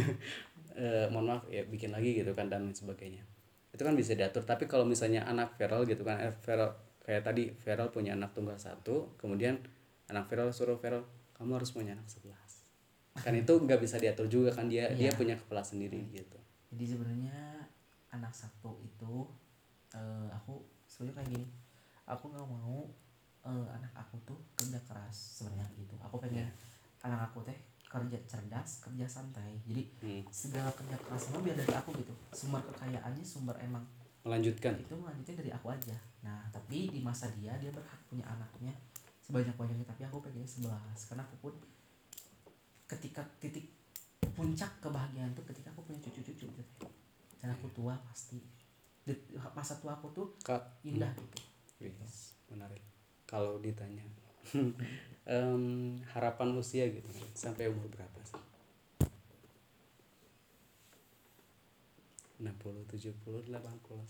Eh, 0.78 1.10
mohon 1.10 1.26
maaf 1.26 1.42
ya 1.50 1.66
bikin 1.66 1.90
lagi 1.90 2.22
gitu 2.22 2.30
kan 2.38 2.46
dan 2.46 2.70
sebagainya. 2.70 3.26
Itu 3.74 3.82
kan 3.82 3.98
bisa 3.98 4.14
diatur 4.14 4.46
tapi 4.46 4.70
kalau 4.70 4.86
misalnya 4.86 5.26
anak 5.26 5.58
viral 5.58 5.82
gitu 5.90 6.06
kan 6.06 6.22
eh, 6.22 6.30
viral 6.30 6.70
kayak 7.02 7.26
tadi 7.26 7.50
viral 7.50 7.90
punya 7.90 8.14
anak 8.14 8.30
tunggal 8.30 8.54
satu 8.54 9.16
kemudian 9.18 9.58
anak 10.08 10.24
viral 10.26 10.50
suruh 10.50 10.76
viral 10.76 11.04
kamu 11.32 11.54
harus 11.54 11.70
punya 11.70 11.92
anak 11.92 12.06
sebelas. 12.06 12.64
Kan 13.14 13.34
itu 13.40 13.52
nggak 13.52 13.78
bisa 13.78 13.96
diatur 13.96 14.26
juga 14.26 14.50
kan 14.50 14.66
dia 14.66 14.88
dia 14.90 15.08
Iya. 15.08 15.16
punya 15.16 15.34
kepala 15.34 15.60
sendiri 15.60 16.00
gitu. 16.10 16.38
Jadi 16.68 16.84
sebenarnya 16.86 17.64
anak 18.10 18.32
satu 18.32 18.78
itu 18.78 19.28
eh, 19.90 20.28
aku 20.30 20.60
sebenarnya 20.84 21.16
kayak 21.18 21.30
gini 21.32 21.46
aku 22.04 22.24
nggak 22.28 22.46
mau 22.46 22.88
eh, 23.44 23.66
anak 23.70 23.92
aku 23.94 24.16
tuh 24.24 24.38
kerja 24.54 24.80
keras 24.82 25.16
sebenarnya 25.40 25.68
gitu. 25.76 25.94
Aku 26.00 26.16
pengen 26.18 26.48
anak 27.00 27.28
aku 27.28 27.40
teh 27.42 27.56
kerja 27.84 28.18
cerdas 28.24 28.82
kerja 28.82 29.06
santai. 29.06 29.56
Jadi 29.62 29.82
Hmm. 29.98 30.22
segala 30.28 30.68
kerja 30.72 30.96
keras 30.98 31.30
mah 31.30 31.40
biar 31.40 31.56
dari 31.56 31.72
aku 31.72 31.90
gitu. 31.96 32.12
Sumber 32.30 32.60
kekayaannya 32.62 33.24
sumber 33.24 33.56
emang 33.58 33.84
melanjutkan. 34.20 34.76
itu 34.76 34.92
melanjutnya 34.92 35.34
dari 35.40 35.50
aku 35.50 35.68
aja. 35.68 35.96
Nah 36.20 36.44
tapi 36.48 36.90
di 36.90 37.00
masa 37.00 37.32
dia 37.32 37.56
dia 37.56 37.70
berhak 37.70 37.96
punya 38.04 38.26
anaknya 38.26 38.74
sebanyak 39.28 39.52
banyaknya 39.60 39.84
tapi 39.84 40.02
aku 40.08 40.24
pengennya 40.24 40.48
sebelas. 40.48 40.98
Karena 41.04 41.20
aku 41.28 41.36
pun 41.44 41.54
ketika 42.88 43.20
titik 43.36 43.68
puncak 44.32 44.72
kebahagiaan 44.80 45.36
tuh 45.36 45.44
ketika 45.44 45.68
aku 45.76 45.84
punya 45.84 46.00
cucu-cucu 46.00 46.48
gitu. 46.48 46.88
Dan 47.44 47.52
aku 47.52 47.68
tua 47.76 47.92
pasti. 48.08 48.40
Di- 49.04 49.36
masa 49.52 49.76
tua 49.76 50.00
aku 50.00 50.08
tuh 50.16 50.32
kak 50.40 50.80
indah 50.88 51.12
gitu. 51.12 51.38
Wis, 51.84 52.40
menarik. 52.48 52.80
Kalau 53.28 53.60
ditanya. 53.60 54.02
Em, 55.28 56.00
harapan 56.16 56.56
usia 56.56 56.88
gitu 56.88 57.04
sampai 57.36 57.68
umur 57.68 57.84
berapa 57.92 58.16
sih? 58.24 58.40
60, 62.40 62.86
70, 62.88 63.52
80, 63.52 63.52
90, 63.52 64.08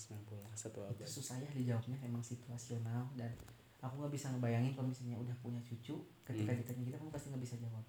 satu 0.55 0.78
itu 0.78 0.81
abad. 0.85 1.09
Susah 1.09 1.43
ya 1.43 1.51
dijawabnya 1.51 1.99
emang 2.07 2.23
situasional 2.23 3.11
dan 3.19 3.35
aku 3.79 3.95
nggak 4.03 4.11
bisa 4.15 4.27
ngebayangin 4.35 4.75
kalau 4.75 4.91
misalnya 4.91 5.15
udah 5.15 5.37
punya 5.39 5.61
cucu 5.63 5.95
ketika 6.27 6.51
Hmm. 6.51 6.61
ditanya 6.63 6.83
kita 6.91 6.97
aku 6.99 7.11
pasti 7.15 7.27
nggak 7.31 7.45
bisa 7.47 7.57
jawab. 7.63 7.85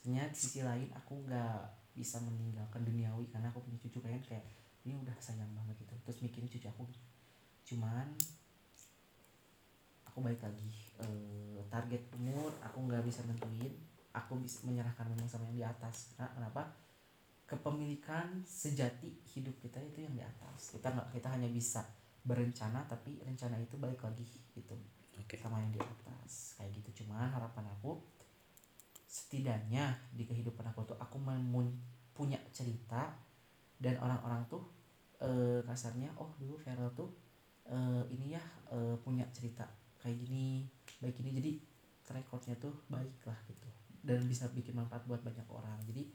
Sebenarnya 0.00 0.26
di 0.32 0.38
sisi 0.38 0.60
lain 0.64 0.88
aku 0.96 1.12
nggak 1.28 1.62
bisa 1.92 2.16
meninggalkan 2.24 2.80
duniawi 2.82 3.28
karena 3.28 3.52
aku 3.52 3.60
punya 3.60 3.78
cucu 3.84 4.00
kan 4.00 4.16
kayak 4.24 4.44
ini 4.88 4.96
udah 4.96 5.14
sayang 5.20 5.52
banget 5.52 5.76
gitu. 5.84 5.94
Terus 6.08 6.18
mikirin 6.24 6.48
cucu 6.48 6.66
aku. 6.66 6.88
Cuman 7.68 8.08
aku 10.08 10.18
balik 10.24 10.40
lagi 10.40 10.72
eh, 11.04 11.60
target 11.68 12.02
umur 12.16 12.50
aku 12.64 12.88
nggak 12.88 13.04
bisa 13.04 13.20
nentuin. 13.28 13.72
Aku 14.12 14.36
bisa 14.40 14.64
menyerahkan 14.68 15.08
memang 15.08 15.28
sama 15.28 15.48
yang 15.52 15.56
di 15.56 15.64
atas. 15.64 16.12
Karena 16.16 16.28
kenapa? 16.36 16.62
Kepemilikan 17.48 18.40
sejati 18.48 19.12
hidup 19.36 19.56
kita 19.60 19.76
itu 19.80 20.04
yang 20.08 20.12
di 20.16 20.24
atas. 20.24 20.72
Kita 20.72 20.88
nggak 20.88 21.16
kita 21.16 21.28
hanya 21.36 21.48
bisa 21.52 21.84
berencana 22.24 22.86
tapi 22.88 23.18
rencana 23.20 23.58
itu 23.58 23.74
balik 23.76 23.98
lagi 24.00 24.22
gitu 24.54 24.78
oke. 25.18 25.34
sama 25.36 25.60
yang 25.60 25.72
di 25.74 25.80
atas. 25.80 26.56
Kayak 26.56 26.80
gitu. 26.80 27.04
Cuman 27.04 27.28
harapan 27.28 27.68
aku 27.72 28.00
setidaknya 29.12 29.92
di 30.16 30.24
kehidupan 30.24 30.64
aku 30.72 30.88
tuh 30.88 30.96
aku 30.96 31.20
punya 32.16 32.40
cerita 32.48 33.12
dan 33.76 34.00
orang-orang 34.00 34.40
tuh 34.48 34.64
eh, 35.20 35.60
kasarnya 35.68 36.08
oh 36.16 36.32
dulu 36.40 36.56
Feral 36.56 36.88
tuh 36.96 37.12
eh, 37.68 38.04
ini 38.08 38.32
ya 38.32 38.42
eh, 38.72 38.96
punya 39.04 39.28
cerita 39.36 39.68
kayak 40.00 40.16
gini 40.16 40.64
baik 41.02 41.20
ini. 41.20 41.30
Jadi 41.36 41.52
recordnya 42.12 42.56
tuh 42.60 42.72
baik 42.88 43.24
lah 43.28 43.38
gitu. 43.48 43.68
Dan 44.02 44.26
bisa 44.26 44.50
bikin 44.50 44.74
manfaat 44.76 45.06
buat 45.06 45.22
banyak 45.22 45.46
orang. 45.48 45.78
Jadi 45.88 46.08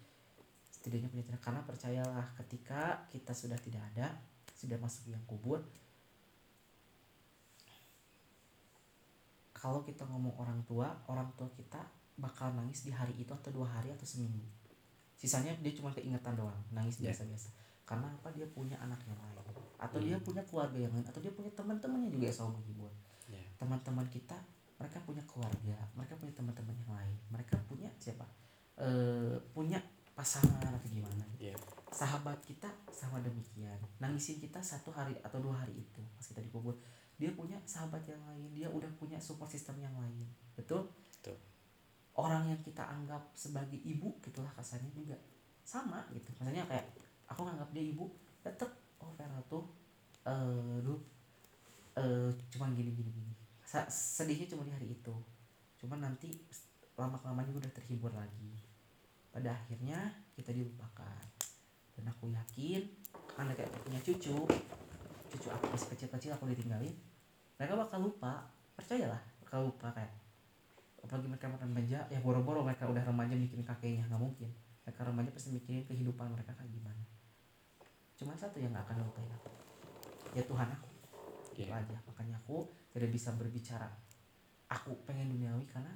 setidaknya 0.68 1.10
punya 1.10 1.24
cerita. 1.26 1.42
Karena 1.42 1.62
percayalah 1.64 2.28
ketika 2.44 3.08
kita 3.10 3.34
sudah 3.34 3.58
tidak 3.62 3.82
ada 3.94 4.18
sudah 4.58 4.78
masuk 4.82 5.14
yang 5.14 5.22
kubur 5.30 5.62
kalau 9.58 9.82
kita 9.82 10.06
ngomong 10.06 10.38
orang 10.38 10.62
tua 10.70 10.94
orang 11.10 11.26
tua 11.34 11.50
kita 11.58 11.82
bakal 12.18 12.54
nangis 12.54 12.86
di 12.86 12.94
hari 12.94 13.14
itu 13.18 13.34
atau 13.34 13.50
dua 13.50 13.66
hari 13.66 13.90
atau 13.90 14.06
seminggu. 14.06 14.42
Sisanya 15.18 15.50
dia 15.58 15.74
cuma 15.74 15.90
keingetan 15.90 16.38
doang 16.38 16.58
nangis 16.70 17.02
Ya. 17.02 17.10
biasa-biasa. 17.10 17.50
Karena 17.90 18.06
apa? 18.06 18.30
Dia 18.32 18.46
punya 18.54 18.78
anak 18.78 19.02
yang 19.10 19.18
lain. 19.18 19.38
Atau 19.82 19.98
Hmm. 20.02 20.06
dia 20.10 20.18
punya 20.22 20.42
keluarga 20.46 20.78
yang 20.78 20.94
lain 20.94 21.06
atau 21.06 21.22
dia 21.22 21.34
punya 21.34 21.50
teman-temannya 21.54 22.10
juga 22.10 22.26
yang 22.30 22.38
selalu 22.38 22.54
menghibur 22.62 22.92
Ya. 23.30 23.42
teman-teman 23.58 24.06
kita 24.10 24.38
mereka 24.78 24.98
punya 25.06 25.22
keluarga 25.26 25.78
mereka 25.98 26.14
punya 26.18 26.34
teman-teman 26.38 26.74
yang 26.78 26.92
lain. 26.94 27.18
Mereka 27.34 27.58
punya 27.66 27.90
siapa? 27.98 28.26
Eh 28.78 29.38
punya 29.54 29.82
pasangan 30.14 30.74
atau 30.74 30.90
gimana 30.90 31.26
Ya. 31.38 31.54
sahabat 31.94 32.42
kita 32.46 32.70
sama 32.90 33.22
demikian. 33.22 33.78
Nangisin 34.02 34.42
kita 34.42 34.58
satu 34.62 34.90
hari 34.90 35.14
atau 35.22 35.38
dua 35.38 35.62
hari 35.62 35.78
itu 35.78 36.02
pas 36.18 36.26
kita 36.26 36.42
dikubur 36.42 36.74
dia 37.18 37.34
punya 37.34 37.58
sahabat 37.66 38.06
yang 38.06 38.22
lain 38.30 38.50
dia 38.54 38.70
udah 38.70 38.90
punya 39.02 39.18
support 39.18 39.50
system 39.50 39.82
yang 39.82 39.94
lain. 39.98 40.26
Betul? 40.54 40.86
Betul. 41.18 41.38
orang 42.18 42.50
yang 42.50 42.62
kita 42.66 42.82
anggap 42.82 43.22
sebagai 43.38 43.78
ibu 43.86 44.18
gitulah 44.26 44.50
kasarnya 44.58 44.90
juga. 44.94 45.18
Sama 45.62 46.02
gitu. 46.14 46.34
Maksudnya 46.42 46.66
kayak 46.66 46.86
aku 47.30 47.46
nganggap 47.46 47.70
dia 47.74 47.86
ibu 47.94 48.10
tetep 48.42 48.70
oh 49.02 49.14
Vera 49.14 49.38
tuh 49.46 49.66
eh 50.26 50.82
dulu 50.82 50.98
eh 51.98 52.30
cuman 52.54 52.74
gini 52.74 52.94
gini 52.94 53.10
gini. 53.14 53.34
Sa- 53.62 53.90
sedihnya 53.90 54.50
cuma 54.50 54.66
di 54.66 54.74
hari 54.74 54.94
itu. 54.98 55.14
Cuman 55.78 56.02
nanti 56.02 56.34
lama 56.98 57.18
kelamaan 57.22 57.46
juga 57.46 57.70
udah 57.70 57.74
terhibur 57.78 58.10
lagi. 58.14 58.58
Pada 59.30 59.54
akhirnya 59.54 59.98
kita 60.34 60.50
dilupakan. 60.54 61.22
Dan 61.98 62.14
aku 62.14 62.30
yakin 62.30 62.82
karena 63.34 63.54
kayak 63.58 63.70
punya 63.86 64.02
cucu 64.02 64.38
cucu 65.28 65.48
aku 65.50 65.66
masih 65.74 65.88
kecil-kecil 65.94 66.32
aku 66.34 66.50
ditinggalin 66.50 66.94
mereka 67.58 67.74
bakal 67.78 68.00
lupa. 68.06 68.46
Percayalah 68.78 69.22
bakal 69.42 69.70
lupa 69.70 69.90
kayak 69.94 70.14
apalagi 71.02 71.28
mereka 71.32 71.48
makan 71.48 71.72
remaja 71.72 72.04
ya 72.12 72.20
boro-boro 72.20 72.68
mereka 72.68 72.84
udah 72.90 73.00
remaja 73.00 73.34
mikirin 73.34 73.66
kakeknya 73.66 74.06
nggak 74.08 74.22
mungkin. 74.22 74.50
Mereka 74.86 75.02
remaja 75.04 75.30
pasti 75.34 75.50
mikirin 75.52 75.84
kehidupan 75.86 76.30
mereka 76.32 76.54
kayak 76.56 76.72
gimana. 76.72 77.04
Cuman 78.18 78.36
satu 78.38 78.58
yang 78.62 78.72
nggak 78.74 78.86
akan 78.88 79.06
lupain 79.06 79.30
aku. 79.34 79.50
Ya 80.38 80.44
Tuhan 80.46 80.68
aku. 80.72 80.88
Itu 81.58 81.74
Ya. 81.74 81.82
aja. 81.82 81.98
Makanya 82.06 82.38
aku 82.38 82.70
tidak 82.94 83.10
bisa 83.10 83.34
berbicara. 83.34 83.90
Aku 84.70 84.94
pengen 85.08 85.34
duniawi 85.34 85.66
karena 85.66 85.94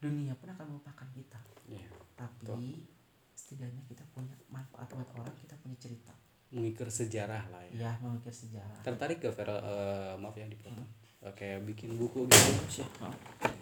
dunia 0.00 0.32
pun 0.36 0.48
akan 0.52 0.66
melupakan 0.76 1.08
kita. 1.12 1.40
Ya. 1.70 1.86
tapi 2.18 2.84
setidaknya 3.32 3.80
kita 3.88 4.04
punya 4.12 4.36
manfaat 4.52 4.90
buat 4.92 5.08
orang 5.16 5.32
kita 5.40 5.56
punya 5.64 5.72
cerita 5.80 6.12
Mengikir 6.50 6.90
sejarah 6.90 7.46
lah 7.50 7.62
ya. 7.70 7.86
ya 7.86 7.92
mengukir 8.02 8.34
sejarah. 8.34 8.82
Tertarik 8.82 9.22
gak 9.22 9.34
Vera 9.38 9.56
eh, 9.62 10.12
maaf 10.18 10.34
yang 10.34 10.50
dipotong. 10.50 10.86
Eh, 11.22 11.32
Kayak 11.38 11.62
bikin 11.66 11.94
buku 11.94 12.26
gitu, 12.26 12.82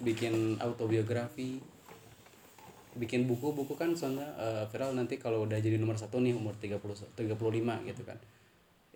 bikin 0.00 0.56
autobiografi, 0.62 1.60
bikin 2.96 3.28
buku 3.28 3.52
buku 3.52 3.76
kan 3.76 3.92
soalnya 3.92 4.24
eh, 4.40 4.64
Viral 4.72 4.96
nanti 4.96 5.20
kalau 5.20 5.44
udah 5.44 5.60
jadi 5.60 5.76
nomor 5.76 6.00
satu 6.00 6.18
nih 6.18 6.32
umur 6.32 6.56
30 6.56 6.80
35 6.80 7.88
gitu 7.92 8.02
kan. 8.08 8.18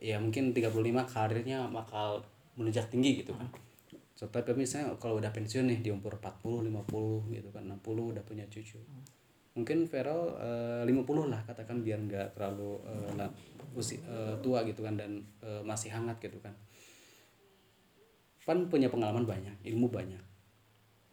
Ya 0.02 0.16
mungkin 0.18 0.56
35 0.56 0.72
karirnya 1.06 1.68
bakal 1.68 2.24
menunjak 2.56 2.88
tinggi 2.88 3.22
gitu 3.22 3.36
kan. 3.36 3.48
So, 4.12 4.30
tapi 4.30 4.54
misalnya 4.54 4.94
kalau 5.02 5.18
udah 5.18 5.34
pensiun 5.34 5.66
nih 5.66 5.78
di 5.82 5.90
umur 5.90 6.14
40 6.20 6.70
50 6.70 7.34
gitu 7.34 7.48
kan 7.50 7.64
60 7.66 8.12
udah 8.14 8.22
punya 8.22 8.46
cucu 8.46 8.78
mungkin 9.52 9.84
Viral 9.84 10.22
eh, 10.40 10.82
50 10.88 11.28
lah 11.28 11.40
katakan 11.44 11.80
biar 11.80 12.00
nggak 12.00 12.26
terlalu 12.32 12.80
la- 13.14 13.32
usi, 13.72 13.96
eh, 13.98 14.34
tua 14.40 14.64
gitu 14.64 14.80
kan 14.80 14.96
dan 14.96 15.20
eh, 15.40 15.60
masih 15.62 15.92
hangat 15.92 16.16
gitu 16.18 16.36
kan 16.38 16.52
Pan 18.42 18.66
punya 18.66 18.90
pengalaman 18.90 19.22
banyak 19.22 19.54
ilmu 19.62 19.86
banyak 19.86 20.18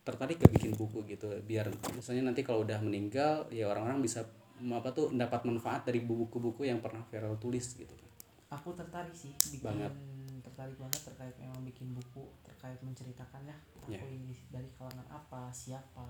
tertarik 0.01 0.41
ke 0.41 0.47
bikin 0.49 0.73
buku 0.73 1.05
gitu 1.05 1.29
biar 1.45 1.69
misalnya 1.93 2.33
nanti 2.33 2.41
kalau 2.41 2.65
udah 2.65 2.81
meninggal 2.81 3.45
ya 3.53 3.69
orang-orang 3.69 4.01
bisa 4.01 4.25
apa 4.59 4.89
tuh 4.89 5.13
mendapat 5.13 5.45
manfaat 5.45 5.85
dari 5.85 6.01
buku-buku 6.01 6.65
yang 6.65 6.81
pernah 6.81 7.05
viral 7.05 7.37
tulis 7.37 7.77
gitu 7.77 7.93
kan 7.93 8.09
aku 8.49 8.73
tertarik 8.73 9.13
sih 9.13 9.29
bikin 9.53 9.61
Banget. 9.69 9.93
tertarik 10.41 10.73
banget 10.75 11.01
terkait 11.05 11.35
memang 11.37 11.61
bikin 11.61 11.93
buku 11.93 12.25
terkait 12.41 12.81
menceritakan 12.81 13.45
ya 13.45 13.55
aku 13.77 13.93
Ya. 13.93 14.01
ini 14.01 14.33
dari 14.49 14.65
kalangan 14.73 15.05
apa 15.07 15.53
siapa 15.53 16.09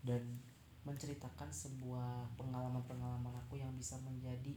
dan 0.00 0.24
menceritakan 0.88 1.52
sebuah 1.52 2.32
pengalaman-pengalaman 2.40 3.36
aku 3.44 3.60
yang 3.60 3.70
bisa 3.76 4.00
menjadi 4.00 4.56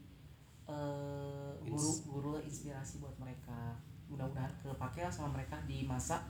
eh, 0.65 1.51
guru 1.67 1.75
Ins- 1.75 2.01
guru 2.07 2.33
inspirasi 2.39 3.03
buat 3.03 3.13
mereka. 3.19 3.75
Mudah-mudahan 4.07 4.51
kepake 4.63 5.07
sama 5.11 5.35
mereka 5.35 5.59
di 5.67 5.83
masa 5.83 6.23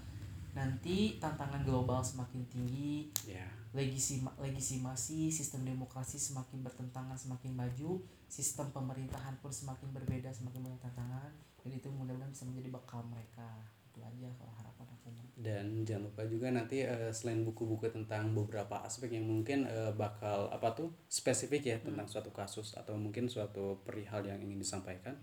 nanti 0.52 1.16
tantangan 1.16 1.64
global 1.64 2.04
semakin 2.04 2.44
tinggi 2.52 3.08
ya. 3.24 3.48
legisi 3.72 4.20
legitimasi 4.36 5.32
sistem 5.32 5.64
demokrasi 5.64 6.20
semakin 6.20 6.60
bertentangan 6.60 7.16
semakin 7.16 7.56
maju 7.56 8.04
sistem 8.28 8.68
pemerintahan 8.76 9.40
pun 9.40 9.48
semakin 9.48 9.96
berbeda 9.96 10.28
semakin 10.28 10.68
banyak 10.68 10.82
tantangan 10.84 11.32
dan 11.64 11.72
itu 11.72 11.88
mudah-mudahan 11.88 12.36
bisa 12.36 12.44
menjadi 12.52 12.68
bekal 12.68 13.00
mereka 13.08 13.48
itu 13.92 14.00
aja 14.00 14.28
kalau 14.40 14.54
harapan 14.56 14.88
aku 14.96 15.08
dan 15.42 15.66
jangan 15.84 16.08
lupa 16.08 16.24
juga 16.30 16.48
nanti 16.54 16.88
eh, 16.88 17.12
selain 17.12 17.44
buku-buku 17.44 17.92
tentang 17.92 18.32
beberapa 18.32 18.80
aspek 18.88 19.20
yang 19.20 19.28
mungkin 19.28 19.68
eh, 19.68 19.92
bakal 19.92 20.48
apa 20.48 20.72
tuh 20.72 20.96
spesifik 21.12 21.62
ya 21.68 21.78
tentang 21.84 22.08
suatu 22.08 22.32
kasus 22.32 22.80
atau 22.80 22.96
mungkin 22.96 23.28
suatu 23.28 23.84
perihal 23.84 24.24
yang 24.24 24.40
ingin 24.40 24.62
disampaikan 24.62 25.20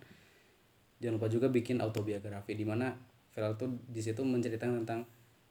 jangan 1.01 1.17
lupa 1.17 1.29
juga 1.33 1.47
bikin 1.49 1.81
autobiografi 1.81 2.53
di 2.53 2.67
mana 2.69 2.93
Viral 3.33 3.55
tuh 3.55 3.71
di 3.87 4.03
situ 4.03 4.27
menceritakan 4.27 4.83
tentang 4.83 5.07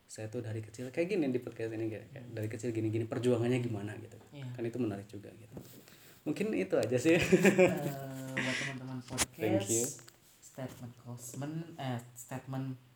saya 0.07 0.27
tuh 0.27 0.43
dari 0.43 0.59
kecil 0.59 0.91
kayak 0.91 1.07
gini 1.07 1.31
di 1.31 1.39
podcast 1.39 1.71
ini 1.71 1.87
kayak, 1.87 2.11
kayak 2.11 2.27
dari 2.31 2.47
kecil 2.51 2.69
gini-gini 2.75 3.07
perjuangannya 3.07 3.59
gimana 3.63 3.95
gitu. 3.99 4.19
Iya. 4.35 4.47
kan 4.55 4.63
itu 4.67 4.77
menarik 4.79 5.07
juga 5.07 5.31
gitu. 5.35 5.55
Mungkin 6.27 6.51
itu 6.51 6.75
aja 6.75 6.97
sih. 6.99 7.15
Eh, 7.15 7.23
buat 8.43 8.55
teman-teman 8.59 8.99
Thank 9.39 9.71
you. 9.71 9.83
podcast 9.87 10.03
statement 10.57 10.93
closement 10.99 11.55
eh 11.77 11.99
statement 12.17 12.86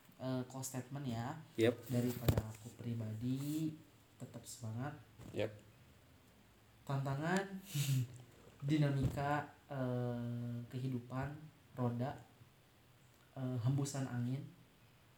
close 0.46 0.74
statement 0.74 1.06
ya. 1.06 1.34
Yep. 1.58 1.74
Daripada 1.90 2.38
aku 2.46 2.70
pribadi 2.78 3.74
tetap 4.18 4.42
semangat. 4.46 4.94
Yep. 5.34 5.50
Tantangan 6.86 7.42
dinamika 8.68 9.42
eh, 9.66 10.58
kehidupan 10.70 11.26
roda 11.74 12.14
eh, 13.34 13.58
hembusan 13.66 14.06
angin 14.06 14.42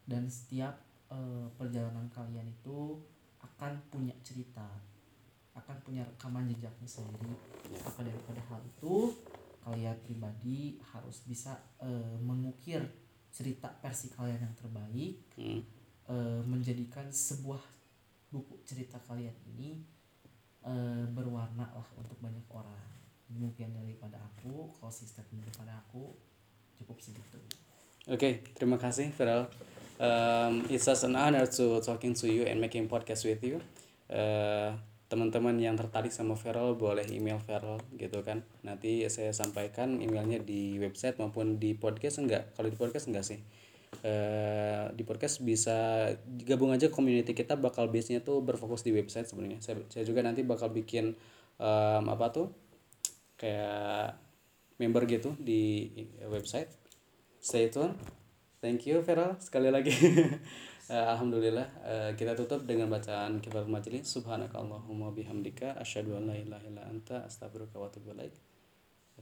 dan 0.08 0.24
setiap 0.28 0.72
eh, 1.12 1.46
perjalanan 1.60 2.08
kalian 2.08 2.48
itu 2.48 2.96
akan 3.44 3.76
punya 3.92 4.16
cerita 4.24 4.64
akan 5.54 5.76
punya 5.86 6.02
rekaman 6.02 6.50
jejaknya 6.50 6.88
sendiri. 6.88 7.30
Maka 7.78 8.02
daripada 8.02 8.42
hal 8.50 8.60
itu 8.66 9.14
kalian 9.64 9.96
pribadi 10.04 10.76
harus 10.82 11.24
bisa 11.24 11.56
eh, 11.80 12.16
mengukir 12.20 12.84
cerita 13.34 13.66
versi 13.82 14.14
kalian 14.14 14.38
yang 14.46 14.54
terbaik 14.54 15.14
Hmm. 15.34 15.60
eh, 16.06 16.40
menjadikan 16.46 17.10
sebuah 17.10 17.58
buku 18.30 18.62
cerita 18.62 19.02
kalian 19.02 19.34
ini 19.58 19.82
eh, 20.62 21.04
berwarna 21.10 21.66
lah 21.74 21.88
untuk 21.98 22.16
banyak 22.22 22.46
orang 22.48 22.78
mungkin 23.34 23.74
daripada 23.74 24.22
aku 24.22 24.70
kalau 24.70 24.92
statement 24.94 25.42
daripada 25.42 25.82
aku 25.82 26.14
cukup 26.78 27.02
segitu 27.02 27.42
Oke, 28.04 28.44
terima 28.52 28.76
kasih 28.76 29.16
Viral. 29.16 29.48
Um, 29.96 30.60
it's 30.68 30.84
such 30.84 31.08
an 31.08 31.16
honor 31.16 31.48
to 31.48 31.80
talking 31.80 32.12
to 32.12 32.28
you 32.28 32.44
and 32.44 32.60
making 32.60 32.84
podcast 32.84 33.24
with 33.24 33.40
you. 33.40 33.64
Uh, 34.12 34.76
teman-teman 35.08 35.54
yang 35.60 35.76
tertarik 35.76 36.10
sama 36.10 36.34
Viral 36.34 36.74
boleh 36.74 37.04
email 37.12 37.38
Viral 37.42 37.80
gitu 38.00 38.24
kan. 38.24 38.42
Nanti 38.64 39.04
saya 39.12 39.30
sampaikan 39.36 40.00
emailnya 40.00 40.40
di 40.40 40.80
website 40.80 41.20
maupun 41.20 41.60
di 41.60 41.76
podcast 41.76 42.18
enggak. 42.20 42.50
Kalau 42.56 42.68
di 42.68 42.76
podcast 42.76 43.06
enggak 43.08 43.26
sih. 43.26 43.40
Uh, 44.02 44.90
di 44.90 45.06
podcast 45.06 45.38
bisa 45.38 46.10
gabung 46.42 46.74
aja 46.74 46.90
community 46.90 47.30
kita 47.30 47.54
bakal 47.54 47.86
base-nya 47.86 48.26
tuh 48.26 48.42
berfokus 48.42 48.82
di 48.82 48.90
website 48.90 49.30
sebenarnya. 49.30 49.62
Saya, 49.62 49.86
saya 49.86 50.02
juga 50.02 50.24
nanti 50.26 50.42
bakal 50.42 50.74
bikin 50.74 51.14
um, 51.58 52.04
apa 52.10 52.26
tuh 52.34 52.50
kayak 53.38 54.18
member 54.78 55.06
gitu 55.06 55.34
di 55.38 55.90
website 56.26 56.70
stay 57.38 57.70
tune 57.70 57.94
thank 58.58 58.86
you 58.88 59.02
Vera 59.04 59.38
sekali 59.38 59.70
lagi 59.70 59.92
Eh, 60.84 60.92
alhamdulillah 60.92 61.66
eh, 61.80 62.10
kita 62.12 62.36
tutup 62.36 62.68
dengan 62.68 62.92
bacaan 62.92 63.40
kifaratul 63.40 63.72
majelis 63.72 64.04
subhanakallahumma 64.04 65.16
bihamdika 65.16 65.80
asyhadu 65.80 66.20
an 66.20 66.28
la 66.28 66.36
ilaha 66.36 66.60
illa 66.68 66.82
anta 66.84 67.24
astaghfiruka 67.24 67.80
wa 67.80 67.88
atubu 67.88 68.12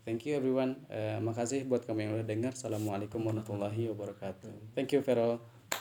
thank 0.02 0.26
you 0.26 0.34
everyone. 0.34 0.74
Eh, 0.90 1.22
makasih 1.22 1.62
buat 1.70 1.86
kamu 1.86 1.98
yang 2.02 2.12
udah 2.18 2.26
dengar. 2.26 2.50
Assalamualaikum 2.58 3.22
warahmatullahi 3.22 3.94
wabarakatuh. 3.94 4.74
Thank 4.74 4.90
you 4.90 5.06
Vero 5.06 5.51